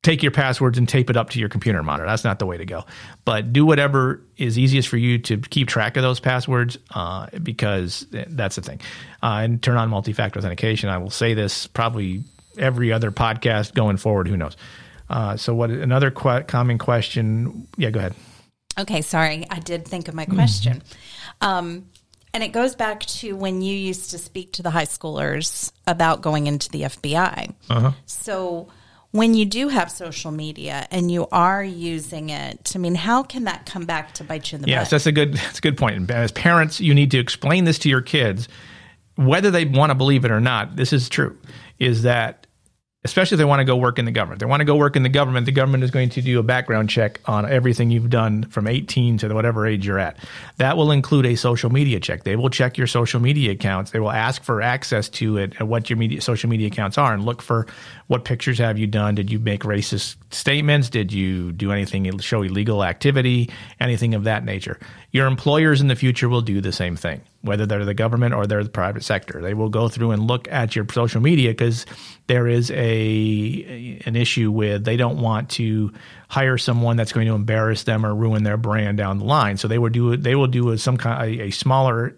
take 0.07 0.23
your 0.23 0.31
passwords 0.31 0.77
and 0.77 0.87
tape 0.87 1.09
it 1.09 1.17
up 1.17 1.31
to 1.31 1.39
your 1.39 1.49
computer 1.49 1.83
monitor. 1.83 2.07
That's 2.07 2.23
not 2.23 2.39
the 2.39 2.45
way 2.45 2.55
to 2.55 2.65
go. 2.65 2.85
But 3.25 3.51
do 3.51 3.65
whatever 3.65 4.21
is 4.37 4.57
easiest 4.57 4.87
for 4.87 4.95
you 4.95 5.17
to 5.19 5.37
keep 5.37 5.67
track 5.67 5.97
of 5.97 6.03
those 6.03 6.21
passwords 6.21 6.77
uh, 6.91 7.27
because 7.43 8.07
that's 8.09 8.55
the 8.55 8.61
thing. 8.61 8.79
Uh, 9.21 9.41
and 9.43 9.61
turn 9.61 9.75
on 9.75 9.89
multi 9.89 10.13
factor 10.13 10.39
authentication. 10.39 10.87
I 10.87 10.97
will 10.97 11.09
say 11.09 11.33
this 11.33 11.67
probably 11.67 12.23
every 12.57 12.93
other 12.93 13.11
podcast 13.11 13.73
going 13.73 13.97
forward. 13.97 14.29
Who 14.29 14.37
knows? 14.37 14.55
Uh, 15.09 15.35
so, 15.35 15.53
what 15.53 15.71
another 15.71 16.09
qu- 16.09 16.43
common 16.43 16.77
question? 16.77 17.67
Yeah, 17.75 17.89
go 17.89 17.99
ahead. 17.99 18.15
Okay, 18.79 19.01
sorry. 19.01 19.45
I 19.49 19.59
did 19.59 19.85
think 19.85 20.07
of 20.07 20.13
my 20.13 20.25
question. 20.25 20.79
Mm-hmm. 21.41 21.47
Um, 21.47 21.85
and 22.33 22.43
it 22.43 22.53
goes 22.53 22.75
back 22.75 23.01
to 23.01 23.35
when 23.35 23.61
you 23.61 23.75
used 23.75 24.11
to 24.11 24.17
speak 24.17 24.53
to 24.53 24.63
the 24.63 24.69
high 24.69 24.85
schoolers 24.85 25.73
about 25.85 26.21
going 26.21 26.47
into 26.47 26.69
the 26.69 26.83
FBI. 26.83 27.53
Uh-huh. 27.69 27.91
So, 28.05 28.69
when 29.11 29.33
you 29.33 29.45
do 29.45 29.69
have 29.69 29.89
social 29.89 30.31
media 30.31 30.87
and 30.91 31.11
you 31.11 31.27
are 31.31 31.63
using 31.63 32.29
it, 32.29 32.73
I 32.75 32.77
mean, 32.79 32.95
how 32.95 33.23
can 33.23 33.45
that 33.45 33.65
come 33.65 33.85
back 33.85 34.13
to 34.15 34.23
bite 34.23 34.51
you 34.51 34.57
in 34.57 34.61
the 34.63 34.67
yes, 34.67 34.77
butt? 34.77 34.81
Yes, 34.81 34.89
that's 34.91 35.05
a 35.07 35.11
good 35.11 35.33
that's 35.35 35.59
a 35.59 35.61
good 35.61 35.77
point. 35.77 35.95
And 35.95 36.11
as 36.11 36.31
parents, 36.31 36.79
you 36.79 36.93
need 36.93 37.11
to 37.11 37.19
explain 37.19 37.63
this 37.63 37.79
to 37.79 37.89
your 37.89 38.01
kids, 38.01 38.47
whether 39.15 39.51
they 39.51 39.65
want 39.65 39.91
to 39.91 39.95
believe 39.95 40.25
it 40.25 40.31
or 40.31 40.41
not. 40.41 40.75
This 40.75 40.93
is 40.93 41.09
true. 41.09 41.37
Is 41.79 42.03
that 42.03 42.46
especially 43.07 43.35
if 43.35 43.39
they 43.39 43.45
want 43.45 43.61
to 43.61 43.65
go 43.65 43.77
work 43.77 43.97
in 43.97 44.03
the 44.03 44.11
government. 44.11 44.41
They 44.41 44.45
want 44.45 44.59
to 44.59 44.65
go 44.65 44.75
work 44.75 44.97
in 44.97 45.03
the 45.03 45.09
government. 45.09 45.45
The 45.45 45.53
government 45.53 45.85
is 45.85 45.91
going 45.91 46.09
to 46.09 46.21
do 46.21 46.39
a 46.39 46.43
background 46.43 46.89
check 46.89 47.21
on 47.25 47.49
everything 47.49 47.89
you've 47.89 48.09
done 48.09 48.43
from 48.43 48.67
18 48.67 49.19
to 49.19 49.33
whatever 49.33 49.65
age 49.65 49.87
you're 49.87 49.97
at. 49.97 50.17
That 50.57 50.75
will 50.75 50.91
include 50.91 51.25
a 51.25 51.35
social 51.35 51.69
media 51.69 52.01
check. 52.01 52.25
They 52.25 52.35
will 52.35 52.49
check 52.49 52.77
your 52.77 52.87
social 52.87 53.21
media 53.21 53.53
accounts. 53.53 53.91
They 53.91 54.01
will 54.01 54.11
ask 54.11 54.43
for 54.43 54.61
access 54.61 55.07
to 55.09 55.37
it 55.37 55.53
and 55.57 55.69
what 55.69 55.89
your 55.89 55.95
media, 55.95 56.19
social 56.19 56.49
media 56.49 56.67
accounts 56.67 56.97
are 56.97 57.13
and 57.13 57.23
look 57.23 57.41
for 57.41 57.65
what 58.07 58.25
pictures 58.25 58.57
have 58.57 58.77
you 58.77 58.87
done. 58.87 59.15
Did 59.15 59.31
you 59.31 59.39
make 59.39 59.61
racist 59.61 60.17
statements? 60.31 60.89
Did 60.89 61.13
you 61.13 61.53
do 61.53 61.71
anything 61.71 62.19
show 62.19 62.41
illegal 62.41 62.83
activity? 62.83 63.49
Anything 63.79 64.15
of 64.15 64.25
that 64.25 64.43
nature. 64.43 64.79
Your 65.11 65.27
employers 65.27 65.81
in 65.81 65.87
the 65.87 65.95
future 65.95 66.29
will 66.29 66.41
do 66.41 66.61
the 66.61 66.71
same 66.71 66.95
thing 66.95 67.21
whether 67.41 67.65
they're 67.65 67.85
the 67.85 67.93
government 67.93 68.33
or 68.33 68.45
they're 68.45 68.63
the 68.63 68.69
private 68.69 69.03
sector. 69.03 69.41
They 69.41 69.53
will 69.53 69.69
go 69.69 69.87
through 69.87 70.11
and 70.11 70.27
look 70.27 70.47
at 70.51 70.75
your 70.75 70.85
social 70.91 71.21
media 71.21 71.51
because 71.51 71.85
there 72.27 72.47
is 72.47 72.69
a 72.71 74.01
an 74.05 74.15
issue 74.15 74.51
with 74.51 74.83
they 74.83 74.97
don't 74.97 75.21
want 75.21 75.49
to 75.51 75.93
hire 76.29 76.57
someone 76.57 76.97
that's 76.97 77.13
going 77.13 77.27
to 77.27 77.33
embarrass 77.33 77.83
them 77.83 78.05
or 78.05 78.13
ruin 78.13 78.43
their 78.43 78.57
brand 78.57 78.97
down 78.97 79.19
the 79.19 79.25
line. 79.25 79.57
So 79.57 79.67
they 79.67 79.79
will 79.79 79.89
do 79.89 80.17
they 80.17 80.35
will 80.35 80.47
do 80.47 80.69
a, 80.71 80.77
some 80.77 80.97
kind 80.97 81.39
a, 81.39 81.43
a 81.45 81.51
smaller 81.51 82.15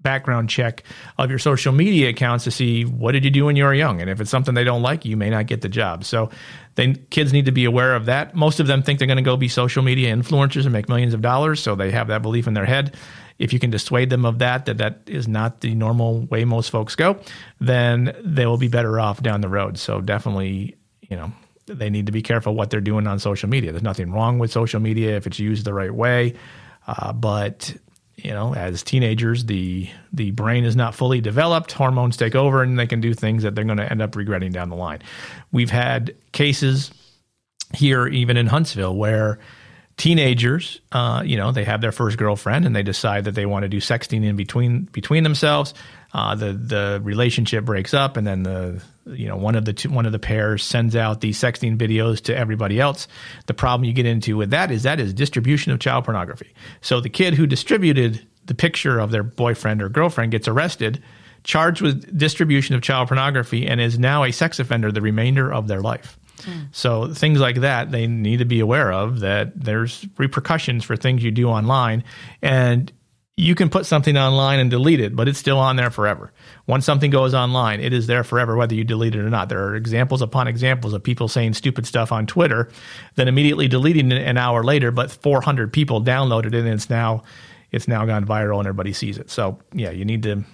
background 0.00 0.48
check 0.48 0.82
of 1.18 1.30
your 1.30 1.38
social 1.38 1.72
media 1.72 2.10
accounts 2.10 2.44
to 2.44 2.50
see 2.50 2.84
what 2.84 3.12
did 3.12 3.24
you 3.24 3.30
do 3.30 3.46
when 3.46 3.56
you 3.56 3.64
were 3.64 3.74
young 3.74 4.00
and 4.00 4.08
if 4.08 4.20
it's 4.20 4.30
something 4.30 4.54
they 4.54 4.62
don't 4.62 4.82
like 4.82 5.04
you 5.04 5.16
may 5.16 5.30
not 5.30 5.46
get 5.46 5.62
the 5.62 5.68
job 5.68 6.04
so 6.04 6.30
they 6.76 6.92
kids 7.10 7.32
need 7.32 7.46
to 7.46 7.52
be 7.52 7.64
aware 7.64 7.96
of 7.96 8.06
that 8.06 8.34
most 8.34 8.60
of 8.60 8.66
them 8.66 8.82
think 8.82 8.98
they're 8.98 9.08
going 9.08 9.16
to 9.16 9.22
go 9.22 9.36
be 9.36 9.48
social 9.48 9.82
media 9.82 10.14
influencers 10.14 10.64
and 10.64 10.72
make 10.72 10.88
millions 10.88 11.14
of 11.14 11.22
dollars 11.22 11.60
so 11.60 11.74
they 11.74 11.90
have 11.90 12.08
that 12.08 12.22
belief 12.22 12.46
in 12.46 12.54
their 12.54 12.66
head 12.66 12.94
if 13.38 13.52
you 13.52 13.58
can 13.58 13.70
dissuade 13.70 14.10
them 14.10 14.24
of 14.24 14.38
that, 14.38 14.66
that 14.66 14.78
that 14.78 15.00
is 15.06 15.28
not 15.28 15.60
the 15.60 15.74
normal 15.74 16.20
way 16.26 16.44
most 16.44 16.70
folks 16.70 16.94
go, 16.94 17.18
then 17.60 18.16
they 18.24 18.46
will 18.46 18.56
be 18.56 18.68
better 18.68 18.98
off 18.98 19.22
down 19.22 19.40
the 19.40 19.48
road. 19.48 19.78
So 19.78 20.00
definitely, 20.00 20.76
you 21.02 21.16
know, 21.16 21.32
they 21.66 21.90
need 21.90 22.06
to 22.06 22.12
be 22.12 22.22
careful 22.22 22.54
what 22.54 22.70
they're 22.70 22.80
doing 22.80 23.06
on 23.06 23.18
social 23.18 23.48
media. 23.48 23.72
There's 23.72 23.82
nothing 23.82 24.12
wrong 24.12 24.38
with 24.38 24.50
social 24.50 24.80
media 24.80 25.16
if 25.16 25.26
it's 25.26 25.38
used 25.38 25.64
the 25.64 25.74
right 25.74 25.92
way, 25.92 26.34
uh, 26.86 27.12
but 27.12 27.74
you 28.16 28.30
know, 28.30 28.54
as 28.54 28.82
teenagers, 28.82 29.44
the 29.44 29.88
the 30.12 30.30
brain 30.30 30.64
is 30.64 30.74
not 30.74 30.94
fully 30.94 31.20
developed. 31.20 31.72
Hormones 31.72 32.16
take 32.16 32.34
over, 32.34 32.62
and 32.62 32.78
they 32.78 32.86
can 32.86 33.00
do 33.00 33.12
things 33.12 33.42
that 33.42 33.54
they're 33.54 33.64
going 33.64 33.76
to 33.76 33.90
end 33.90 34.00
up 34.00 34.16
regretting 34.16 34.52
down 34.52 34.70
the 34.70 34.76
line. 34.76 35.00
We've 35.52 35.70
had 35.70 36.14
cases 36.32 36.90
here, 37.74 38.06
even 38.06 38.36
in 38.36 38.46
Huntsville, 38.46 38.96
where 38.96 39.38
teenagers, 39.96 40.80
uh, 40.92 41.22
you 41.24 41.36
know, 41.36 41.52
they 41.52 41.64
have 41.64 41.80
their 41.80 41.92
first 41.92 42.16
girlfriend 42.16 42.64
and 42.66 42.74
they 42.74 42.82
decide 42.82 43.24
that 43.24 43.34
they 43.34 43.46
want 43.46 43.64
to 43.64 43.68
do 43.68 43.78
sexting 43.78 44.24
in 44.24 44.36
between 44.36 44.84
between 44.84 45.22
themselves. 45.22 45.74
Uh, 46.14 46.34
the 46.34 46.52
the 46.52 47.00
relationship 47.02 47.64
breaks 47.64 47.92
up, 47.92 48.16
and 48.16 48.26
then 48.26 48.42
the 48.42 48.82
you 49.06 49.26
know 49.26 49.36
one 49.36 49.54
of 49.54 49.64
the 49.64 49.72
two, 49.72 49.90
one 49.90 50.06
of 50.06 50.12
the 50.12 50.18
pairs 50.18 50.62
sends 50.62 50.96
out 50.96 51.20
these 51.20 51.38
sexting 51.38 51.76
videos 51.76 52.20
to 52.22 52.36
everybody 52.36 52.80
else. 52.80 53.08
The 53.46 53.54
problem 53.54 53.84
you 53.84 53.92
get 53.92 54.06
into 54.06 54.36
with 54.36 54.50
that 54.50 54.70
is 54.70 54.82
that 54.82 55.00
is 55.00 55.12
distribution 55.14 55.72
of 55.72 55.78
child 55.78 56.04
pornography. 56.04 56.52
So 56.80 57.00
the 57.00 57.08
kid 57.08 57.34
who 57.34 57.46
distributed 57.46 58.26
the 58.46 58.54
picture 58.54 58.98
of 58.98 59.10
their 59.10 59.22
boyfriend 59.22 59.82
or 59.82 59.88
girlfriend 59.88 60.32
gets 60.32 60.48
arrested, 60.48 61.02
charged 61.44 61.80
with 61.80 62.16
distribution 62.16 62.74
of 62.74 62.82
child 62.82 63.08
pornography, 63.08 63.66
and 63.66 63.80
is 63.80 63.98
now 63.98 64.24
a 64.24 64.32
sex 64.32 64.58
offender 64.58 64.90
the 64.90 65.02
remainder 65.02 65.52
of 65.52 65.68
their 65.68 65.80
life. 65.80 66.18
Hmm. 66.44 66.62
So 66.72 67.12
things 67.14 67.40
like 67.40 67.56
that 67.56 67.90
they 67.90 68.06
need 68.06 68.38
to 68.38 68.44
be 68.44 68.60
aware 68.60 68.92
of 68.92 69.20
that 69.20 69.58
there's 69.58 70.06
repercussions 70.18 70.84
for 70.84 70.96
things 70.96 71.22
you 71.22 71.30
do 71.30 71.48
online 71.48 72.04
and 72.42 72.92
you 73.36 73.54
can 73.54 73.68
put 73.68 73.84
something 73.84 74.16
online 74.16 74.58
and 74.58 74.70
delete 74.70 75.00
it, 75.00 75.14
but 75.14 75.28
it's 75.28 75.38
still 75.38 75.58
on 75.58 75.76
there 75.76 75.90
forever. 75.90 76.32
Once 76.66 76.86
something 76.86 77.10
goes 77.10 77.34
online, 77.34 77.80
it 77.80 77.92
is 77.92 78.06
there 78.06 78.24
forever, 78.24 78.56
whether 78.56 78.74
you 78.74 78.82
delete 78.82 79.14
it 79.14 79.20
or 79.20 79.28
not. 79.28 79.50
There 79.50 79.62
are 79.62 79.76
examples 79.76 80.22
upon 80.22 80.48
examples 80.48 80.94
of 80.94 81.02
people 81.02 81.28
saying 81.28 81.52
stupid 81.52 81.86
stuff 81.86 82.12
on 82.12 82.26
Twitter, 82.26 82.70
then 83.16 83.28
immediately 83.28 83.68
deleting 83.68 84.10
it 84.10 84.22
an 84.22 84.38
hour 84.38 84.64
later, 84.64 84.90
but 84.90 85.10
400 85.10 85.70
people 85.70 86.02
downloaded 86.02 86.46
it 86.46 86.54
and 86.54 86.68
it's 86.68 86.88
now 86.88 87.24
it's 87.72 87.88
now 87.88 88.06
gone 88.06 88.24
viral 88.24 88.58
and 88.58 88.66
everybody 88.66 88.94
sees 88.94 89.18
it. 89.18 89.30
So 89.30 89.58
yeah, 89.74 89.90
you 89.90 90.06
need 90.06 90.22
to 90.22 90.44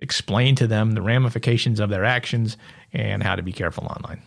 explain 0.00 0.54
to 0.56 0.68
them 0.68 0.92
the 0.92 1.02
ramifications 1.02 1.80
of 1.80 1.90
their 1.90 2.04
actions 2.04 2.56
and 2.92 3.20
how 3.20 3.34
to 3.34 3.42
be 3.42 3.52
careful 3.52 3.86
online. 3.86 4.22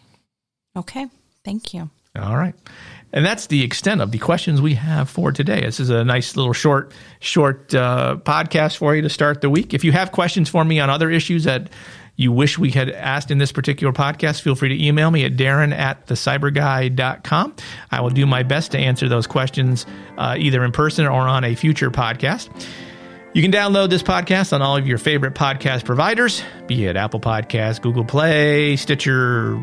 Okay. 0.76 1.08
Thank 1.46 1.74
you. 1.74 1.90
All 2.20 2.36
right. 2.36 2.56
And 3.14 3.26
that's 3.26 3.48
the 3.48 3.64
extent 3.64 4.02
of 4.02 4.12
the 4.12 4.18
questions 4.18 4.62
we 4.62 4.76
have 4.76 5.10
for 5.10 5.32
today. 5.32 5.62
This 5.62 5.80
is 5.80 5.90
a 5.90 6.04
nice 6.04 6.36
little 6.36 6.54
short, 6.54 6.94
short 7.20 7.74
uh, 7.74 8.18
podcast 8.22 8.78
for 8.78 8.96
you 8.96 9.02
to 9.02 9.10
start 9.10 9.42
the 9.42 9.50
week. 9.50 9.74
If 9.74 9.84
you 9.84 9.92
have 9.92 10.12
questions 10.12 10.50
for 10.50 10.64
me 10.64 10.80
on 10.80 10.90
other 10.90 11.10
issues 11.10 11.44
that 11.44 11.70
you 12.16 12.32
wish 12.32 12.58
we 12.58 12.72
had 12.72 12.90
asked 12.90 13.32
in 13.32 13.38
this 13.38 13.52
particular 13.52 13.92
podcast, 13.92 14.42
feel 14.42 14.56
free 14.56 14.70
to 14.70 14.86
email 14.86 15.12
me 15.12 15.26
at 15.26 15.36
darren 15.36 15.74
at 15.74 16.08
thecyburguy.com. 16.08 17.56
I 17.92 18.02
will 18.02 18.10
do 18.10 18.26
my 18.26 18.44
best 18.44 18.72
to 18.72 18.78
answer 18.78 19.10
those 19.10 19.28
questions 19.28 19.86
uh, 20.18 20.36
either 20.38 20.64
in 20.64 20.72
person 20.72 21.06
or 21.06 21.22
on 21.22 21.44
a 21.44 21.56
future 21.56 21.92
podcast. 21.92 22.50
You 23.34 23.42
can 23.42 23.52
download 23.52 23.90
this 23.90 24.04
podcast 24.04 24.52
on 24.52 24.62
all 24.62 24.76
of 24.76 24.86
your 24.86 24.98
favorite 24.98 25.36
podcast 25.36 25.86
providers, 25.86 26.44
be 26.68 26.86
it 26.86 26.98
Apple 26.98 27.22
Podcasts, 27.22 27.82
Google 27.82 28.04
Play, 28.04 28.76
Stitcher, 28.76 29.56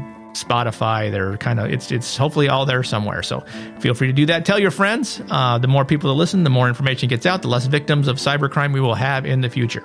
Spotify. 0.45 1.11
They're 1.11 1.37
kind 1.37 1.61
of 1.61 1.71
it's 1.71 1.91
it's 1.91 2.17
hopefully 2.17 2.49
all 2.49 2.67
there 2.67 2.83
somewhere. 2.83 3.23
So 3.23 3.41
feel 3.81 3.95
free 3.95 4.07
to 4.07 4.13
do 4.13 4.27
that. 4.27 4.45
Tell 4.45 4.59
your 4.59 4.71
friends. 4.71 5.21
Uh, 5.31 5.59
the 5.59 5.69
more 5.69 5.85
people 5.85 6.09
that 6.11 6.15
listen, 6.15 6.45
the 6.45 6.51
more 6.51 6.69
information 6.69 7.09
gets 7.09 7.27
out, 7.27 7.43
the 7.43 7.49
less 7.49 7.67
victims 7.67 8.09
of 8.09 8.17
cybercrime 8.17 8.73
we 8.73 8.81
will 8.81 8.95
have 8.95 9.27
in 9.27 9.41
the 9.41 9.51
future. 9.51 9.85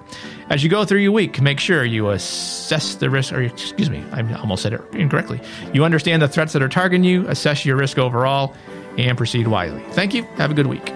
As 0.50 0.63
you 0.63 0.70
go 0.70 0.86
through 0.86 1.00
your 1.00 1.12
week, 1.12 1.42
make 1.42 1.60
sure 1.60 1.84
you 1.84 2.10
assess 2.10 2.96
the 2.96 3.10
risk. 3.10 3.34
Or 3.34 3.42
excuse 3.42 3.89
me, 3.89 4.04
I 4.12 4.22
almost 4.36 4.63
said 4.63 4.74
it 4.74 4.82
incorrectly. 4.94 5.42
You 5.74 5.84
understand 5.84 6.22
the 6.22 6.28
threats 6.28 6.54
that 6.54 6.62
are 6.62 6.70
targeting 6.70 7.04
you, 7.04 7.28
assess 7.28 7.66
your 7.66 7.76
risk 7.76 7.98
overall, 7.98 8.54
and 8.98 9.18
proceed 9.18 9.48
wisely. 9.48 9.84
Thank 9.92 10.13
you. 10.13 10.24
Have 10.38 10.52
a 10.52 10.54
good 10.54 10.68
week. 10.68 10.94